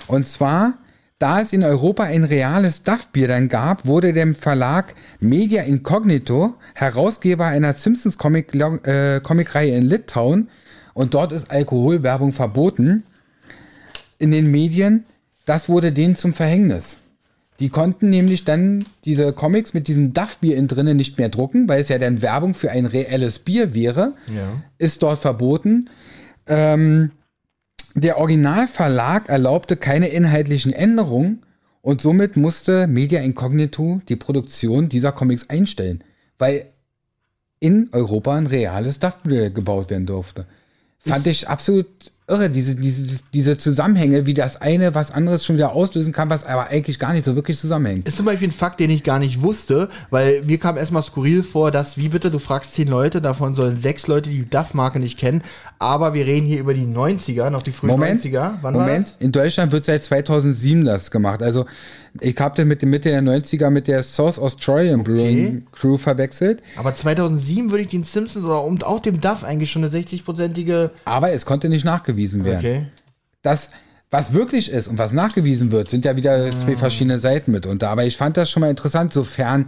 [0.07, 0.73] Und zwar,
[1.19, 7.45] da es in Europa ein reales Duff-Bier dann gab, wurde dem Verlag Media Incognito, Herausgeber
[7.45, 10.49] einer Simpsons-Comic-Reihe äh, Comicreihe in Litauen,
[10.94, 13.03] und dort ist Alkoholwerbung verboten,
[14.19, 15.06] in den Medien,
[15.45, 16.98] das wurde denen zum Verhängnis.
[17.62, 21.80] Die konnten nämlich dann diese Comics mit diesem Duff-Bier innen drinnen nicht mehr drucken, weil
[21.80, 24.14] es ja dann Werbung für ein reelles Bier wäre.
[24.36, 24.64] Ja.
[24.80, 25.88] Ist dort verboten.
[26.48, 27.12] Ähm,
[27.94, 31.44] der Originalverlag erlaubte keine inhaltlichen Änderungen
[31.82, 36.04] und somit musste Media Incognito die Produktion dieser Comics einstellen,
[36.40, 36.66] weil
[37.60, 40.48] in Europa ein reales Duff-Bier gebaut werden durfte.
[40.98, 45.73] Fand ich absolut irre, diese, diese, diese Zusammenhänge, wie das eine was anderes schon wieder
[45.73, 48.07] auslösen kann, was aber eigentlich gar nicht so wirklich zusammenhängt.
[48.07, 51.43] Ist zum Beispiel ein Fakt, den ich gar nicht wusste, weil mir kam erstmal skurril
[51.43, 55.19] vor, dass, wie bitte, du fragst zehn Leute, davon sollen sechs Leute die Duff-Marke nicht
[55.19, 55.43] kennen,
[55.77, 58.53] aber wir reden hier über die 90er, noch die frühen Moment, 90er.
[58.61, 59.14] Wann Moment.
[59.19, 61.43] In Deutschland wird seit 2007 das gemacht.
[61.43, 61.65] Also
[62.19, 66.61] ich habe den mit der Mitte der 90er mit der South Australian Brewing Crew verwechselt.
[66.76, 70.89] Aber 2007 würde ich den Simpsons oder und auch dem Duff eigentlich schon eine 60-prozentige.
[71.06, 72.57] Aber es konnte nicht nachgewiesen werden.
[72.60, 72.85] Okay.
[73.41, 73.69] Das,
[74.10, 76.52] was wirklich ist und was nachgewiesen wird, sind ja wieder Ah.
[76.52, 77.89] zwei verschiedene Seiten mitunter.
[77.89, 79.68] Aber ich fand das schon mal interessant, sofern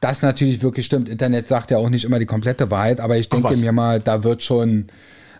[0.00, 1.08] das natürlich wirklich stimmt.
[1.08, 4.22] Internet sagt ja auch nicht immer die komplette Wahrheit, aber ich denke mir mal, da
[4.22, 4.86] wird schon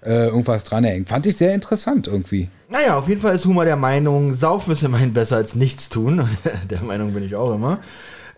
[0.05, 1.06] äh, irgendwas dran hängen.
[1.06, 2.48] Fand ich sehr interessant irgendwie.
[2.68, 6.28] Naja, auf jeden Fall ist Humor der Meinung, Saufen ist immerhin besser als nichts tun.
[6.70, 7.78] der Meinung bin ich auch immer.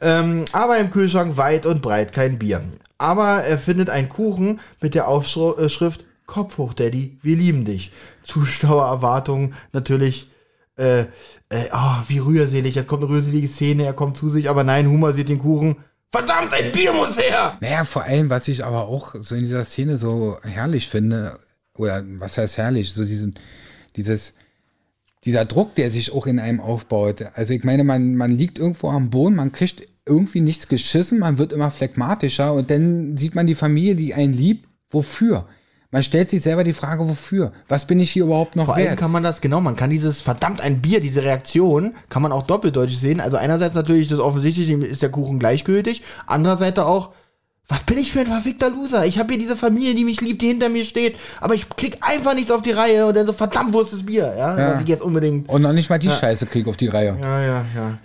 [0.02, 2.62] Ähm, aber im Kühlschrank weit und breit kein Bier.
[2.98, 7.90] Aber er findet einen Kuchen mit der Aufschrift Kopf hoch, Daddy, wir lieben dich.
[8.22, 10.30] Zuschauererwartungen natürlich.
[10.76, 12.76] Äh, äh, oh, wie rührselig.
[12.76, 15.76] Jetzt kommt eine rührselige Szene, er kommt zu sich, aber nein, Humor sieht den Kuchen.
[16.12, 17.58] Verdammt, ein Bier muss her!
[17.60, 21.36] Naja, vor allem, was ich aber auch so in dieser Szene so herrlich finde,
[21.76, 23.34] oder was heißt herrlich, so diesen,
[23.96, 24.34] dieses,
[25.24, 27.26] dieser Druck, der sich auch in einem aufbaut.
[27.34, 31.38] Also ich meine, man, man liegt irgendwo am Boden, man kriegt irgendwie nichts geschissen, man
[31.38, 35.48] wird immer phlegmatischer und dann sieht man die Familie, die einen liebt, wofür?
[35.92, 37.52] Man stellt sich selber die Frage, wofür?
[37.66, 38.98] Was bin ich hier überhaupt noch Vor allem wert?
[38.98, 42.46] kann man das, genau, man kann dieses verdammt ein Bier, diese Reaktion, kann man auch
[42.46, 43.20] doppeldeutig sehen.
[43.20, 47.10] Also einerseits natürlich das offensichtliche ist der Kuchen gleichgültig, andererseits auch,
[47.70, 49.06] was bin ich für ein verfickter Loser?
[49.06, 51.96] Ich habe hier diese Familie, die mich liebt, die hinter mir steht, aber ich krieg
[52.02, 54.34] einfach nichts auf die Reihe und dann so, verdammt, das Bier?
[54.36, 54.74] Ja, Ja.
[54.74, 57.16] was ich jetzt unbedingt Und noch nicht mal die Scheiße krieg auf die Reihe.
[57.20, 57.98] ja, ja, ja.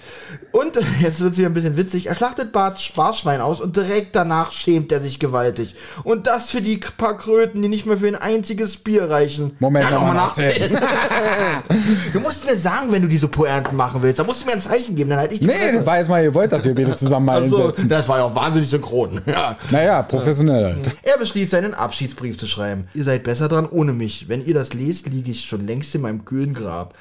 [0.51, 2.05] Und jetzt wird es wieder ein bisschen witzig.
[2.07, 5.75] Er schlachtet Bart Sparschwein aus und direkt danach schämt er sich gewaltig.
[6.03, 9.55] Und das für die paar Kröten, die nicht mehr für ein einziges Bier reichen.
[9.59, 10.77] Moment, ja, noch nochmal mal nachzählen.
[12.13, 14.19] du musst mir sagen, wenn du diese Poernten machen willst.
[14.19, 15.77] Da musst du mir ein Zeichen geben, dann halt ich die Nee, Fresse.
[15.77, 17.89] das war jetzt mal gewollt, dass wir beide zusammen mal Also, einsetzen.
[17.89, 19.21] das war ja auch wahnsinnig synchron.
[19.35, 19.54] Ja.
[19.71, 20.97] Naja, professionell halt.
[21.03, 22.87] Er beschließt, seinen Abschiedsbrief zu schreiben.
[22.93, 24.29] Ihr seid besser dran ohne mich.
[24.29, 26.95] Wenn ihr das lest, liege ich schon längst in meinem kühlen Grab.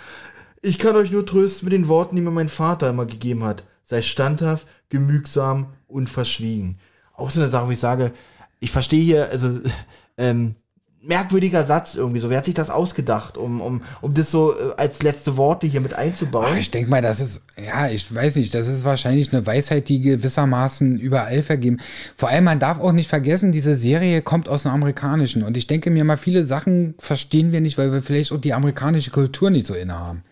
[0.63, 3.65] Ich kann euch nur trösten mit den Worten, die mir mein Vater immer gegeben hat.
[3.85, 6.79] Sei standhaft, gemügsam und verschwiegen.
[7.15, 8.13] Auch so eine Sache, wo ich sage,
[8.61, 9.61] ich verstehe hier, also,
[10.19, 10.55] ähm,
[11.07, 12.31] merkwürdiger Satz irgendwie so.
[12.31, 15.81] Wer hat sich das ausgedacht, um, um, um das so äh, als letzte Worte hier
[15.81, 16.47] mit einzubauen?
[16.51, 19.89] Ach, ich denke mal, das ist, ja, ich weiß nicht, das ist wahrscheinlich eine Weisheit,
[19.89, 21.79] die gewissermaßen überall vergeben.
[22.17, 25.43] Vor allem, man darf auch nicht vergessen, diese Serie kommt aus dem Amerikanischen.
[25.43, 28.55] Und ich denke mir mal, viele Sachen verstehen wir nicht, weil wir vielleicht auch die
[28.55, 30.23] amerikanische Kultur nicht so innehaben.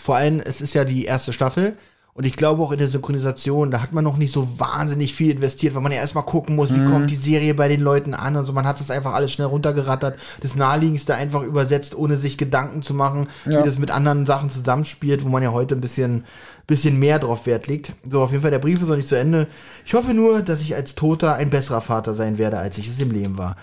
[0.00, 1.74] Vor allem, es ist ja die erste Staffel.
[2.18, 5.30] Und ich glaube auch in der Synchronisation, da hat man noch nicht so wahnsinnig viel
[5.30, 8.34] investiert, weil man ja erstmal gucken muss, wie kommt die Serie bei den Leuten an
[8.34, 8.52] und so.
[8.52, 10.18] Man hat das einfach alles schnell runtergerattert.
[10.40, 13.60] Das Naheliegendste einfach übersetzt, ohne sich Gedanken zu machen, Ja.
[13.60, 16.24] wie das mit anderen Sachen zusammenspielt, wo man ja heute ein bisschen,
[16.66, 17.92] bisschen mehr drauf Wert legt.
[18.10, 19.46] So, auf jeden Fall, der Brief ist noch nicht zu Ende.
[19.86, 23.00] Ich hoffe nur, dass ich als Toter ein besserer Vater sein werde, als ich es
[23.00, 23.54] im Leben war.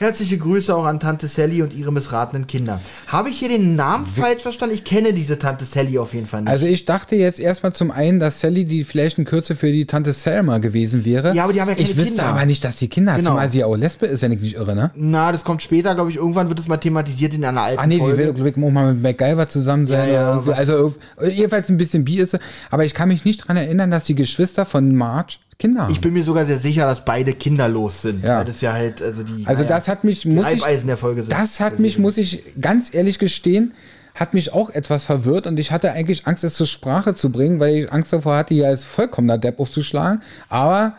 [0.00, 2.80] Herzliche Grüße auch an Tante Sally und ihre missratenen Kinder.
[3.06, 4.74] Habe ich hier den Namen falsch verstanden?
[4.74, 6.48] Ich kenne diese Tante Sally auf jeden Fall nicht.
[6.50, 9.84] Also ich dachte jetzt erstmal zum einen, dass Sally die vielleicht ein Kürze für die
[9.84, 11.34] Tante Selma gewesen wäre.
[11.34, 12.24] Ja, aber die haben ja keine Ich wüsste Kinder.
[12.28, 13.32] aber nicht, dass die Kinder hat, Genau.
[13.32, 14.90] zumal sie ja auch Lesbe ist, wenn ich nicht irre, ne?
[14.94, 16.16] Na, das kommt später, glaube ich.
[16.16, 18.16] Irgendwann wird es mal thematisiert in einer alten Ah nee, Folge.
[18.16, 20.08] will, glaube ich, auch mal mit MacGyver zusammen sein.
[20.08, 20.94] Ja, ja, also
[21.30, 22.38] jedenfalls ein bisschen bi ist sie.
[22.70, 25.92] Aber ich kann mich nicht dran erinnern, dass die Geschwister von Marge Kinder haben.
[25.92, 28.24] ich bin mir sogar sehr sicher, dass beide kinderlos sind.
[28.24, 28.42] Ja.
[28.42, 29.46] Das ja halt, also die.
[29.46, 31.32] Also naja, das hat mich, muss ich, der Folge sind.
[31.32, 33.72] das hat mich, muss ich ganz ehrlich gestehen,
[34.14, 37.60] hat mich auch etwas verwirrt und ich hatte eigentlich Angst, es zur Sprache zu bringen,
[37.60, 40.22] weil ich Angst davor hatte, hier als vollkommener Depp aufzuschlagen.
[40.48, 40.94] Aber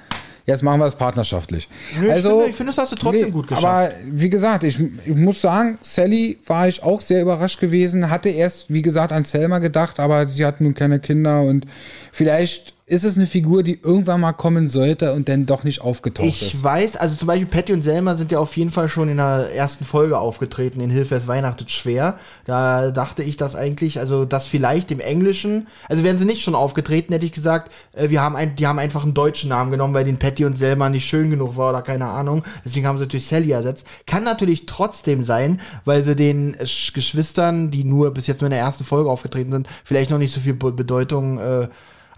[0.46, 1.68] jetzt machen wir es partnerschaftlich.
[2.00, 3.66] Nö, ich also, finde- ich finde, das hast du trotzdem gut geschafft.
[3.66, 8.10] Aber wie gesagt, ich, ich muss sagen, Sally war ich auch sehr überrascht gewesen.
[8.10, 11.66] Hatte erst, wie gesagt, an Selma gedacht, aber sie hat nun keine Kinder und
[12.12, 16.28] vielleicht ist es eine Figur, die irgendwann mal kommen sollte und dann doch nicht aufgetaucht
[16.28, 16.62] Ich ist.
[16.62, 19.48] weiß, also zum Beispiel Patty und Selma sind ja auf jeden Fall schon in der
[19.56, 22.20] ersten Folge aufgetreten, in Hilfe es weihnachtet schwer.
[22.46, 26.54] Da dachte ich, dass eigentlich, also das vielleicht im Englischen, also wären sie nicht schon
[26.54, 29.94] aufgetreten, hätte ich gesagt, äh, wir haben ein, die haben einfach einen deutschen Namen genommen,
[29.94, 32.44] weil den Patty und Selma nicht schön genug war oder keine Ahnung.
[32.66, 33.88] Deswegen haben sie durch Sally ersetzt.
[34.06, 38.52] Kann natürlich trotzdem sein, weil sie den Sch- Geschwistern, die nur bis jetzt nur in
[38.52, 41.70] der ersten Folge aufgetreten sind, vielleicht noch nicht so viel Be Bedeutung äh,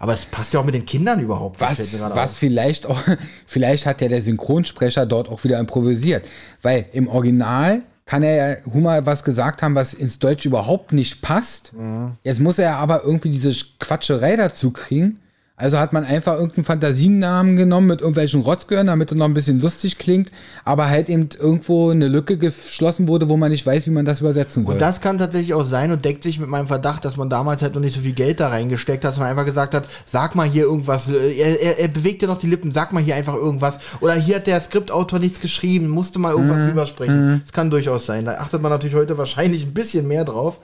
[0.04, 1.62] Aber es passt ja auch mit den Kindern überhaupt.
[1.62, 1.78] Was,
[2.14, 3.00] was vielleicht auch,
[3.46, 6.26] vielleicht hat ja der Synchronsprecher dort auch wieder improvisiert.
[6.60, 11.22] Weil im Original kann er ja Humor was gesagt haben, was ins Deutsch überhaupt nicht
[11.22, 11.72] passt.
[11.72, 12.18] Mhm.
[12.22, 15.20] Jetzt muss er aber irgendwie diese Quatscherei dazu kriegen.
[15.56, 19.60] Also hat man einfach irgendeinen Fantasienamen genommen mit irgendwelchen Rotzgehören, damit er noch ein bisschen
[19.60, 20.32] lustig klingt,
[20.64, 24.20] aber halt eben irgendwo eine Lücke geschlossen wurde, wo man nicht weiß, wie man das
[24.20, 24.74] übersetzen soll.
[24.74, 27.62] Und das kann tatsächlich auch sein und deckt sich mit meinem Verdacht, dass man damals
[27.62, 30.34] halt noch nicht so viel Geld da reingesteckt hat, dass man einfach gesagt hat, sag
[30.34, 33.34] mal hier irgendwas, er, er, er bewegt ja noch die Lippen, sag mal hier einfach
[33.36, 33.78] irgendwas.
[34.00, 36.68] Oder hier hat der Skriptautor nichts geschrieben, musste mal irgendwas Mhm.
[36.70, 37.42] rübersprechen.
[37.44, 38.24] Das kann durchaus sein.
[38.24, 40.58] Da achtet man natürlich heute wahrscheinlich ein bisschen mehr drauf.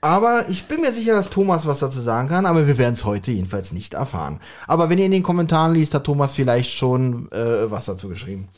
[0.00, 3.04] Aber ich bin mir sicher, dass Thomas was dazu sagen kann, aber wir werden es
[3.04, 4.38] heute jedenfalls nicht erfahren.
[4.68, 8.48] Aber wenn ihr in den Kommentaren liest, hat Thomas vielleicht schon äh, was dazu geschrieben.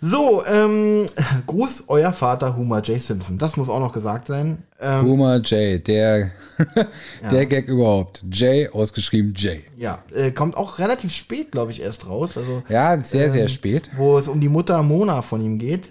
[0.00, 1.06] So, ähm,
[1.46, 3.00] Gruß, euer Vater Homer J.
[3.00, 3.38] Simpson.
[3.38, 4.62] Das muss auch noch gesagt sein.
[4.80, 6.30] Ähm, Homer J, der,
[7.32, 8.22] der Gag überhaupt.
[8.30, 9.56] J, ausgeschrieben J.
[9.76, 12.36] ja, äh, kommt auch relativ spät, glaube ich, erst raus.
[12.36, 13.90] Also, Ja, sehr, Ähm, sehr spät.
[13.96, 15.88] wo es um die Mutter Mona von ihm geht.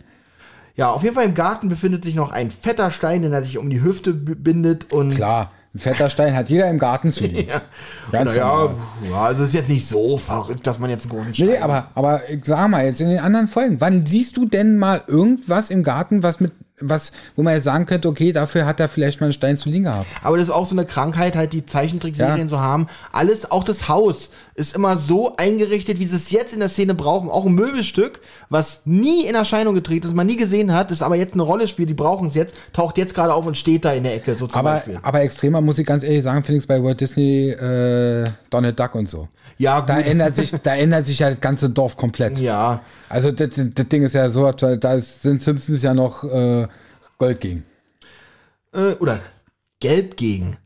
[0.78, 3.58] Ja, auf jeden Fall im Garten befindet sich noch ein fetter Stein, den er sich
[3.58, 7.50] um die Hüfte bindet und Klar, ein fetter Stein hat jeder im Garten zu liegen.
[7.50, 7.62] Ja,
[8.12, 8.70] Ganz naja,
[9.10, 11.48] ja, also es ist jetzt nicht so verrückt, dass man jetzt einen großen Stein.
[11.48, 15.02] Nee, aber, aber sag mal, jetzt in den anderen Folgen, wann siehst du denn mal
[15.08, 18.88] irgendwas im Garten, was mit, was, wo man jetzt sagen könnte, okay, dafür hat er
[18.88, 20.06] vielleicht mal einen Stein zu liegen gehabt?
[20.24, 22.50] Aber das ist auch so eine Krankheit, halt die Zeichentrickserien Ja.
[22.50, 22.88] so haben.
[23.12, 26.94] Alles, auch das Haus ist immer so eingerichtet, wie sie es jetzt in der Szene
[26.94, 27.30] brauchen.
[27.30, 31.16] Auch ein Möbelstück, was nie in Erscheinung getreten ist, man nie gesehen hat, das aber
[31.16, 33.94] jetzt eine Rolle spielt, die brauchen es jetzt, taucht jetzt gerade auf und steht da
[33.94, 35.00] in der Ecke, so zum Aber, Beispiel.
[35.02, 38.80] aber extremer muss ich ganz ehrlich sagen, finde ich es bei Walt Disney, äh, Donald
[38.80, 39.28] Duck und so.
[39.60, 40.06] Ja, Da gut.
[40.06, 42.38] ändert sich, da ändert sich ja das ganze Dorf komplett.
[42.40, 46.68] Ja, Also das, das Ding ist ja so, da ist- sind Simpsons ja noch äh,
[47.18, 47.64] Gold gegen.
[48.74, 49.20] äh, oder
[49.80, 50.58] gelb gegen.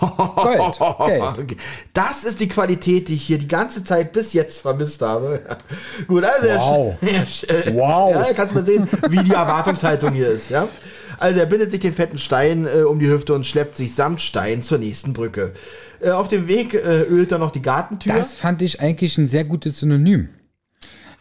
[0.00, 0.74] Gold.
[0.80, 1.56] Okay.
[1.92, 5.40] Das ist die Qualität, die ich hier die ganze Zeit bis jetzt vermisst habe.
[6.08, 6.94] Gut, also Wow.
[7.02, 8.14] er, er, Wow.
[8.14, 10.66] Ja, kannst mal sehen, wie die Erwartungshaltung hier ist, ja.
[11.18, 14.20] Also er bindet sich den fetten Stein äh, um die Hüfte und schleppt sich samt
[14.20, 15.52] Stein zur nächsten Brücke.
[16.06, 18.14] Äh, auf dem Weg äh, ölt er noch die Gartentür.
[18.14, 20.28] Das fand ich eigentlich ein sehr gutes Synonym.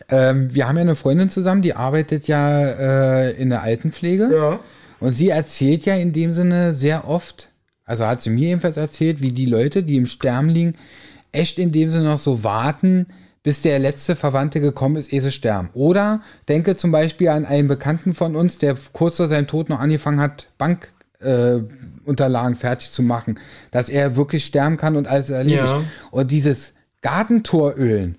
[0.10, 4.30] Ähm, wir haben ja eine Freundin zusammen, die arbeitet ja äh, in der Altenpflege.
[4.32, 4.60] Ja.
[5.00, 7.50] Und sie erzählt ja in dem Sinne sehr oft,
[7.84, 10.76] also hat sie mir jedenfalls erzählt, wie die Leute, die im Sterben liegen,
[11.32, 13.08] echt in dem Sinne noch so warten,
[13.42, 15.70] bis der letzte Verwandte gekommen ist, ehe sie sterben.
[15.74, 19.80] Oder denke zum Beispiel an einen Bekannten von uns, der kurz vor seinem Tod noch
[19.80, 23.40] angefangen hat, Bankunterlagen äh, Unterlagen fertig zu machen,
[23.72, 25.64] dass er wirklich sterben kann und alles erledigt.
[25.66, 25.84] Ja.
[26.12, 28.18] Und dieses Gartentorölen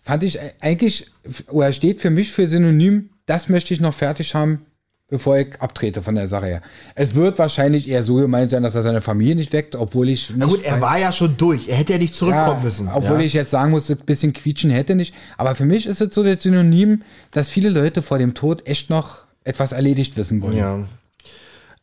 [0.00, 1.10] fand ich eigentlich,
[1.48, 4.66] oder steht für mich für Synonym, das möchte ich noch fertig haben,
[5.12, 6.62] bevor ich abtrete von der Sache her.
[6.94, 10.30] Es wird wahrscheinlich eher so gemeint sein, dass er seine Familie nicht weckt, obwohl ich
[10.30, 11.68] nicht Na gut, er war ja schon durch.
[11.68, 12.88] Er hätte ja nicht zurückkommen ja, müssen.
[12.88, 13.26] Obwohl ja.
[13.26, 15.14] ich jetzt sagen muss, ein bisschen quietschen hätte nicht.
[15.36, 18.88] Aber für mich ist es so das Synonym, dass viele Leute vor dem Tod echt
[18.88, 20.56] noch etwas erledigt wissen wollen.
[20.56, 20.78] Ja.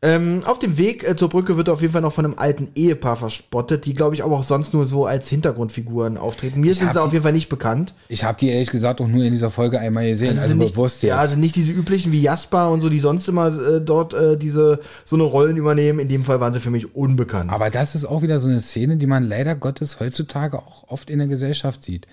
[0.02, 2.36] Ähm, auf dem Weg äh, zur Brücke wird er auf jeden Fall noch von einem
[2.38, 6.62] alten Ehepaar verspottet, die, glaube ich, aber auch sonst nur so als Hintergrundfiguren auftreten.
[6.62, 7.94] Mir sind hab sie auf jeden Fall nicht bekannt.
[8.08, 10.76] Ich habe die ehrlich gesagt auch nur in dieser Folge einmal gesehen, also, sind nicht,
[10.76, 11.20] bewusst Ja, jetzt.
[11.20, 14.80] also nicht diese üblichen wie Jasper und so, die sonst immer äh, dort äh, diese
[15.04, 16.00] so eine Rollen übernehmen.
[16.00, 17.52] In dem Fall waren sie für mich unbekannt.
[17.52, 21.10] Aber das ist auch wieder so eine Szene, die man leider Gottes heutzutage auch oft
[21.10, 22.08] in der Gesellschaft sieht.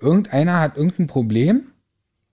[0.00, 1.64] Irgendeiner hat irgendein Problem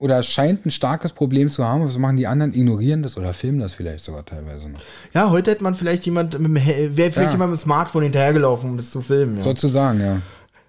[0.04, 1.82] oder scheint ein starkes Problem zu haben.
[1.84, 2.52] Was machen die anderen?
[2.52, 4.78] Ignorieren das oder filmen das vielleicht sogar teilweise noch.
[5.14, 7.32] ja, heute hätte man vielleicht jemand mit dem, He- wäre vielleicht Ja.
[7.32, 9.38] jemand mit dem Smartphone hinterhergelaufen, um das zu filmen.
[9.38, 9.42] Ja.
[9.42, 10.20] Sozusagen, ja.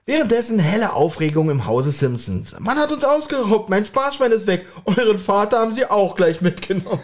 [0.06, 2.56] Währenddessen helle Aufregung im Hause Simpsons.
[2.60, 4.66] Man hat uns ausgeraubt, mein Sparschwein ist weg.
[4.86, 6.99] Euren Vater haben sie auch gleich mitgenommen.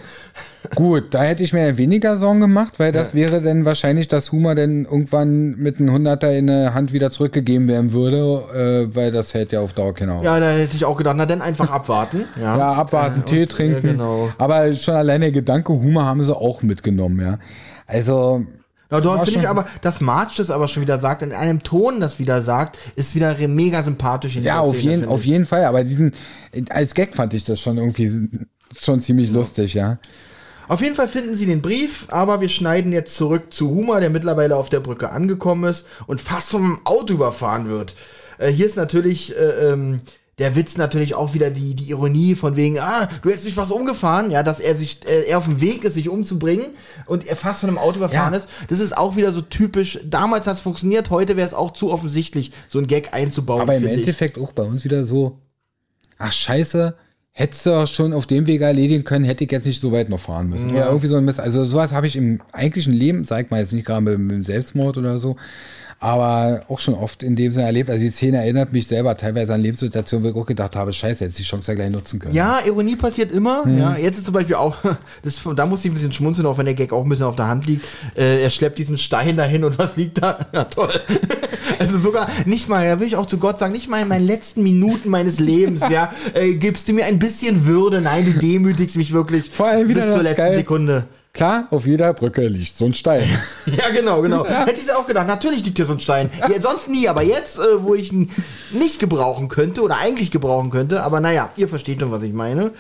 [0.76, 4.54] Gut, da hätte ich mir weniger Sorgen gemacht, weil das wäre dann wahrscheinlich, dass Humor
[4.56, 9.34] dann irgendwann mit einem Hunderter in der Hand wieder zurückgegeben werden würde, äh, weil das
[9.34, 10.22] hält ja auf Dauer genau.
[10.24, 12.26] Ja, da hätte ich auch gedacht, na dann einfach abwarten.
[12.40, 13.86] Ja, Ja, abwarten, Tee trinken.
[13.86, 14.30] ja, genau.
[14.38, 17.40] Aber schon allein der Gedanke, Humor haben sie auch mitgenommen, ja.
[17.88, 18.46] Also,
[18.90, 21.64] Na, dort War finde ich aber, dass Marge das aber schon wieder sagt, in einem
[21.64, 25.46] Ton das wieder sagt, ist wieder mega sympathisch in ja, auf Szene, jeden, auf jeden
[25.46, 25.66] Fall.
[25.66, 26.14] Aber diesen,
[26.70, 28.30] als Gag fand ich das schon irgendwie
[28.80, 29.98] schon ziemlich lustig, ja.
[30.72, 34.10] Auf jeden Fall finden sie den Brief, aber wir schneiden jetzt zurück zu Huma, der
[34.10, 37.94] mittlerweile auf der Brücke angekommen ist und fast vom Auto überfahren wird.
[38.38, 39.42] Äh, hier ist natürlich äh,
[39.74, 39.98] ähm,
[40.40, 43.74] der Witz natürlich auch wieder die, die Ironie von wegen, ah, du hättest dich fast
[43.74, 46.68] umgefahren, ja, dass er sich, äh, er auf dem Weg ist, sich umzubringen
[47.06, 48.40] und er fast von einem Auto überfahren Ja.
[48.40, 48.48] ist.
[48.70, 50.00] Das ist auch wieder so typisch.
[50.06, 53.60] Damals hat es funktioniert, heute wäre es auch zu offensichtlich, so ein Gag einzubauen.
[53.60, 54.02] Aber im finde ich.
[54.04, 55.38] Endeffekt auch bei uns wieder so,
[56.18, 56.96] ach scheiße,
[57.34, 60.20] hättest du schon auf dem Weg erledigen können, hätte ich jetzt nicht so weit noch
[60.20, 60.76] fahren müssen.
[60.76, 60.88] Ja.
[60.88, 61.40] irgendwie so ein Mist.
[61.40, 64.44] Also sowas habe ich im eigentlichen Leben, sag mal jetzt nicht gerade mit, mit dem
[64.44, 65.38] Selbstmord oder so,
[66.02, 67.88] aber auch schon oft in dem Sinne erlebt.
[67.88, 71.24] Also die Szene erinnert mich selber teilweise an Lebenssituationen, wo ich auch gedacht habe, scheiße,
[71.24, 72.34] hätte ich die Chance ja gleich nutzen können.
[72.34, 73.68] Ja, Ironie passiert immer.
[73.68, 74.76] Ja, jetzt ist zum Beispiel auch,
[75.24, 77.36] das, da muss ich ein bisschen schmunzeln, auch wenn der Gag auch ein bisschen auf
[77.36, 77.86] der Hand liegt.
[78.18, 80.48] Äh, er schleppt diesen Stein dahin und was liegt da?
[80.54, 80.92] Ja, toll.
[81.80, 84.26] Also sogar nicht mal, da will ich auch zu Gott sagen, nicht mal in meinen
[84.26, 88.02] letzten Minuten meines Lebens, ja, äh, gibst du mir ein bisschen Würde.
[88.02, 90.56] Nein, du demütigst mich wirklich Vor allem wieder bis zur letzten geil.
[90.58, 91.06] Sekunde.
[91.34, 93.28] Klar, auf jeder Brücke liegt so ein Stein.
[93.78, 94.46] Ja, genau, genau.
[94.46, 96.30] Hätte ich auch gedacht, natürlich liegt hier so ein Stein.
[96.40, 98.30] Ja, sonst nie, aber jetzt, äh, wo ich ihn
[98.72, 102.72] nicht gebrauchen könnte oder eigentlich gebrauchen könnte, aber naja, ihr versteht schon, was ich meine.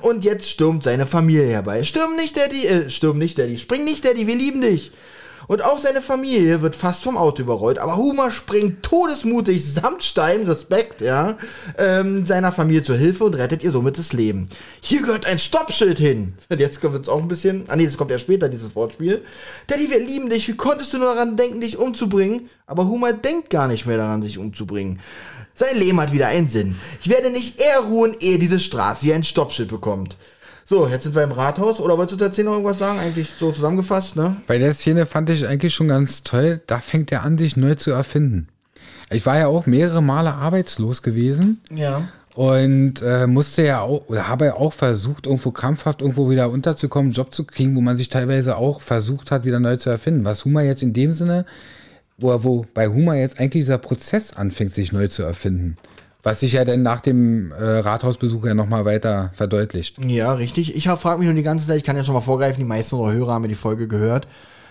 [0.00, 1.84] Und jetzt stürmt seine Familie herbei.
[1.84, 4.90] Stürm nicht, Daddy, äh, stürm nicht, Daddy, spring nicht, Daddy, wir lieben dich.
[5.50, 10.44] Und auch seine Familie wird fast vom Auto überrollt, aber Homer springt todesmutig samt Stein,
[10.46, 11.38] Respekt, ja,
[11.76, 14.48] ähm, seiner Familie zur Hilfe und rettet ihr somit das Leben.
[14.80, 16.34] Hier gehört ein Stoppschild hin.
[16.50, 19.24] Und jetzt kommt es auch ein bisschen, ah nee, das kommt ja später, dieses Wortspiel.
[19.66, 22.48] Daddy, wir lieben dich, wie konntest du nur daran denken, dich umzubringen?
[22.68, 25.00] Aber Homer denkt gar nicht mehr daran, sich umzubringen.
[25.54, 26.76] Sein Leben hat wieder einen Sinn.
[27.02, 30.16] Ich werde nicht eher ruhen, ehe diese Straße hier ein Stoppschild bekommt.
[30.70, 31.80] So, jetzt sind wir im Rathaus.
[31.80, 33.00] Oder wolltest du der Szene noch irgendwas sagen?
[33.00, 34.36] Eigentlich so zusammengefasst, ne?
[34.46, 37.74] Bei der Szene fand ich eigentlich schon ganz toll, da fängt er an, sich neu
[37.74, 38.46] zu erfinden.
[39.10, 42.02] Ich war ja auch mehrere Male arbeitslos gewesen Ja.
[42.36, 47.08] und äh, musste ja auch, oder habe ja auch versucht, irgendwo krampfhaft irgendwo wieder unterzukommen,
[47.08, 50.24] einen Job zu kriegen, wo man sich teilweise auch versucht hat, wieder neu zu erfinden.
[50.24, 51.46] Was Humor jetzt in dem Sinne,
[52.16, 55.78] wo, wo bei Humor jetzt eigentlich dieser Prozess anfängt, sich neu zu erfinden.
[56.22, 60.04] Was sich ja dann nach dem äh, Rathausbesuch ja nochmal weiter verdeutlicht.
[60.04, 60.76] Ja, richtig.
[60.76, 62.96] Ich frage mich nur die ganze Zeit, ich kann ja schon mal vorgreifen, die meisten
[62.96, 64.26] unserer Hörer haben ja die Folge gehört.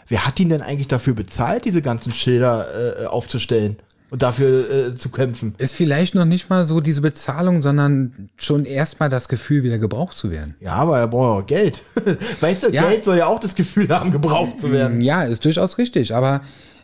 [0.07, 2.67] Wer hat ihn denn eigentlich dafür bezahlt, diese ganzen Schilder
[3.01, 3.77] äh, aufzustellen
[4.09, 5.53] und dafür äh, zu kämpfen?
[5.59, 10.17] Ist vielleicht noch nicht mal so diese Bezahlung, sondern schon erstmal das Gefühl, wieder gebraucht
[10.17, 10.55] zu werden.
[10.61, 11.79] Ja, aber er braucht auch Geld.
[12.41, 12.89] weißt du, Ja.
[12.89, 15.01] Geld soll ja auch das Gefühl haben, gebraucht zu werden.
[15.01, 16.15] Ja, ist durchaus richtig.
[16.15, 16.41] Aber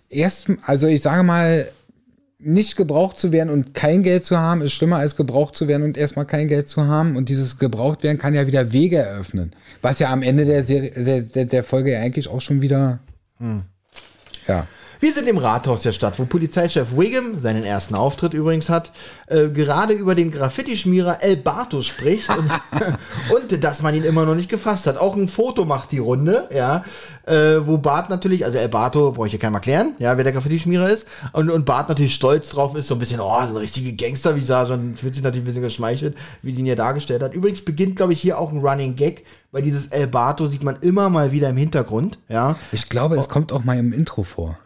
[0.10, 1.68] erst, also ich sage mal,
[2.45, 5.84] nicht gebraucht zu werden und kein Geld zu haben, ist schlimmer als gebraucht zu werden
[5.84, 7.15] und erstmal kein Geld zu haben.
[7.15, 9.53] Und dieses gebraucht werden kann ja wieder Wege eröffnen.
[9.81, 12.99] Was ja am Ende der, Serie, der, der, der Folge ja eigentlich auch schon wieder.
[14.47, 14.67] Ja.
[15.06, 18.91] Wir sind im Rathaus der Stadt, wo Polizeichef Wiggum, seinen ersten Auftritt übrigens hat,
[19.27, 22.49] äh, gerade über den Graffiti-Schmierer El Barto spricht und,
[23.36, 24.98] und dass man ihn immer noch nicht gefasst hat.
[24.98, 26.84] Auch ein Foto macht die Runde, ja,
[27.27, 30.34] äh, wo Bart natürlich, also El Barto, brauche ich hier keinem erklären, ja, wer der
[30.34, 33.60] Graffiti-Schmierer ist, und, und Bart natürlich stolz drauf ist, so ein bisschen, oh, so eine
[33.60, 37.36] richtige Gangster-Visage und fühlt sich natürlich ein bisschen geschmeichelt, wie sie ihn hier dargestellt hat.
[37.36, 40.77] Übrigens beginnt, glaube ich, hier auch ein Running Gag, weil dieses El Barto sieht man
[40.82, 42.56] immer mal wieder im Hintergrund, ja.
[42.72, 44.57] Ich glaube, es kommt auch mal im Intro vor.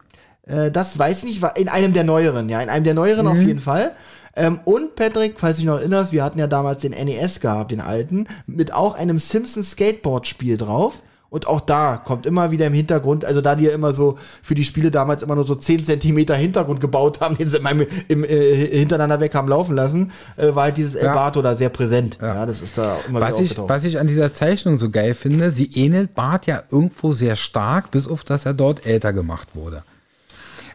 [0.49, 3.37] Äh, das weiß ich nicht, in einem der neueren, ja, in einem der neueren auf
[3.37, 3.91] jeden Fall.
[4.35, 7.71] Ähm, und Patrick, falls du dich noch erinnerst, wir hatten ja damals den NES gehabt,
[7.71, 11.03] den alten, mit auch einem Simpsons Skateboard-Spiel drauf.
[11.31, 14.55] Und auch da kommt immer wieder im Hintergrund, also da die ja immer so für
[14.55, 18.23] die Spiele damals immer nur so 10 Zentimeter Hintergrund gebaut haben, den sie im, im,
[18.23, 21.13] äh, hintereinander weg haben laufen lassen, äh, war halt dieses El Ja.
[21.13, 22.17] Barto da sehr präsent.
[22.19, 25.13] Ja, das ist da immer Was wieder ich, was ich an dieser Zeichnung so geil
[25.13, 29.49] finde, sie ähnelt Bart ja irgendwo sehr stark, bis auf dass er dort älter gemacht
[29.53, 29.83] wurde.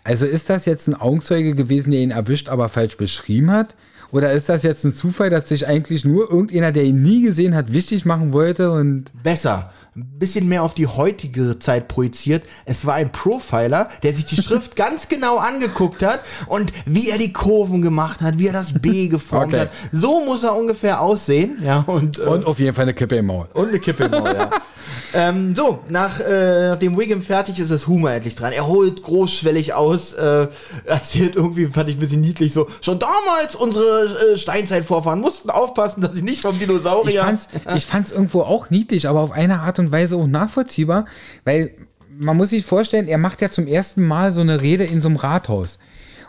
[0.04, 3.74] Also ist das jetzt ein Augenzeuge gewesen, der ihn erwischt, aber falsch beschrieben hat?
[4.12, 7.56] Oder ist das jetzt ein Zufall, dass sich eigentlich nur irgendeiner, der ihn nie gesehen
[7.56, 9.72] hat, wichtig machen wollte und besser.
[9.96, 12.42] Ein bisschen mehr auf die heutige Zeit projiziert.
[12.64, 17.18] Es war ein Profiler, der sich die Schrift ganz genau angeguckt hat und wie er
[17.18, 19.60] die Kurven gemacht hat, wie er das B geformt Okay.
[19.62, 19.70] hat.
[19.92, 21.58] So muss er ungefähr aussehen.
[21.62, 23.46] Ja, und, äh, und auf jeden Fall eine Kippe im Maul?
[23.54, 24.50] und eine Kippe im Maul, ja.
[25.14, 28.52] ähm, so, nach, äh, nachdem Wiggum fertig ist, ist Humor endlich dran.
[28.52, 30.48] Er holt großschwellig aus, äh,
[30.86, 36.00] erzählt irgendwie, fand ich ein bisschen niedlich, so, schon damals unsere äh, Steinzeitvorfahren mussten aufpassen,
[36.00, 37.14] dass sie nicht vom Dinosaurier...
[37.14, 37.46] Ich fand's,
[37.76, 41.06] ich fand's irgendwo auch niedlich, aber auf eine Art und Weise auch nachvollziehbar,
[41.44, 41.74] weil
[42.18, 45.08] man muss sich vorstellen, er macht ja zum ersten Mal so eine Rede in so
[45.08, 45.78] einem Rathaus.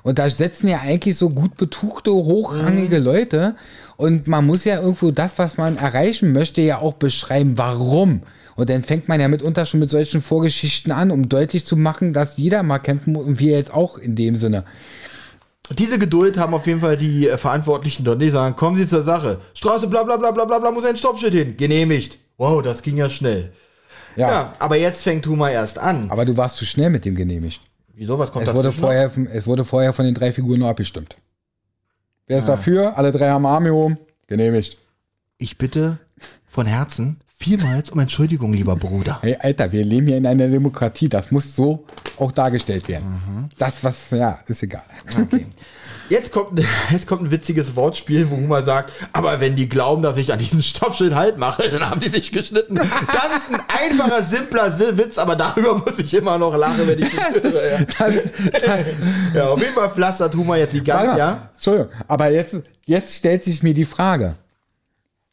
[0.04, 3.56] Und da sitzen ja eigentlich so gut betuchte, hochrangige Leute.
[3.98, 8.22] Und man muss ja irgendwo das, was man erreichen möchte, ja auch beschreiben, warum.
[8.56, 12.14] Und dann fängt man ja mitunter schon mit solchen Vorgeschichten an, um deutlich zu machen,
[12.14, 14.64] dass jeder mal kämpfen muss und wir jetzt auch in dem Sinne.
[15.72, 18.34] Diese Geduld haben auf jeden Fall die Verantwortlichen dort nicht.
[18.34, 19.40] Sagen, kommen Sie zur Sache.
[19.56, 21.58] Straße, bla bla bla bla bla bla, muss ein Stoppschild hin.
[21.58, 22.20] Genehmigt.
[22.38, 23.52] Wow, das ging ja schnell.
[24.16, 26.10] Ja, Ja, aber jetzt fängt Huma erst an.
[26.10, 27.62] aber du warst zu schnell mit dem genehmigt.
[27.94, 28.88] Wieso, was kommt Es wurde, dazwischen noch?
[28.90, 31.18] vorher, es wurde vorher von den drei Figuren nur abgestimmt.
[32.28, 32.98] Wer ist dafür?
[32.98, 33.98] Alle drei haben Arme oben.
[34.28, 34.78] Genehmigt.
[35.38, 36.00] Ich bitte
[36.48, 39.20] von Herzen vielmals um Entschuldigung, lieber Bruder.
[39.22, 41.08] Hey, Alter, wir leben hier in einer Demokratie.
[41.08, 41.86] Das muss so
[42.18, 43.50] auch dargestellt werden.
[43.58, 44.84] Das, was, ja, ist egal.
[45.22, 45.46] Okay.
[46.10, 46.62] Jetzt kommt,
[46.92, 50.40] jetzt kommt ein witziges Wortspiel, wo Homer sagt, aber wenn die glauben, dass ich an
[50.40, 52.76] diesem Stoppschild halt mache, dann haben die sich geschnitten.
[52.76, 57.10] Das ist ein einfacher, simpler Witz, aber darüber muss ich immer noch lachen, wenn ich
[57.16, 57.72] das höre.
[57.72, 58.22] Ja, Das,
[59.34, 61.50] ja auf jeden Fall pflastert Homer jetzt die ganze, mal, ja?
[61.54, 64.36] Entschuldigung, aber jetzt, jetzt stellt sich mir die Frage.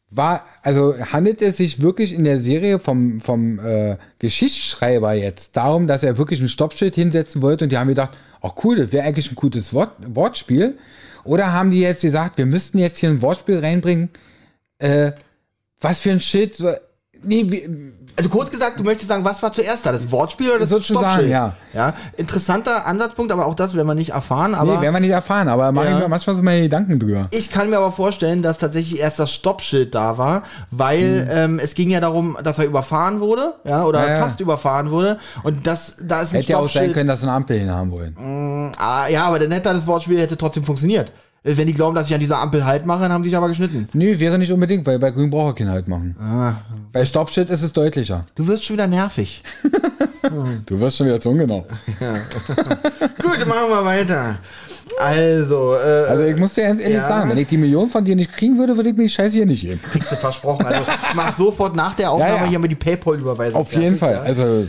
[0.09, 5.87] War, also handelt es sich wirklich in der Serie vom, vom äh, Geschichtsschreiber jetzt darum,
[5.87, 8.11] dass er wirklich ein Stoppschild hinsetzen wollte und die haben gedacht,
[8.43, 10.77] ach cool, das wäre eigentlich ein gutes Wort, Wortspiel.
[11.23, 14.09] Oder haben die jetzt gesagt, wir müssten jetzt hier ein Wortspiel reinbringen,
[14.77, 15.13] äh,
[15.79, 16.79] was für ein Schild soll,
[17.23, 19.91] nee, wie, Also kurz gesagt, du möchtest sagen, was war zuerst da?
[19.91, 21.29] Das Wortspiel oder das Sozusagen, Stoppschild?
[21.31, 21.53] ja.
[21.73, 21.93] ja.
[22.15, 24.53] Interessanter Ansatzpunkt, aber auch das werden wir nicht erfahren.
[24.53, 26.07] Aber nee, werden wir nicht erfahren, aber Ja.
[26.07, 27.27] manchmal so meine Gedanken drüber.
[27.31, 31.73] Ich kann mir aber vorstellen, dass tatsächlich erst das Stoppschild da war, weil ähm, es
[31.73, 34.07] ging ja darum, dass er überfahren wurde, ja, oder.
[34.07, 35.17] Ja, fast überfahren wurde.
[35.43, 37.91] Und das, da ist ein Hätte ja auch sein können, dass sie eine Ampel hinhaben
[37.91, 38.71] wollen.
[38.77, 41.11] Ah, ja, aber dann hätte das Wortspiel hätte trotzdem funktioniert.
[41.45, 43.37] Äh, Wenn die glauben, dass ich an dieser Ampel halt mache, dann haben sie sich
[43.37, 43.87] aber geschnitten.
[43.93, 46.15] Nö, wäre nicht unbedingt, weil bei Grün braucht er keinen Halt machen.
[46.21, 46.53] Ah.
[46.91, 48.21] Bei Stoppschild ist es deutlicher.
[48.35, 49.43] Du wirst schon wieder nervig.
[50.65, 51.65] Du wirst schon wieder zu ungenau.
[53.21, 54.35] Gut, machen wir weiter.
[54.99, 57.07] Also, äh, Also ich muss dir ganz ehrlich Ja.
[57.07, 59.35] sagen, wenn ich die Million von dir nicht kriegen würde, würde ich mir die Scheiße
[59.35, 59.81] hier nicht geben.
[59.91, 60.65] kriegst du versprochen.
[60.65, 62.49] Also, ich mach sofort nach der Aufnahme Ja, ja.
[62.49, 63.59] hier mal die Paypal-Überweisung.
[63.59, 64.13] Auf jeden Fall.
[64.13, 64.21] ja.
[64.21, 64.65] Also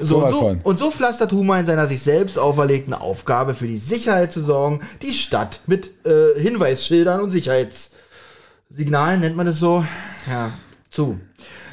[0.00, 3.78] So, und, so, und so pflastert Huma in seiner sich selbst auferlegten Aufgabe für die
[3.78, 9.84] Sicherheit zu sorgen, die Stadt mit äh, Hinweisschildern und Sicherheitssignalen, nennt man das so,
[10.28, 10.50] ja,
[10.90, 11.18] zu.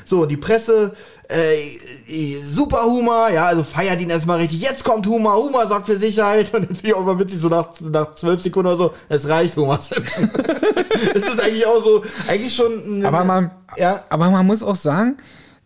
[0.06, 0.94] So, die Presse,
[1.32, 4.62] äh, super Huma, ja, also feiert ihn erstmal richtig.
[4.62, 6.54] Jetzt kommt Huma, Huma sorgt für Sicherheit.
[6.54, 9.28] Und dann finde ich auch immer witzig, so nach, nach zwölf Sekunden oder so, es
[9.28, 9.80] reicht, Huma.
[11.16, 13.04] Es ist eigentlich auch so, eigentlich schon.
[13.04, 15.18] Aber man, ja, aber man muss auch sagen,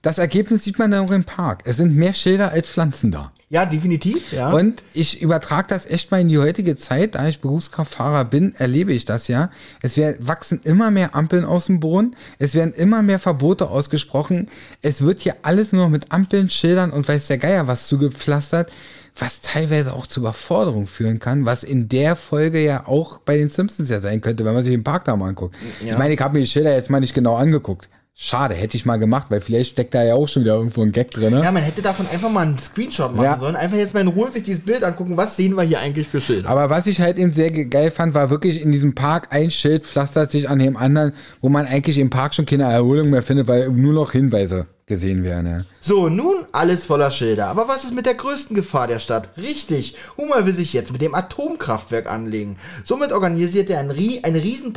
[0.06, 1.64] das Ergebnis sieht man dann auch im Park.
[1.66, 3.32] Es sind mehr Schilder als Pflanzen da.
[3.50, 4.52] ja, definitiv, ja.
[4.52, 8.94] Und ich übertrage das echt mal in die heutige Zeit, da ich Berufskraftfahrer bin, erlebe
[8.94, 9.50] ich das ja.
[9.82, 14.48] Es werden, wachsen immer mehr Ampeln aus dem Boden, es werden immer mehr Verbote ausgesprochen,
[14.84, 18.72] es wird hier alles nur noch mit Ampeln, Schildern und weiß der Geier was zugepflastert,
[19.18, 23.50] was teilweise auch zu Überforderung führen kann, was in der Folge ja auch bei den
[23.50, 25.56] Simpsons ja sein könnte, wenn man sich den Park da mal anguckt.
[25.84, 27.90] Ich meine, ich habe mir die Schilder jetzt mal nicht genau angeguckt.
[28.18, 30.94] Schade, hätte ich mal gemacht, weil vielleicht steckt da ja auch schon wieder irgendwo ein
[30.94, 31.34] Gag drin.
[31.34, 31.44] Ne?
[31.44, 33.38] Ja, man hätte davon einfach mal einen Screenshot machen Ja.
[33.38, 33.58] sollen.
[33.58, 36.22] Einfach jetzt mal in Ruhe sich dieses Bild angucken, was sehen wir hier eigentlich für
[36.22, 36.48] Schilder.
[36.50, 39.52] Aber was ich halt eben sehr ge- geil fand, war wirklich in diesem Park ein
[39.52, 41.12] Schild pflastert sich an dem anderen,
[41.42, 45.24] wo man eigentlich im Park schon keine Erholung mehr findet, weil nur noch Hinweise gesehen
[45.24, 45.48] werden.
[45.48, 45.62] Ja.
[45.82, 47.48] So, nun alles voller Schilder.
[47.48, 49.30] Aber was ist mit der größten Gefahr der Stadt?
[49.36, 52.58] Richtig, Hummer will sich jetzt mit dem Atomkraftwerk anlegen.
[52.84, 54.74] Somit organisiert er ein, eine riesen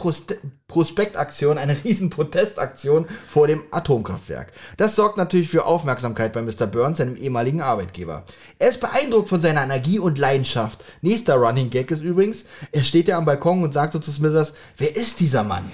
[0.67, 4.53] Prospektaktion, eine riesen Protestaktion vor dem Atomkraftwerk.
[4.79, 6.67] Das sorgt natürlich für Aufmerksamkeit bei Mr.
[6.67, 8.25] Burns, seinem ehemaligen Arbeitgeber.
[8.59, 10.83] Er ist beeindruckt von seiner Energie und Leidenschaft.
[11.03, 14.55] Nächster Running Gag ist übrigens, er steht ja am Balkon und sagt so zu Smithers,
[14.79, 15.71] wer ist dieser Mann?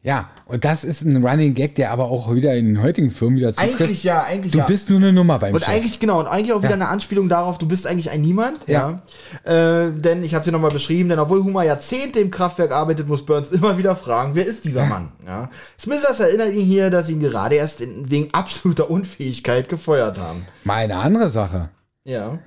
[0.00, 3.36] Ja, und das ist ein Running Gag, der aber auch wieder in den heutigen Firmen
[3.36, 3.80] wieder zutrifft.
[3.80, 4.66] Eigentlich ja, eigentlich Du ja.
[4.66, 5.74] bist nur eine Nummer beim Und Chef.
[5.74, 8.58] eigentlich, genau, und eigentlich auch wieder eine Anspielung darauf, du bist eigentlich ein Niemand.
[8.68, 9.02] Ja.
[9.44, 9.86] Ja.
[9.86, 13.26] Äh, denn ich habe hier nochmal beschrieben, denn obwohl Homer Jahrzehnte im Kraftwerk arbeitet, muss
[13.26, 15.10] Burns immer wieder fragen, wer ist dieser Mann?
[15.26, 15.50] Ja.
[15.78, 20.46] Smithers erinnert ihn hier, dass sie ihn gerade erst in, wegen absoluter Unfähigkeit gefeuert haben.
[20.62, 21.70] Mal eine andere Sache.
[22.04, 22.38] Ja.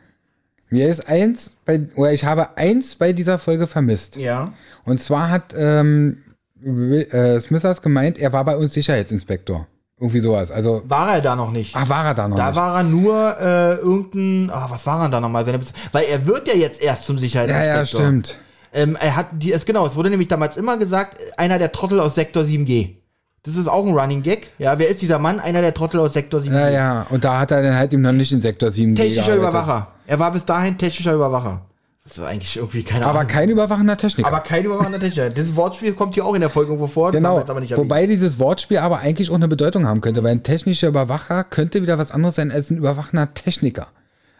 [0.70, 4.16] Mir ist eins, bei, oder ich habe eins bei dieser Folge vermisst.
[4.16, 4.54] Ja.
[4.86, 6.18] Und zwar hat ähm,
[6.64, 9.68] äh, Smithers gemeint, er war bei uns Sicherheitsinspektor.
[10.00, 10.50] Irgendwie sowas.
[10.50, 11.76] Also, War er da noch nicht?
[11.76, 12.56] ach, war er da noch da nicht?
[12.56, 15.46] war er nur äh, irgendein, ah, was war er da nochmal?
[15.92, 17.76] Weil er wird ja jetzt erst zum ja, Sicherheitsinspektor.
[17.78, 18.40] ja, stimmt.
[18.74, 22.00] Ähm, er hat die, es, genau, es wurde nämlich damals immer gesagt, einer der Trottel
[22.00, 22.96] aus Sektor 7G.
[23.44, 24.52] Das ist auch ein Running Gag.
[24.60, 25.40] Ja, wer ist dieser Mann?
[25.40, 26.54] Einer der Trottel aus Sektor 7G.
[26.54, 27.06] Ja, ja.
[27.10, 29.50] Und da hat er dann halt eben noch nicht in Sektor 7 Technischer gearbeitet.
[29.50, 29.88] Überwacher.
[30.08, 31.62] Er war bis dahin technischer Überwacher.
[32.04, 33.32] Ist eigentlich irgendwie keine Aber Ahnung.
[33.32, 34.28] kein überwachender Techniker.
[34.28, 35.30] aber kein überwachender Techniker.
[35.36, 37.12] Dieses Wortspiel kommt hier auch in der Folge irgendwo vor.
[37.12, 37.38] Genau.
[37.40, 37.78] aber.
[37.78, 41.82] Wobei dieses Wortspiel aber eigentlich auch eine Bedeutung haben könnte, weil ein technischer Überwacher könnte
[41.84, 43.88] wieder was anderes sein als ein überwachender Techniker.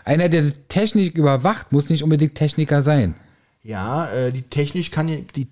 [0.04, 3.14] Einer, der Technik überwacht, muss nicht unbedingt Techniker sein.
[3.62, 5.48] Ja, äh, die technisch kann ja, die,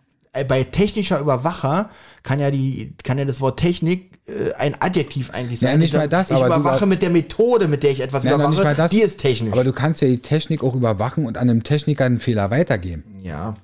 [0.47, 1.89] bei technischer Überwacher
[2.23, 5.79] kann ja die, kann ja das Wort Technik äh, ein Adjektiv eigentlich Ja, sein.
[5.79, 8.31] nicht ich, mal das, ich aber überwache mit der Methode, mit der ich etwas Ja,
[8.31, 8.91] noch überwache, nicht mal das.
[8.91, 9.51] die ist technisch.
[9.53, 13.03] Aber du kannst ja die Technik auch überwachen und an einem Techniker einen Fehler weitergeben.
[13.23, 13.55] ja.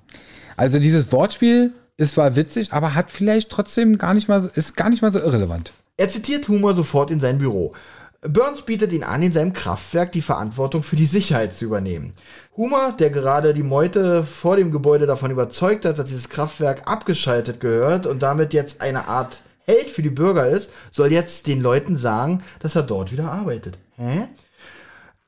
[0.58, 4.90] Also dieses Wortspiel ist zwar witzig, aber hat vielleicht trotzdem gar nicht mal ist gar
[4.90, 5.74] nicht mal so irrelevant.
[5.98, 7.74] Er zitiert Humor sofort in sein Büro.
[8.22, 12.14] Burns bietet ihn an, in seinem Kraftwerk die Verantwortung für die Sicherheit zu übernehmen.
[12.58, 17.60] Humor, der gerade die Meute vor dem Gebäude davon überzeugt hat, dass dieses Kraftwerk abgeschaltet
[17.60, 21.96] gehört und damit jetzt eine Art Held für die Bürger ist, soll jetzt den Leuten
[21.96, 23.78] sagen, dass er dort wieder arbeitet.
[23.96, 24.28] Hä?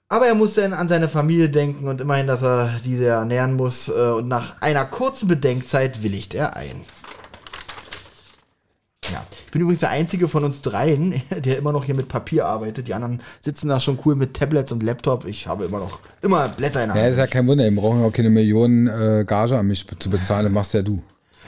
[0.09, 3.89] Aber er muss dann an seine Familie denken und immerhin, dass er diese ernähren muss.
[3.89, 6.81] Äh, und nach einer kurzen Bedenkzeit willigt er ein.
[9.11, 12.45] Ja, ich bin übrigens der einzige von uns dreien, der immer noch hier mit Papier
[12.45, 12.87] arbeitet.
[12.87, 15.25] Die anderen sitzen da schon cool mit Tablets und Laptop.
[15.25, 17.11] Ich habe immer noch immer Blätter in der Ja, Hand.
[17.13, 20.51] ist ja kein Wunder, wir brauchen auch keine Millionen äh, Gage an mich zu bezahlen,
[20.51, 21.01] machst ja du.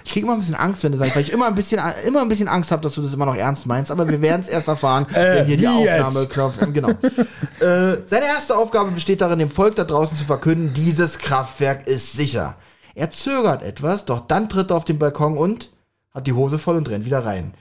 [0.06, 2.22] Ich kriege immer ein bisschen Angst, wenn du sagst, weil ich immer ein bisschen, immer
[2.22, 3.92] ein bisschen Angst habe, dass du das immer noch ernst meinst.
[3.92, 6.02] Aber wir werden es erst erfahren, wenn hier die wie jetzt?
[6.02, 6.54] Aufnahmeknopf.
[6.74, 6.90] Genau.
[6.90, 12.14] äh, seine erste Aufgabe besteht darin, dem Volk da draußen zu verkünden, dieses Kraftwerk ist
[12.14, 12.56] sicher.
[12.96, 15.70] Er zögert etwas, doch dann tritt er auf den Balkon und
[16.14, 17.54] hat die Hose voll und rennt wieder rein.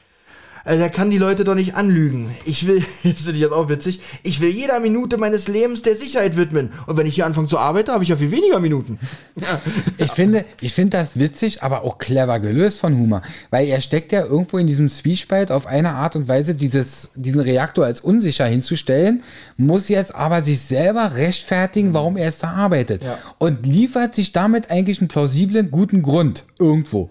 [0.68, 2.30] Also er kann die Leute doch nicht anlügen.
[2.44, 5.96] Ich will, das finde ich jetzt auch witzig, ich will jeder Minute meines Lebens der
[5.96, 6.70] Sicherheit widmen.
[6.86, 8.98] Und wenn ich hier anfange zu arbeiten, habe ich ja viel weniger Minuten.
[9.38, 9.60] Ja.
[9.98, 13.22] Ich finde, ich finde das witzig, aber auch clever gelöst von Humor.
[13.50, 17.40] Weil er steckt ja irgendwo in diesem Zwiespalt auf eine Art und Weise, dieses, diesen
[17.40, 19.22] Reaktor als unsicher hinzustellen,
[19.56, 23.04] muss jetzt aber sich selber rechtfertigen, warum er jetzt da arbeitet.
[23.04, 23.18] Ja.
[23.38, 27.08] Und liefert sich damit eigentlich einen plausiblen, guten Grund irgendwo.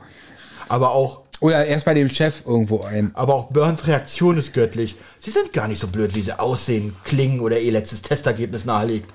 [0.68, 3.12] Aber auch Oder erst bei dem Chef irgendwo ein.
[3.14, 4.96] Aber auch Burns Reaktion ist göttlich.
[5.20, 9.14] Sie sind gar nicht so blöd, wie sie aussehen, klingen oder ihr letztes Testergebnis nahelegt.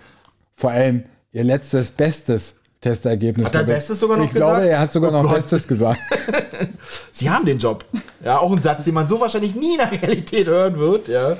[0.54, 3.46] Vor allem ihr letztes, bestes Testergebnis.
[3.46, 4.70] Hat er Bestes sogar noch Ich glaube, gesagt?
[4.70, 5.34] er hat sogar Oh noch Gott.
[5.36, 5.98] Bestes gesagt.
[7.12, 7.84] Sie haben den Job.
[8.24, 11.36] Ja, auch ein Satz, den man so wahrscheinlich nie in der Realität hören wird, ja.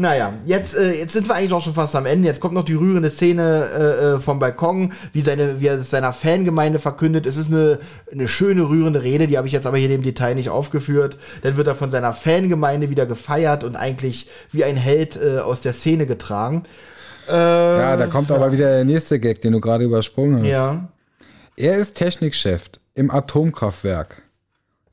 [0.00, 2.28] Naja, jetzt, äh, jetzt sind wir eigentlich auch schon fast am Ende.
[2.28, 5.90] Jetzt kommt noch die rührende Szene äh, äh, vom Balkon, wie, seine, wie er es
[5.90, 7.26] seiner Fangemeinde verkündet.
[7.26, 7.80] Es ist eine,
[8.12, 11.16] eine schöne, rührende Rede, die habe ich jetzt aber hier im Detail nicht aufgeführt.
[11.42, 15.62] Dann wird er von seiner Fangemeinde wieder gefeiert und eigentlich wie ein Held äh, aus
[15.62, 16.62] der Szene getragen.
[17.28, 20.48] Äh, Ja, da kommt aber wieder der nächste Gag, den du gerade übersprungen hast.
[20.48, 20.88] ja.
[21.56, 24.22] Er ist Technikchef im Atomkraftwerk.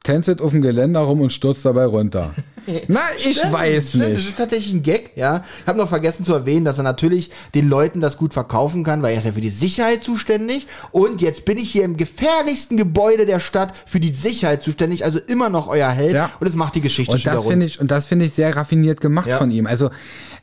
[0.06, 2.34] Tänzet auf dem Geländer rum und stürzt dabei runter.
[2.88, 4.30] Na, ich Stimmt, weiß stimmt, Das nicht.
[4.30, 5.44] ist tatsächlich ein Gag, ja.
[5.62, 9.04] Ich habe noch vergessen zu erwähnen, dass er natürlich den Leuten das gut verkaufen kann,
[9.04, 10.66] weil er ist ja für die Sicherheit zuständig.
[10.92, 15.20] Und jetzt bin ich hier im gefährlichsten Gebäude der Stadt für die Sicherheit zuständig, also
[15.28, 16.14] immer noch euer Held.
[16.14, 16.32] Ja.
[16.40, 17.50] Und es macht die Geschichte Und das rund.
[17.50, 19.38] finde ich, und das finde ich sehr raffiniert gemacht Ja.
[19.38, 19.68] von ihm.
[19.68, 19.90] Also,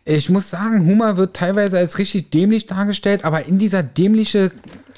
[0.05, 4.51] ich muss sagen, Humor wird teilweise als richtig dämlich dargestellt, aber in dieser dämliche,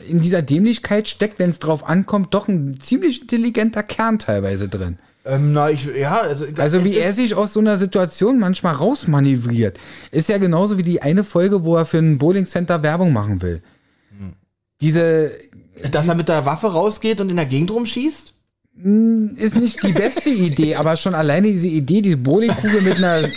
[0.09, 4.99] in dieser Dämlichkeit steckt, wenn es drauf ankommt, doch ein ziemlich intelligenter Kern teilweise drin.
[5.27, 9.79] Ähm, na, ich, ja, also, Also wie er sich aus so einer Situation manchmal rausmanövriert,
[10.11, 13.41] ist ja genauso wie die eine Folge, wo er für ein Bowling Center Werbung machen
[13.41, 13.63] will.
[14.19, 14.35] Hm.
[14.83, 15.33] Diese
[15.91, 18.34] Dass er mit der Waffe rausgeht und in der Gegend rumschießt?
[18.77, 23.29] Ist nicht die beste Idee, aber schon alleine diese Idee, die Bowlingkugel mit einer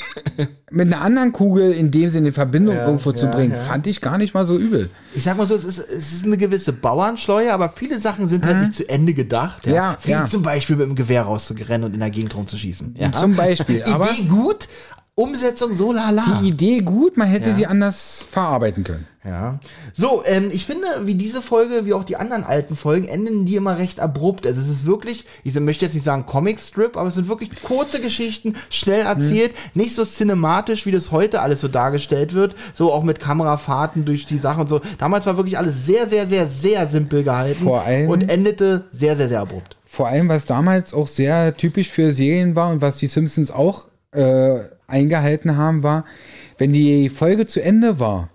[0.69, 3.61] mit einer anderen Kugel in dem Sinne in Verbindung Ja, irgendwo zu ja, bringen, ja.
[3.61, 4.89] fand ich gar nicht mal so übel.
[5.15, 8.45] Ich sag mal so, es ist, es ist eine gewisse Bauernschleue, aber viele Sachen sind
[8.45, 9.65] halt nicht zu Ende gedacht.
[9.65, 12.95] Ja, Wie zum Beispiel mit dem Gewehr rauszurennen und in der Gegend rumzuschießen.
[12.97, 13.11] Ja.
[13.14, 14.68] Zum Beispiel, aber Idee gut,
[15.19, 16.23] Umsetzung so lala.
[16.41, 17.56] die Idee gut, man hätte Ja.
[17.56, 19.07] sie anders verarbeiten können.
[19.26, 19.57] Ja.
[19.95, 23.56] So, ähm, ich finde, wie diese Folge, wie auch die anderen alten Folgen, enden die
[23.56, 24.45] immer recht abrupt.
[24.45, 27.99] Also es ist wirklich, ich möchte jetzt nicht sagen Comic-Strip, aber es sind wirklich kurze
[27.99, 32.56] Geschichten, schnell erzählt, nicht so cinematisch, wie das heute alles so dargestellt wird.
[32.76, 34.81] So auch mit Kamerafahrten durch die Sachen und so.
[34.99, 39.18] Damals war wirklich alles sehr, sehr, sehr, sehr simpel gehalten Vor allem- und endete sehr,
[39.18, 39.77] sehr, sehr abrupt.
[39.84, 43.88] Vor allem, was damals auch sehr typisch für Serien war und was die Simpsons auch
[44.11, 46.05] äh, eingehalten haben, war,
[46.57, 48.30] wenn die Folge zu Ende war,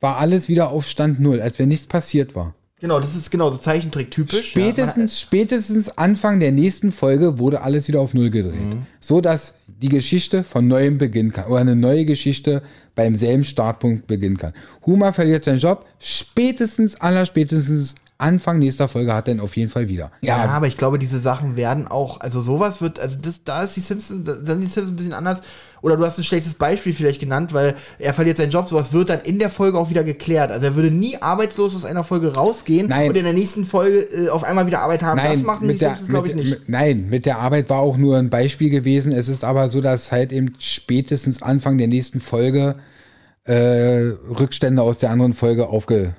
[0.00, 2.54] war alles wieder auf Stand Null, als wenn nichts passiert war.
[2.80, 4.50] Genau, das ist genau so Zeichentrick typisch.
[4.50, 8.74] Spätestens, spätestens Anfang der nächsten Folge wurde alles wieder auf Null gedreht.
[8.74, 8.86] Mhm.
[9.00, 11.46] So dass die Geschichte von neuem beginnen kann.
[11.46, 12.62] Oder eine neue Geschichte
[12.94, 14.52] beim selben Startpunkt beginnen kann.
[14.84, 15.86] Huma verliert seinen Job.
[15.98, 20.12] Spätestens, aller spätestens Anfang nächster Folge hat er ihn auf jeden Fall wieder.
[20.20, 23.76] Ja, aber ich glaube, diese Sachen werden auch, also sowas wird, also das, da ist
[23.76, 25.40] die Simpsons, da sind die Simpsons ein bisschen anders.
[25.82, 29.10] Oder du hast ein schlechtes Beispiel vielleicht genannt, weil er verliert seinen Job, sowas wird
[29.10, 30.50] dann in der Folge auch wieder geklärt.
[30.50, 33.10] Also er würde nie arbeitslos aus einer Folge rausgehen Nein.
[33.10, 35.20] und in der nächsten Folge äh, auf einmal wieder Arbeit haben.
[35.22, 36.50] das machen die mit der, Simpsons, glaube ich, nicht.
[36.50, 39.12] Mit, nein, mit der Arbeit war auch nur ein Beispiel gewesen.
[39.12, 42.76] Es ist aber so, dass halt eben spätestens Anfang der nächsten Folge
[43.44, 46.14] äh, Rückstände aus der anderen Folge aufge,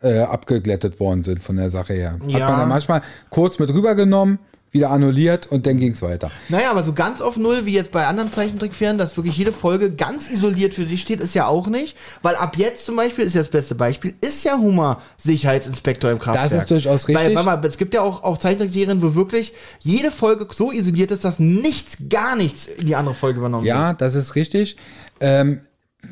[0.00, 2.12] äh, abgeglättet worden sind von der Sache her.
[2.22, 2.50] Hat Ja.
[2.50, 4.38] man dann manchmal kurz mit rübergenommen,
[4.70, 6.30] wieder annulliert und dann ging es weiter.
[6.50, 9.90] Naja, aber so ganz auf Null, wie jetzt bei anderen Zeichentrickfirmen, dass wirklich jede Folge
[9.90, 11.96] ganz isoliert für sich steht, ist ja auch nicht.
[12.20, 16.18] Weil ab jetzt zum Beispiel, ist ja das beste Beispiel, ist ja Humor Sicherheitsinspektor im
[16.18, 16.50] Kraftwerk.
[16.50, 17.34] Das ist durchaus richtig.
[17.34, 21.24] Weil, mal, es gibt ja auch, auch Zeichentrickserien, wo wirklich jede Folge so isoliert ist,
[21.24, 23.74] dass nichts, gar nichts in die andere Folge übernommen wird.
[23.74, 24.76] Ja, das ist richtig.
[25.20, 25.62] Ähm,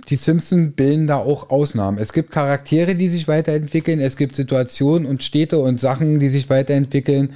[0.08, 1.98] die Simpsons bilden da auch Ausnahmen.
[1.98, 4.00] Es gibt Charaktere, die sich weiterentwickeln.
[4.00, 7.30] Es gibt Situationen und Städte und Sachen, die sich weiterentwickeln.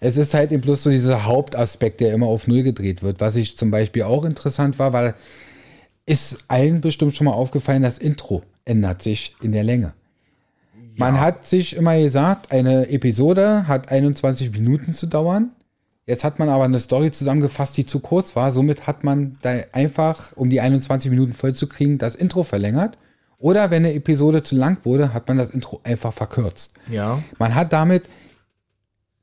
[0.00, 3.20] Es ist halt eben bloß so dieser Hauptaspekt, der immer auf Null gedreht wird.
[3.20, 5.14] Was ich zum Beispiel auch interessant war, weil
[6.06, 9.92] ist allen bestimmt schon mal aufgefallen, das Intro ändert sich in der Länge.
[10.96, 15.50] Man hat sich immer gesagt, eine Episode hat 21 Minuten zu dauern.
[16.06, 18.52] Jetzt hat man aber eine Story zusammengefasst, die zu kurz war.
[18.52, 22.96] Somit hat man da einfach, um die 21 Minuten voll zu kriegen, das Intro verlängert.
[23.38, 26.74] Oder wenn eine Episode zu lang wurde, hat man das Intro einfach verkürzt.
[26.90, 27.22] Ja.
[27.38, 28.04] Man hat damit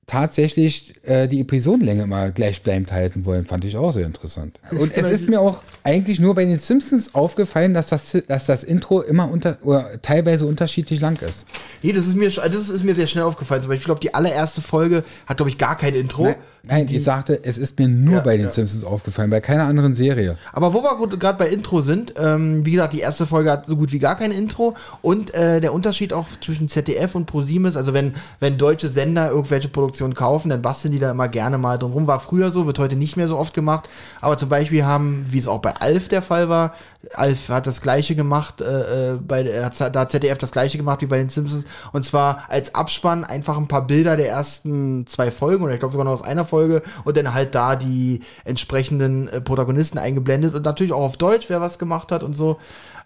[0.05, 4.59] tatsächlich äh, die Episodenlänge mal gleichbleibend halten wollen, fand ich auch sehr interessant.
[4.71, 8.65] Und es ist mir auch eigentlich nur bei den Simpsons aufgefallen, dass das, dass das
[8.65, 11.45] Intro immer unter, oder teilweise unterschiedlich lang ist.
[11.81, 13.61] Nee, das ist mir, das ist mir sehr schnell aufgefallen.
[13.61, 16.23] Zum Beispiel, ich glaube, die allererste Folge hat, glaube ich, gar kein Intro.
[16.25, 16.35] Nein,
[16.65, 18.51] nein ich sagte, es ist mir nur Ja, bei den ja.
[18.51, 20.37] Simpsons aufgefallen, bei keiner anderen Serie.
[20.53, 23.75] Aber wo wir gerade bei Intro sind, ähm, wie gesagt, die erste Folge hat so
[23.75, 27.75] gut wie gar kein Intro und äh, der Unterschied auch zwischen ZDF und ProSieben ist,
[27.75, 31.77] also wenn, wenn deutsche Sender irgendwelche Produktionen kaufen, dann basteln die da immer gerne mal
[31.77, 32.07] drum rum.
[32.07, 33.89] War früher so, wird heute nicht mehr so oft gemacht,
[34.21, 36.75] aber zum Beispiel haben, wie es auch bei Alf der Fall war,
[37.15, 41.01] Alf hat das gleiche gemacht, äh, äh, bei, hat, da hat ZDF das gleiche gemacht
[41.01, 45.29] wie bei den Simpsons und zwar als Abspann einfach ein paar Bilder der ersten zwei
[45.29, 49.27] Folgen oder ich glaube sogar noch aus einer Folge und dann halt da die entsprechenden
[49.27, 52.57] äh, Protagonisten eingeblendet und natürlich auch auf Deutsch, wer was gemacht hat und so.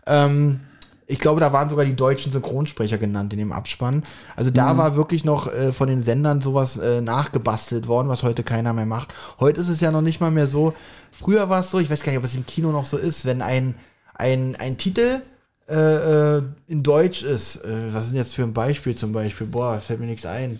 [0.05, 0.61] Ähm,
[1.09, 4.03] ich glaube, da waren sogar die deutschen Synchronsprecher genannt in dem Abspann.
[4.35, 8.43] Also da war wirklich noch äh, von den Sendern sowas äh, nachgebastelt worden, was heute
[8.43, 9.13] keiner mehr macht.
[9.39, 10.73] Heute ist es ja noch nicht mal mehr so.
[11.11, 13.25] Früher war es so, ich weiß gar nicht, ob es im Kino noch so ist,
[13.25, 13.75] wenn ein,
[14.15, 15.21] ein, ein Titel
[15.69, 17.63] äh, äh, in Deutsch ist.
[17.63, 19.47] Äh, was ist denn jetzt für ein Beispiel zum Beispiel?
[19.47, 20.59] Boah, fällt mir nichts ein.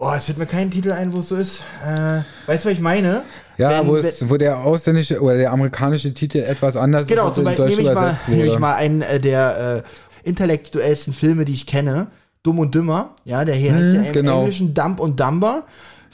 [0.00, 1.60] Boah, es fällt mir kein Titel ein, wo es so ist.
[1.84, 3.22] Äh, weißt du, was ich meine?
[3.58, 7.34] Ja, Wenn- wo, es, wo der ausländische oder der amerikanische Titel etwas anders Genau, ist,
[7.34, 11.12] zum als in Beispiel nehme ich, mal, nehme ich mal einen äh, der äh, intellektuellsten
[11.12, 12.06] Filme, die ich kenne.
[12.42, 13.10] Dumm und Dümmer.
[13.26, 14.38] Ja, der hier heißt ja im genau.
[14.40, 15.64] Englischen Dump und Dumber.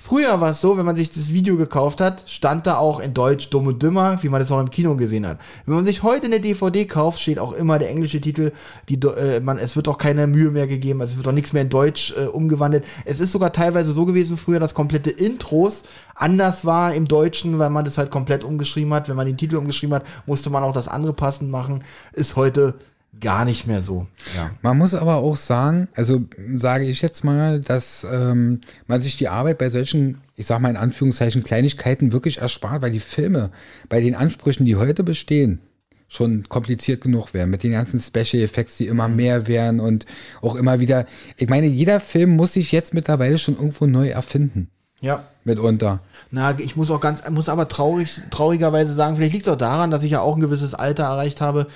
[0.06, 3.12] Früher war es so, wenn man sich das Video gekauft hat, stand da auch in
[3.12, 5.38] Deutsch Dumm und Dümmer, wie man das auch im Kino gesehen hat.
[5.64, 8.52] Wenn man sich heute eine DVD kauft, steht auch immer der englische Titel.
[8.88, 11.52] Die, äh, man, es wird auch keine Mühe mehr gegeben, also es wird auch nichts
[11.52, 12.84] mehr in Deutsch äh, umgewandelt.
[13.04, 15.82] Es ist sogar teilweise so gewesen früher, dass komplette Intros
[16.14, 19.08] anders war im Deutschen, weil man das halt komplett umgeschrieben hat.
[19.08, 21.82] Wenn man den Titel umgeschrieben hat, musste man auch das andere passend machen.
[22.12, 22.74] Ist heute
[23.20, 24.06] gar nicht mehr so.
[24.36, 24.50] Ja.
[24.62, 26.22] Man muss aber auch sagen, also
[26.54, 30.70] sage ich jetzt mal, dass ähm, man sich die Arbeit bei solchen, ich sag mal
[30.70, 33.50] in Anführungszeichen, Kleinigkeiten wirklich erspart, weil die Filme
[33.88, 35.60] bei den Ansprüchen, die heute bestehen,
[36.08, 37.50] schon kompliziert genug wären.
[37.50, 40.06] Mit den ganzen Special Effects, die immer mehr werden und
[40.40, 41.06] auch immer wieder.
[41.36, 44.70] Ich meine, jeder Film muss sich jetzt mittlerweile schon irgendwo neu erfinden.
[45.00, 45.24] Ja.
[45.44, 46.00] Mitunter.
[46.30, 49.90] Na, ich muss auch ganz, muss aber traurig, traurigerweise sagen, vielleicht liegt es auch daran,
[49.90, 51.66] dass ich ja auch ein gewisses Alter erreicht habe.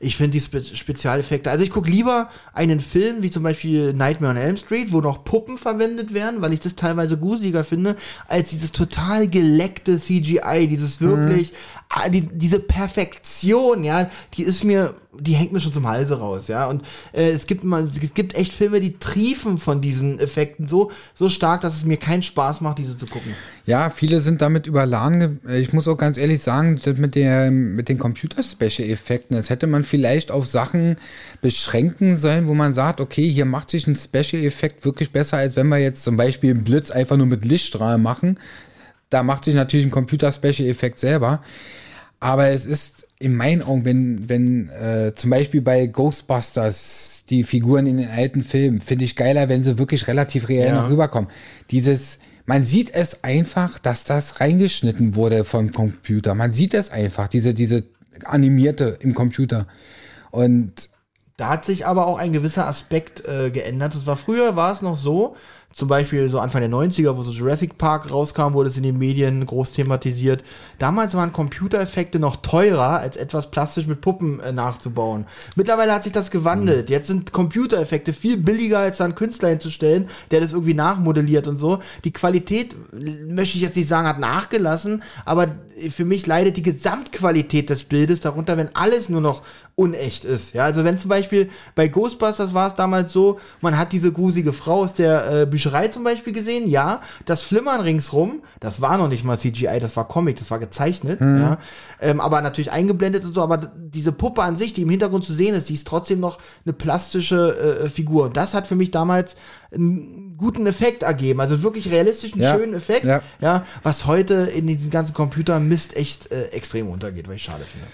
[0.00, 1.50] Ich finde die Spe Spezialeffekte.
[1.50, 5.24] Also ich gucke lieber einen Film wie zum Beispiel Nightmare on Elm Street, wo noch
[5.24, 7.96] Puppen verwendet werden, weil ich das teilweise gruseliger finde,
[8.28, 11.52] als dieses total geleckte CGI, dieses wirklich,
[11.85, 16.48] ah, die, diese Perfektion, ja, die ist mir, die hängt mir schon zum Halse raus,
[16.48, 16.66] ja.
[16.66, 16.82] Und
[17.12, 21.30] äh, es gibt mal, es gibt echt Filme, die triefen von diesen Effekten so, so
[21.30, 23.32] stark, dass es mir keinen Spaß macht, diese zu gucken.
[23.64, 25.40] Ja, viele sind damit überladen.
[25.44, 29.82] ge- Ich muss auch ganz ehrlich sagen, mit, der, mit den Computer-Special-Effekten, das hätte man
[29.84, 30.96] vielleicht auf Sachen
[31.40, 35.68] beschränken sollen, wo man sagt, okay, hier macht sich ein Special-Effekt wirklich besser, als wenn
[35.68, 38.38] wir jetzt zum Beispiel einen Blitz einfach nur mit Lichtstrahlen machen.
[39.10, 41.42] Da macht sich natürlich ein Computer-Special-Effekt selber.
[42.18, 47.86] Aber es ist in meinen Augen, wenn, wenn äh, zum Beispiel bei Ghostbusters die Figuren
[47.86, 50.82] in den alten Filmen, finde ich geiler, wenn sie wirklich relativ reell Ja.
[50.82, 51.30] noch rüberkommen.
[51.70, 56.34] Dieses, man sieht es einfach, dass das reingeschnitten wurde vom Computer.
[56.34, 57.84] Man sieht es einfach, diese, diese
[58.24, 59.66] animierte im Computer.
[60.30, 60.90] Und
[61.38, 63.94] Da hat sich aber auch ein gewisser Aspekt äh, geändert.
[63.94, 65.36] Das war früher war es noch so,
[65.76, 68.96] zum Beispiel so Anfang der 90er, wo so Jurassic Park rauskam, wurde es in den
[68.96, 70.42] Medien groß thematisiert.
[70.78, 75.26] Damals waren Computereffekte noch teurer, als etwas plastisch mit Puppen äh, nachzubauen.
[75.54, 76.88] Mittlerweile hat sich das gewandelt.
[76.88, 81.58] Jetzt sind Computereffekte viel billiger, als da einen Künstler hinzustellen, der das irgendwie nachmodelliert und
[81.58, 81.80] so.
[82.04, 85.48] Die Qualität, äh, möchte ich jetzt nicht sagen, hat nachgelassen, aber
[85.90, 89.42] für mich leidet die Gesamtqualität des Bildes darunter, wenn alles nur noch
[89.76, 90.54] unecht ist.
[90.54, 94.54] Ja, also wenn zum Beispiel bei Ghostbusters war es damals so, man hat diese gruselige
[94.54, 99.08] Frau aus der äh, Bücherei zum Beispiel gesehen, ja, das Flimmern ringsrum, das war noch
[99.08, 101.58] nicht mal CGI, das war Comic, das war gezeichnet, ja,
[102.00, 105.34] ähm, aber natürlich eingeblendet und so, aber diese Puppe an sich, die im Hintergrund zu
[105.34, 108.24] sehen ist, die ist trotzdem noch eine plastische äh, Figur.
[108.24, 109.36] Und das hat für mich damals
[109.74, 113.20] einen guten Effekt ergeben, also wirklich realistischen, Ja, schönen Effekt, ja.
[113.40, 117.86] ja, was heute in diesen ganzen Computermist echt äh, extrem untergeht, was ich schade finde.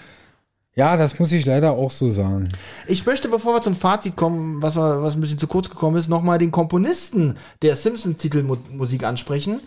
[0.75, 2.49] Ja, das muss ich leider auch so sagen.
[2.87, 5.97] Ich möchte, bevor wir zum Fazit kommen, was, wir, was ein bisschen zu kurz gekommen
[5.97, 9.59] ist, nochmal den Komponisten der Simpsons-Titelmusik ansprechen.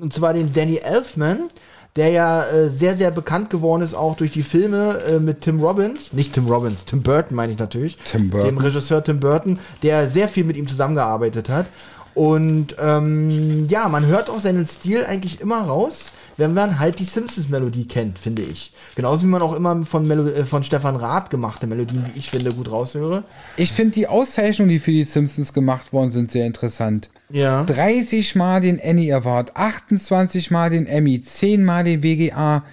[0.00, 1.50] Und zwar den Danny Elfman.
[1.96, 5.60] der ja äh, sehr, sehr bekannt geworden ist, auch durch die Filme äh, mit Tim
[5.60, 6.12] Robbins.
[6.12, 7.98] Nicht Tim Robbins, Tim Burton meine ich natürlich.
[8.04, 8.48] Tim Burton.
[8.48, 11.66] Dem Regisseur Tim Burton, der sehr viel mit ihm zusammengearbeitet hat.
[12.14, 17.04] Und ähm, ja, man hört auch seinen Stil eigentlich immer raus, wenn man halt die
[17.04, 18.72] Simpsons-Melodie kennt, finde ich.
[18.96, 22.30] Genauso wie man auch immer von, Melo äh, von Stefan Raab gemachte Melodien, wie ich
[22.30, 23.22] finde, gut raushöre.
[23.56, 27.10] Ich finde die Auszeichnungen, die für die Simpsons gemacht worden sind, sehr interessant.
[27.28, 27.62] Ja.
[27.64, 32.64] 30 Mal den Annie Award, 28 Mal den Emmy, 10 Mal den WGA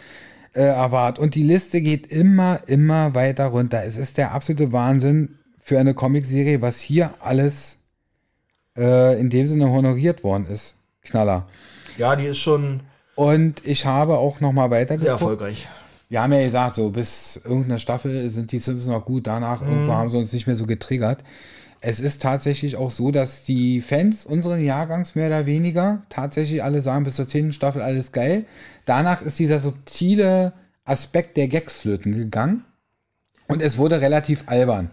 [0.54, 3.84] äh, Award und die Liste geht immer, immer weiter runter.
[3.84, 7.78] Es ist der absolute Wahnsinn für eine Comicserie, was hier alles
[8.78, 10.76] äh, in dem Sinne honoriert worden ist.
[11.04, 11.48] Knaller.
[11.98, 12.82] Ja, die ist schon
[13.18, 15.10] Und ich habe auch noch mal sehr weitergeguckt.
[15.10, 15.68] erfolgreich.
[16.08, 19.92] Wir haben ja gesagt, so bis irgendeine Staffel sind die Simpsons noch gut, danach irgendwo
[19.92, 21.24] haben sie uns nicht mehr so getriggert.
[21.82, 26.84] Es ist tatsächlich auch so, dass die Fans unseren Jahrgangs mehr oder weniger tatsächlich alle
[26.84, 28.46] sagen, bis zur zehnten Staffel alles geil.
[28.86, 30.54] Danach ist dieser subtile
[30.86, 32.66] Aspekt der Gags flöten gegangen
[33.48, 34.92] und es wurde relativ albern.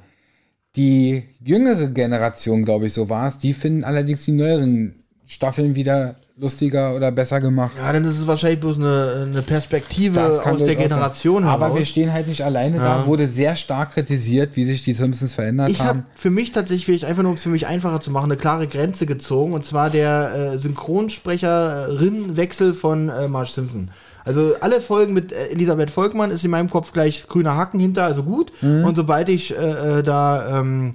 [0.77, 6.17] Die jüngere Generation, glaube ich, so war es, die finden allerdings die neueren Staffeln wieder
[6.37, 7.75] lustiger oder besser gemacht.
[7.79, 10.77] Ja, dann ist es wahrscheinlich bloß eine, eine Perspektive aus der sein.
[10.77, 11.79] Generation Aber heraus.
[11.79, 13.07] wir stehen halt nicht alleine da.
[13.07, 16.07] Wurde sehr stark kritisiert, wie sich die Simpsons verändert Ich habe haben.
[16.17, 18.37] für mich tatsächlich, will ich einfach nur, um es für mich einfacher zu machen, eine
[18.37, 19.53] klare Grenze gezogen.
[19.53, 23.93] Und zwar der äh, Synchronsprecherin-Wechsel von äh, Marge Simpson.
[24.25, 28.03] Also alle Folgen mit äh, Elisabeth Volkmann ist in meinem Kopf gleich grüner Haken hinter,
[28.05, 28.51] also gut.
[28.63, 28.85] Mhm.
[28.85, 30.95] Und sobald ich äh, äh, da ähm,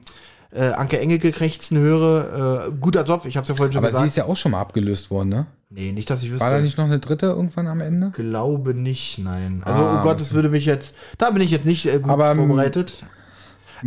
[0.51, 3.87] äh, Anke Engelke krächzen höre, äh, guter Job, ich habe es ja vorhin schon Aber
[3.87, 4.07] sie gesagt.
[4.09, 5.45] ist ja auch schon mal abgelöst worden, ne?
[5.69, 6.43] nee, nicht, dass ich wüsste.
[6.43, 8.09] War da nicht noch eine dritte irgendwann am Ende?
[8.11, 9.61] Glaube nicht, nein.
[9.65, 12.11] Also, Ah, oh Gott, das würde mich jetzt, da bin ich jetzt nicht äh, gut
[12.11, 12.93] Aber, ähm, vorbereitet.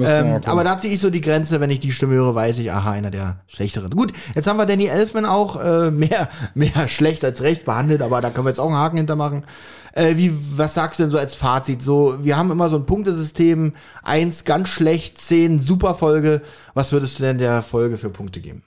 [0.01, 2.73] Ähm, aber da ziehe ich so die Grenze, wenn ich die Stimme höre, weiß ich,
[2.73, 3.91] aha, einer der schlechteren.
[3.91, 8.21] Gut, jetzt haben wir Danny Elfman auch äh, mehr, mehr schlecht als recht behandelt, aber
[8.21, 9.45] da können wir jetzt auch einen Haken hintermachen.
[9.93, 11.83] Äh, wie, was sagst du denn so als Fazit?
[11.83, 16.43] So, wir haben immer so ein Punktesystem, eins ganz schlecht, zehn super Folge.
[16.75, 18.65] Was würdest du denn der Folge für Punkte geben?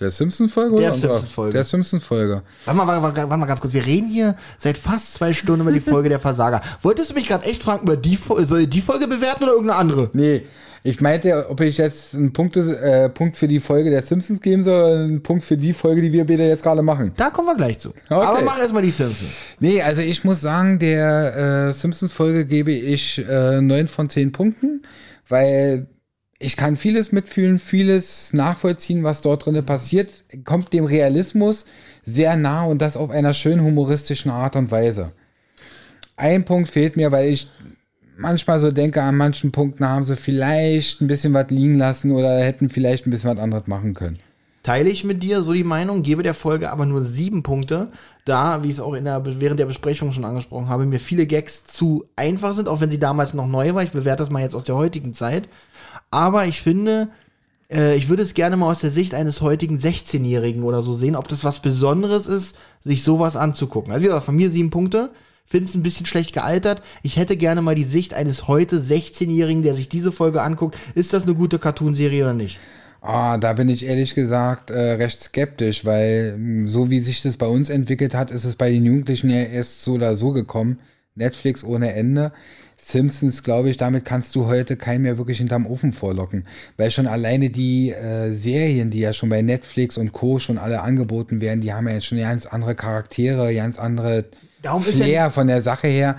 [0.00, 0.76] der Simpsons-Folge?
[0.76, 1.12] Der oder unsere?
[1.12, 1.52] Simpsons-Folge.
[1.52, 2.42] Der Simpsons-Folge.
[2.64, 3.74] Warte mal, warte, warte, warte mal ganz kurz.
[3.74, 6.62] Wir reden hier seit fast zwei Stunden über die Folge der Versager.
[6.82, 9.78] Wolltest du mich gerade echt fragen, über die, soll ich die Folge bewerten oder irgendeine
[9.78, 10.10] andere?
[10.12, 10.46] Nee,
[10.82, 14.64] ich meinte, ob ich jetzt einen Punkt, äh, Punkt für die Folge der Simpsons geben
[14.64, 17.12] soll oder einen Punkt für die Folge, die wir beide jetzt gerade machen.
[17.16, 17.90] Da kommen wir gleich zu.
[17.90, 18.14] Okay.
[18.14, 19.30] Aber mach erstmal die Simpsons.
[19.58, 24.82] Nee, also ich muss sagen, der äh, Simpsons-Folge gebe ich äh, 9 von 10 Punkten,
[25.28, 25.86] weil
[26.38, 30.08] ich kann vieles mitfühlen, vieles nachvollziehen, was dort drin passiert,
[30.44, 31.66] kommt dem Realismus
[32.02, 35.12] sehr nah und das auf einer schön humoristischen Art und Weise.
[36.16, 37.50] Ein Punkt fehlt mir, weil ich
[38.20, 42.38] manchmal so denke, an manchen Punkten haben sie vielleicht ein bisschen was liegen lassen oder
[42.38, 44.18] hätten vielleicht ein bisschen was anderes machen können.
[44.62, 47.88] Teile ich mit dir so die Meinung, gebe der Folge aber nur sieben Punkte,
[48.26, 51.26] da, wie ich es auch in der, während der Besprechung schon angesprochen habe, mir viele
[51.26, 53.82] Gags zu einfach sind, auch wenn sie damals noch neu war.
[53.82, 55.48] Ich bewerte das mal jetzt aus der heutigen Zeit.
[56.10, 57.08] Aber ich finde,
[57.70, 61.16] äh, ich würde es gerne mal aus der Sicht eines heutigen 16-Jährigen oder so sehen,
[61.16, 63.92] ob das was Besonderes ist, sich sowas anzugucken.
[63.92, 65.10] Also wie gesagt, von mir sieben Punkte.
[65.50, 66.80] Finde es ein bisschen schlecht gealtert.
[67.02, 70.78] Ich hätte gerne mal die Sicht eines heute 16-Jährigen, der sich diese Folge anguckt.
[70.94, 72.60] Ist das eine gute Cartoonserie oder nicht?
[73.00, 77.36] Ah, da bin ich ehrlich gesagt äh, recht skeptisch, weil mh, so wie sich das
[77.36, 80.78] bei uns entwickelt hat, ist es bei den Jugendlichen ja erst so oder so gekommen.
[81.16, 82.30] Netflix ohne Ende.
[82.76, 86.46] Simpsons, glaube ich, damit kannst du heute keinen mehr wirklich hinterm Ofen vorlocken.
[86.76, 90.38] Weil schon alleine die äh, Serien, die ja schon bei Netflix und Co.
[90.38, 94.26] schon alle angeboten werden, die haben ja jetzt schon ganz andere Charaktere, ganz andere
[94.62, 96.16] Darum ist Flair ja- von der Sache her.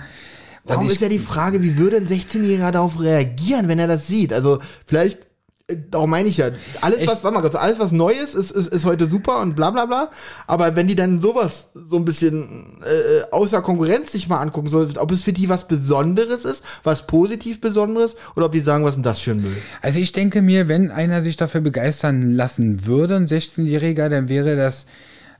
[0.66, 4.06] Darum ich- ist ja die Frage, wie würde ein 16-Jähriger darauf reagieren, wenn er das
[4.06, 4.32] sieht?
[4.32, 5.18] Also vielleicht,
[5.66, 6.50] äh, darum meine ich ja,
[6.80, 9.56] alles was, warte mal kurz, alles was neu ist, ist, ist, ist heute super und
[9.56, 10.10] bla bla bla.
[10.46, 14.86] Aber wenn die dann sowas so ein bisschen äh, außer Konkurrenz sich mal angucken, so,
[14.98, 18.90] ob es für die was Besonderes ist, was positiv Besonderes, oder ob die sagen, was
[18.92, 19.56] ist denn das für ein Müll?
[19.80, 24.56] Also ich denke mir, wenn einer sich dafür begeistern lassen würde, ein 16-Jähriger, dann wäre
[24.56, 24.86] das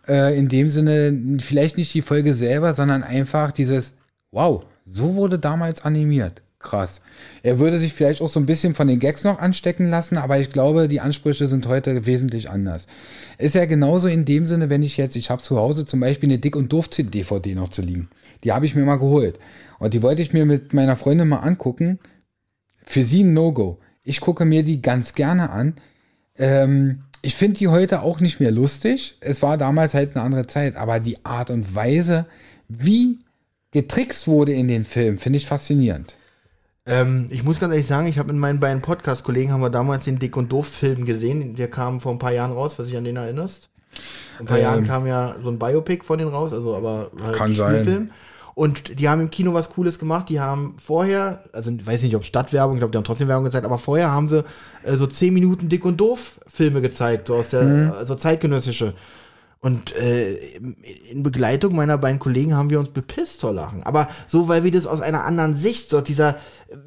[0.08, 3.94] äh, in dem Sinne vielleicht nicht die Folge selber, sondern einfach dieses,
[4.30, 6.42] wow, so wurde damals animiert.
[6.58, 7.02] Krass.
[7.42, 10.38] Er würde sich vielleicht auch so ein bisschen von den Gags noch anstecken lassen, aber
[10.38, 12.86] ich glaube, die Ansprüche sind heute wesentlich anders.
[13.36, 16.28] Ist ja genauso in dem Sinne, wenn ich jetzt, ich habe zu Hause zum Beispiel
[16.28, 18.08] eine Dick- und Doof-DVD noch zu liegen.
[18.44, 19.40] Die habe ich mir mal geholt.
[19.80, 21.98] Und die wollte ich mir mit meiner Freundin mal angucken
[22.84, 23.78] für sie ein No-Go.
[24.04, 25.74] Ich gucke mir die ganz gerne an.
[26.38, 29.16] Ähm, ich finde die heute auch nicht mehr lustig.
[29.20, 32.26] Es war damals halt eine andere Zeit, aber die Art und Weise,
[32.68, 33.20] wie
[33.70, 36.14] getrickst wurde in den Filmen, finde ich faszinierend.
[36.84, 40.04] Ähm, ich muss ganz ehrlich sagen, ich habe mit meinen beiden Podcast-Kollegen haben wir damals
[40.04, 41.54] den Dick und Doof-Film gesehen.
[41.54, 43.68] Der kam vor ein paar Jahren raus, was dich an den erinnerst.
[44.36, 44.62] Vor ein paar Ähm.
[44.64, 47.74] Jahren kam ja so ein Biopic von denen raus, also aber halt Kann ein sein.
[47.74, 48.10] Spielfilm.
[48.54, 50.28] Und die haben im Kino was Cooles gemacht.
[50.28, 53.44] Die haben vorher, also ich weiß nicht, ob Stadtwerbung, ich glaube, die haben trotzdem Werbung
[53.44, 54.44] gezeigt, aber vorher haben sie
[54.82, 57.92] äh, so 10 Minuten Dick und Doof Filme gezeigt, so aus der, mhm.
[57.92, 58.94] also zeitgenössische.
[59.64, 60.34] Und äh,
[61.08, 63.84] in Begleitung meiner beiden Kollegen haben wir uns bepisst vor Lachen.
[63.84, 66.36] Aber so, weil wir das aus einer anderen Sicht, so dieser,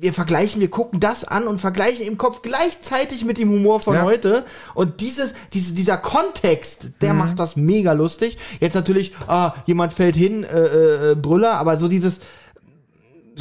[0.02, 3.96] wir vergleichen, wir gucken das an und vergleichen im Kopf gleichzeitig mit dem Humor von
[3.96, 4.02] ja.
[4.04, 4.44] heute.
[4.74, 7.20] Und dieses, diese, dieser Kontext, der mhm.
[7.20, 8.38] macht das mega lustig.
[8.60, 12.20] Jetzt natürlich, ah, jemand fällt hin, äh, äh, Brüller, aber so dieses,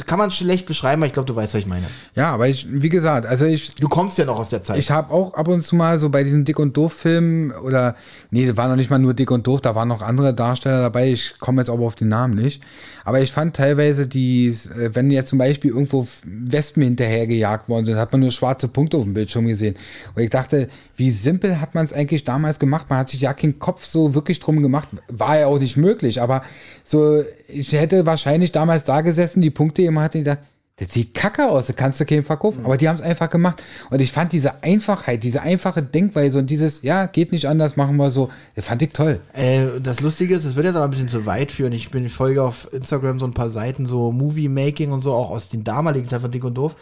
[0.05, 1.87] kann man schlecht beschreiben, aber ich glaube, du weißt, was ich meine.
[2.15, 3.75] Ja, aber ich, wie gesagt, also ich.
[3.75, 4.77] Du kommst ja noch aus der Zeit.
[4.77, 7.95] Ich habe auch ab und zu mal so bei diesen Dick und Doof-Filmen oder,
[8.29, 10.81] nee, da war noch nicht mal nur Dick und Doof, da waren noch andere Darsteller
[10.81, 11.11] dabei.
[11.11, 12.61] Ich komme jetzt aber auf den Namen nicht.
[13.05, 17.97] Aber ich fand teilweise die, äh, wenn jetzt zum Beispiel irgendwo Wespen hinterhergejagt worden sind,
[17.97, 19.75] hat man nur schwarze Punkte auf dem Bildschirm gesehen.
[20.15, 20.67] Und ich dachte,
[20.97, 22.87] wie simpel hat man es eigentlich damals gemacht?
[22.89, 24.89] Man hat sich ja keinen Kopf so wirklich drum gemacht.
[25.07, 26.43] War ja auch nicht möglich, aber
[26.83, 30.39] so, ich hätte wahrscheinlich damals da gesessen, die Punkte immer hatte gedacht,
[30.77, 32.59] das sieht kacke aus, das kannst du keinem verkaufen.
[32.59, 32.65] Mhm.
[32.65, 33.63] Aber die haben es einfach gemacht.
[33.91, 37.95] Und ich fand diese Einfachheit, diese einfache Denkweise und dieses, ja, geht nicht anders, machen
[37.95, 39.21] wir so, das fand ich toll.
[39.31, 41.71] Äh, das Lustige ist, es wird jetzt aber ein bisschen zu weit führen.
[41.71, 45.29] Ich bin, ich folge auf Instagram so ein paar Seiten, so Movie-Making und so, auch
[45.29, 46.75] aus den damaligen Zeiten von Dick und Doof.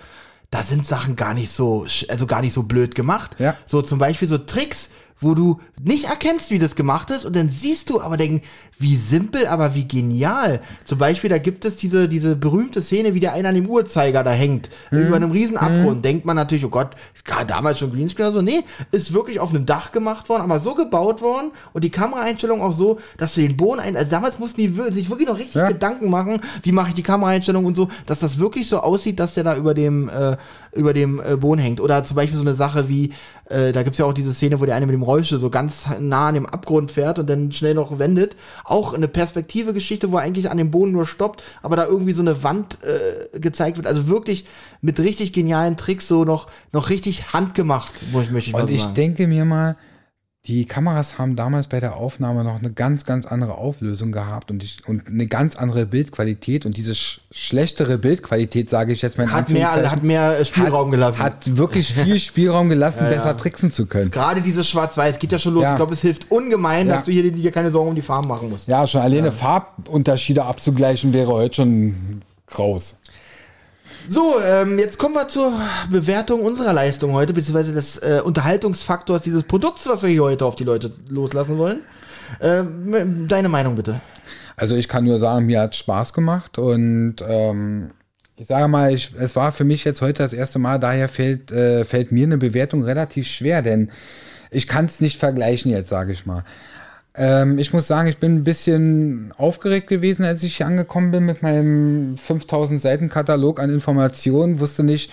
[0.49, 3.35] Da sind Sachen gar nicht so, also gar nicht so blöd gemacht.
[3.37, 3.55] Ja.
[3.67, 4.89] So zum Beispiel so Tricks,
[5.19, 8.41] wo du nicht erkennst, wie das gemacht ist und dann siehst du aber denken,
[8.79, 10.61] wie simpel, aber wie genial.
[10.85, 14.23] Zum Beispiel, da gibt es diese, diese berühmte Szene, wie der einer an dem Uhrzeiger
[14.23, 14.99] da hängt, mhm.
[14.99, 15.97] über einem riesen Abgrund.
[15.97, 16.01] Mhm.
[16.01, 16.91] Denkt man natürlich, oh Gott,
[17.47, 18.41] damals schon Greenscreen oder so.
[18.41, 22.61] Nee, ist wirklich auf einem Dach gemacht worden, aber so gebaut worden und die Kameraeinstellung
[22.61, 25.55] auch so, dass du den Boden ein, also damals mussten die sich wirklich noch richtig
[25.55, 25.67] ja.
[25.69, 29.33] Gedanken machen, wie mache ich die Kameraeinstellung und so, dass das wirklich so aussieht, dass
[29.33, 30.37] der da über dem, äh,
[30.73, 31.79] über dem äh, Boden hängt.
[31.79, 33.13] Oder zum Beispiel so eine Sache wie,
[33.49, 35.85] äh, da gibt's ja auch diese Szene, wo der eine mit dem Rollstuhl so ganz
[35.99, 38.35] nah an dem Abgrund fährt und dann schnell noch wendet.
[38.63, 42.21] Auch eine Perspektive-Geschichte, wo er eigentlich an dem Boden nur stoppt, aber da irgendwie so
[42.21, 43.87] eine Wand äh, gezeigt wird.
[43.87, 44.45] Also wirklich
[44.81, 48.85] mit richtig genialen Tricks so noch, noch richtig handgemacht, muss ich, möchte ich Und ich
[48.93, 49.75] denke mir mal,
[50.45, 54.61] die Kameras haben damals bei der Aufnahme noch eine ganz, ganz andere Auflösung gehabt und,
[54.61, 56.65] ich, und eine ganz andere Bildqualität.
[56.65, 60.91] Und diese sch schlechtere Bildqualität, sage ich jetzt mal, hat mehr, hat mehr Spielraum hat,
[60.91, 61.23] gelassen.
[61.23, 63.33] Hat wirklich viel Spielraum gelassen, ja, besser ja.
[63.35, 64.11] tricksen zu können.
[64.11, 65.63] Gerade dieses Schwarz-Weiß geht ja schon los.
[65.63, 65.71] Ja.
[65.71, 68.49] Ich glaube, es hilft ungemein, dass du hier dir keine Sorgen um die Farben machen
[68.49, 68.67] musst.
[68.67, 72.97] Ja, schon alleine Farbunterschiede abzugleichen wäre heute schon graus.
[74.07, 75.53] So, ähm, jetzt kommen wir zur
[75.89, 80.55] Bewertung unserer Leistung heute, beziehungsweise des äh, Unterhaltungsfaktors dieses Produkts, was wir hier heute auf
[80.55, 81.79] die Leute loslassen wollen.
[82.41, 84.01] Ähm, deine Meinung bitte.
[84.57, 87.91] Also ich kann nur sagen, mir hat Spaß gemacht und ähm,
[88.35, 91.51] ich sage mal, ich, es war für mich jetzt heute das erste Mal, daher fällt,
[91.51, 93.89] äh, fällt mir eine Bewertung relativ schwer, denn
[94.51, 96.43] ich kann es nicht vergleichen jetzt, sage ich mal.
[97.15, 101.25] Ähm, ich muss sagen, ich bin ein bisschen aufgeregt gewesen, als ich hier angekommen bin
[101.25, 104.59] mit meinem 5000 Seiten Katalog an Informationen.
[104.59, 105.11] Wusste nicht,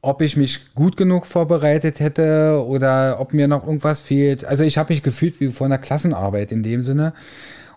[0.00, 4.44] ob ich mich gut genug vorbereitet hätte oder ob mir noch irgendwas fehlt.
[4.44, 7.12] Also ich habe mich gefühlt wie vor einer Klassenarbeit in dem Sinne.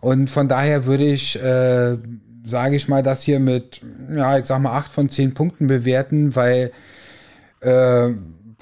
[0.02, 1.98] Und von daher würde ich, äh,
[2.46, 3.82] sage ich mal, das hier mit,
[4.14, 6.72] ja, ich sag mal, acht von zehn Punkten bewerten, weil
[7.62, 8.10] äh,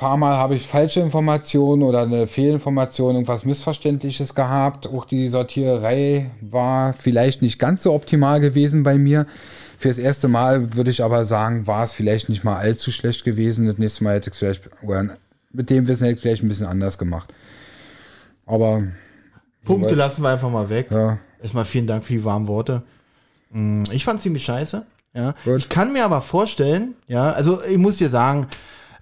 [0.04, 4.86] paar Mal habe ich falsche Informationen oder eine Fehlinformation, irgendwas Missverständliches gehabt.
[4.86, 9.26] Auch die Sortiererei war vielleicht nicht ganz so optimal gewesen bei mir.
[9.78, 13.66] Fürs erste Mal würde ich aber sagen, war es vielleicht nicht mal allzu schlecht gewesen.
[13.66, 15.16] Das nächste Mal hätte ich es vielleicht, oder
[15.54, 17.34] mit dem Wissen hätte ich es vielleicht ein bisschen anders gemacht.
[18.46, 18.84] Aber.
[19.64, 20.88] Punkte lassen wir einfach mal weg.
[20.92, 21.18] Ja.
[21.42, 22.84] Erstmal vielen Dank für die warmen Worte.
[23.52, 24.86] Mm, ich fand ziemlich scheiße.
[25.14, 25.34] Ja.
[25.56, 28.48] Ich kann mir aber vorstellen, ja, also ich muss dir sagen,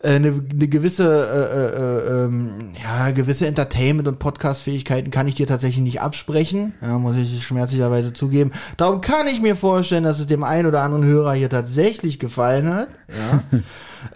[0.04, 5.84] eine, eine gewisse, äh, äh, ähm, ja, gewisse Entertainment- und Podcast-Fähigkeiten kann ich dir tatsächlich
[5.84, 6.74] nicht absprechen.
[6.82, 8.52] Ja, muss ich schmerzlicherweise zugeben.
[8.78, 12.74] Darum kann ich mir vorstellen, dass es dem einen oder anderen Hörer hier tatsächlich gefallen
[12.74, 12.90] hat.
[13.10, 13.60] Ja.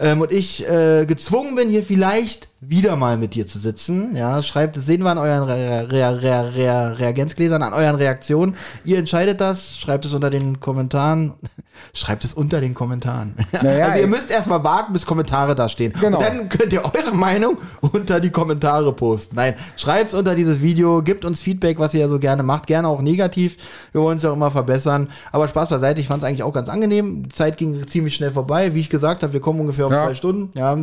[0.00, 4.16] ähm, und ich äh, gezwungen bin, hier vielleicht wieder mal mit dir zu sitzen.
[4.16, 8.56] Ja, schreibt, sehen wir an euren Re Re Re Re Reagenzgläsern, an euren Reaktionen.
[8.84, 11.34] Ihr entscheidet das, schreibt es unter den Kommentaren.
[11.92, 13.34] schreibt es unter den Kommentaren.
[13.62, 15.92] Naja, also ihr müsst erstmal warten, bis Kommentare da stehen.
[15.98, 16.18] Genau.
[16.18, 19.36] Und dann könnt ihr eure Meinung unter die Kommentare posten.
[19.36, 22.66] Nein, schreibt es unter dieses Video, gebt uns Feedback, was ihr ja so gerne macht.
[22.66, 23.56] Gerne auch negativ.
[23.92, 25.08] Wir wollen es ja auch immer verbessern.
[25.32, 27.24] Aber Spaß beiseite, ich fand es eigentlich auch ganz angenehm.
[27.24, 28.74] Die Zeit ging ziemlich schnell vorbei.
[28.74, 30.04] Wie ich gesagt habe, wir kommen ungefähr auf ja.
[30.04, 30.50] zwei Stunden.
[30.54, 30.76] Ja.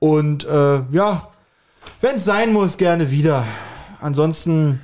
[0.00, 1.28] Und äh, ja,
[2.00, 3.46] wenn es sein muss, gerne wieder.
[4.00, 4.80] Ansonsten,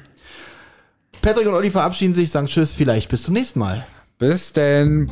[1.23, 3.87] Patrick und Olli verabschieden sich, sagen Tschüss, vielleicht bis zum nächsten Mal.
[4.19, 5.11] Bis denn.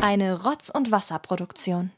[0.00, 1.90] Eine Rotz- und Wasserproduktion.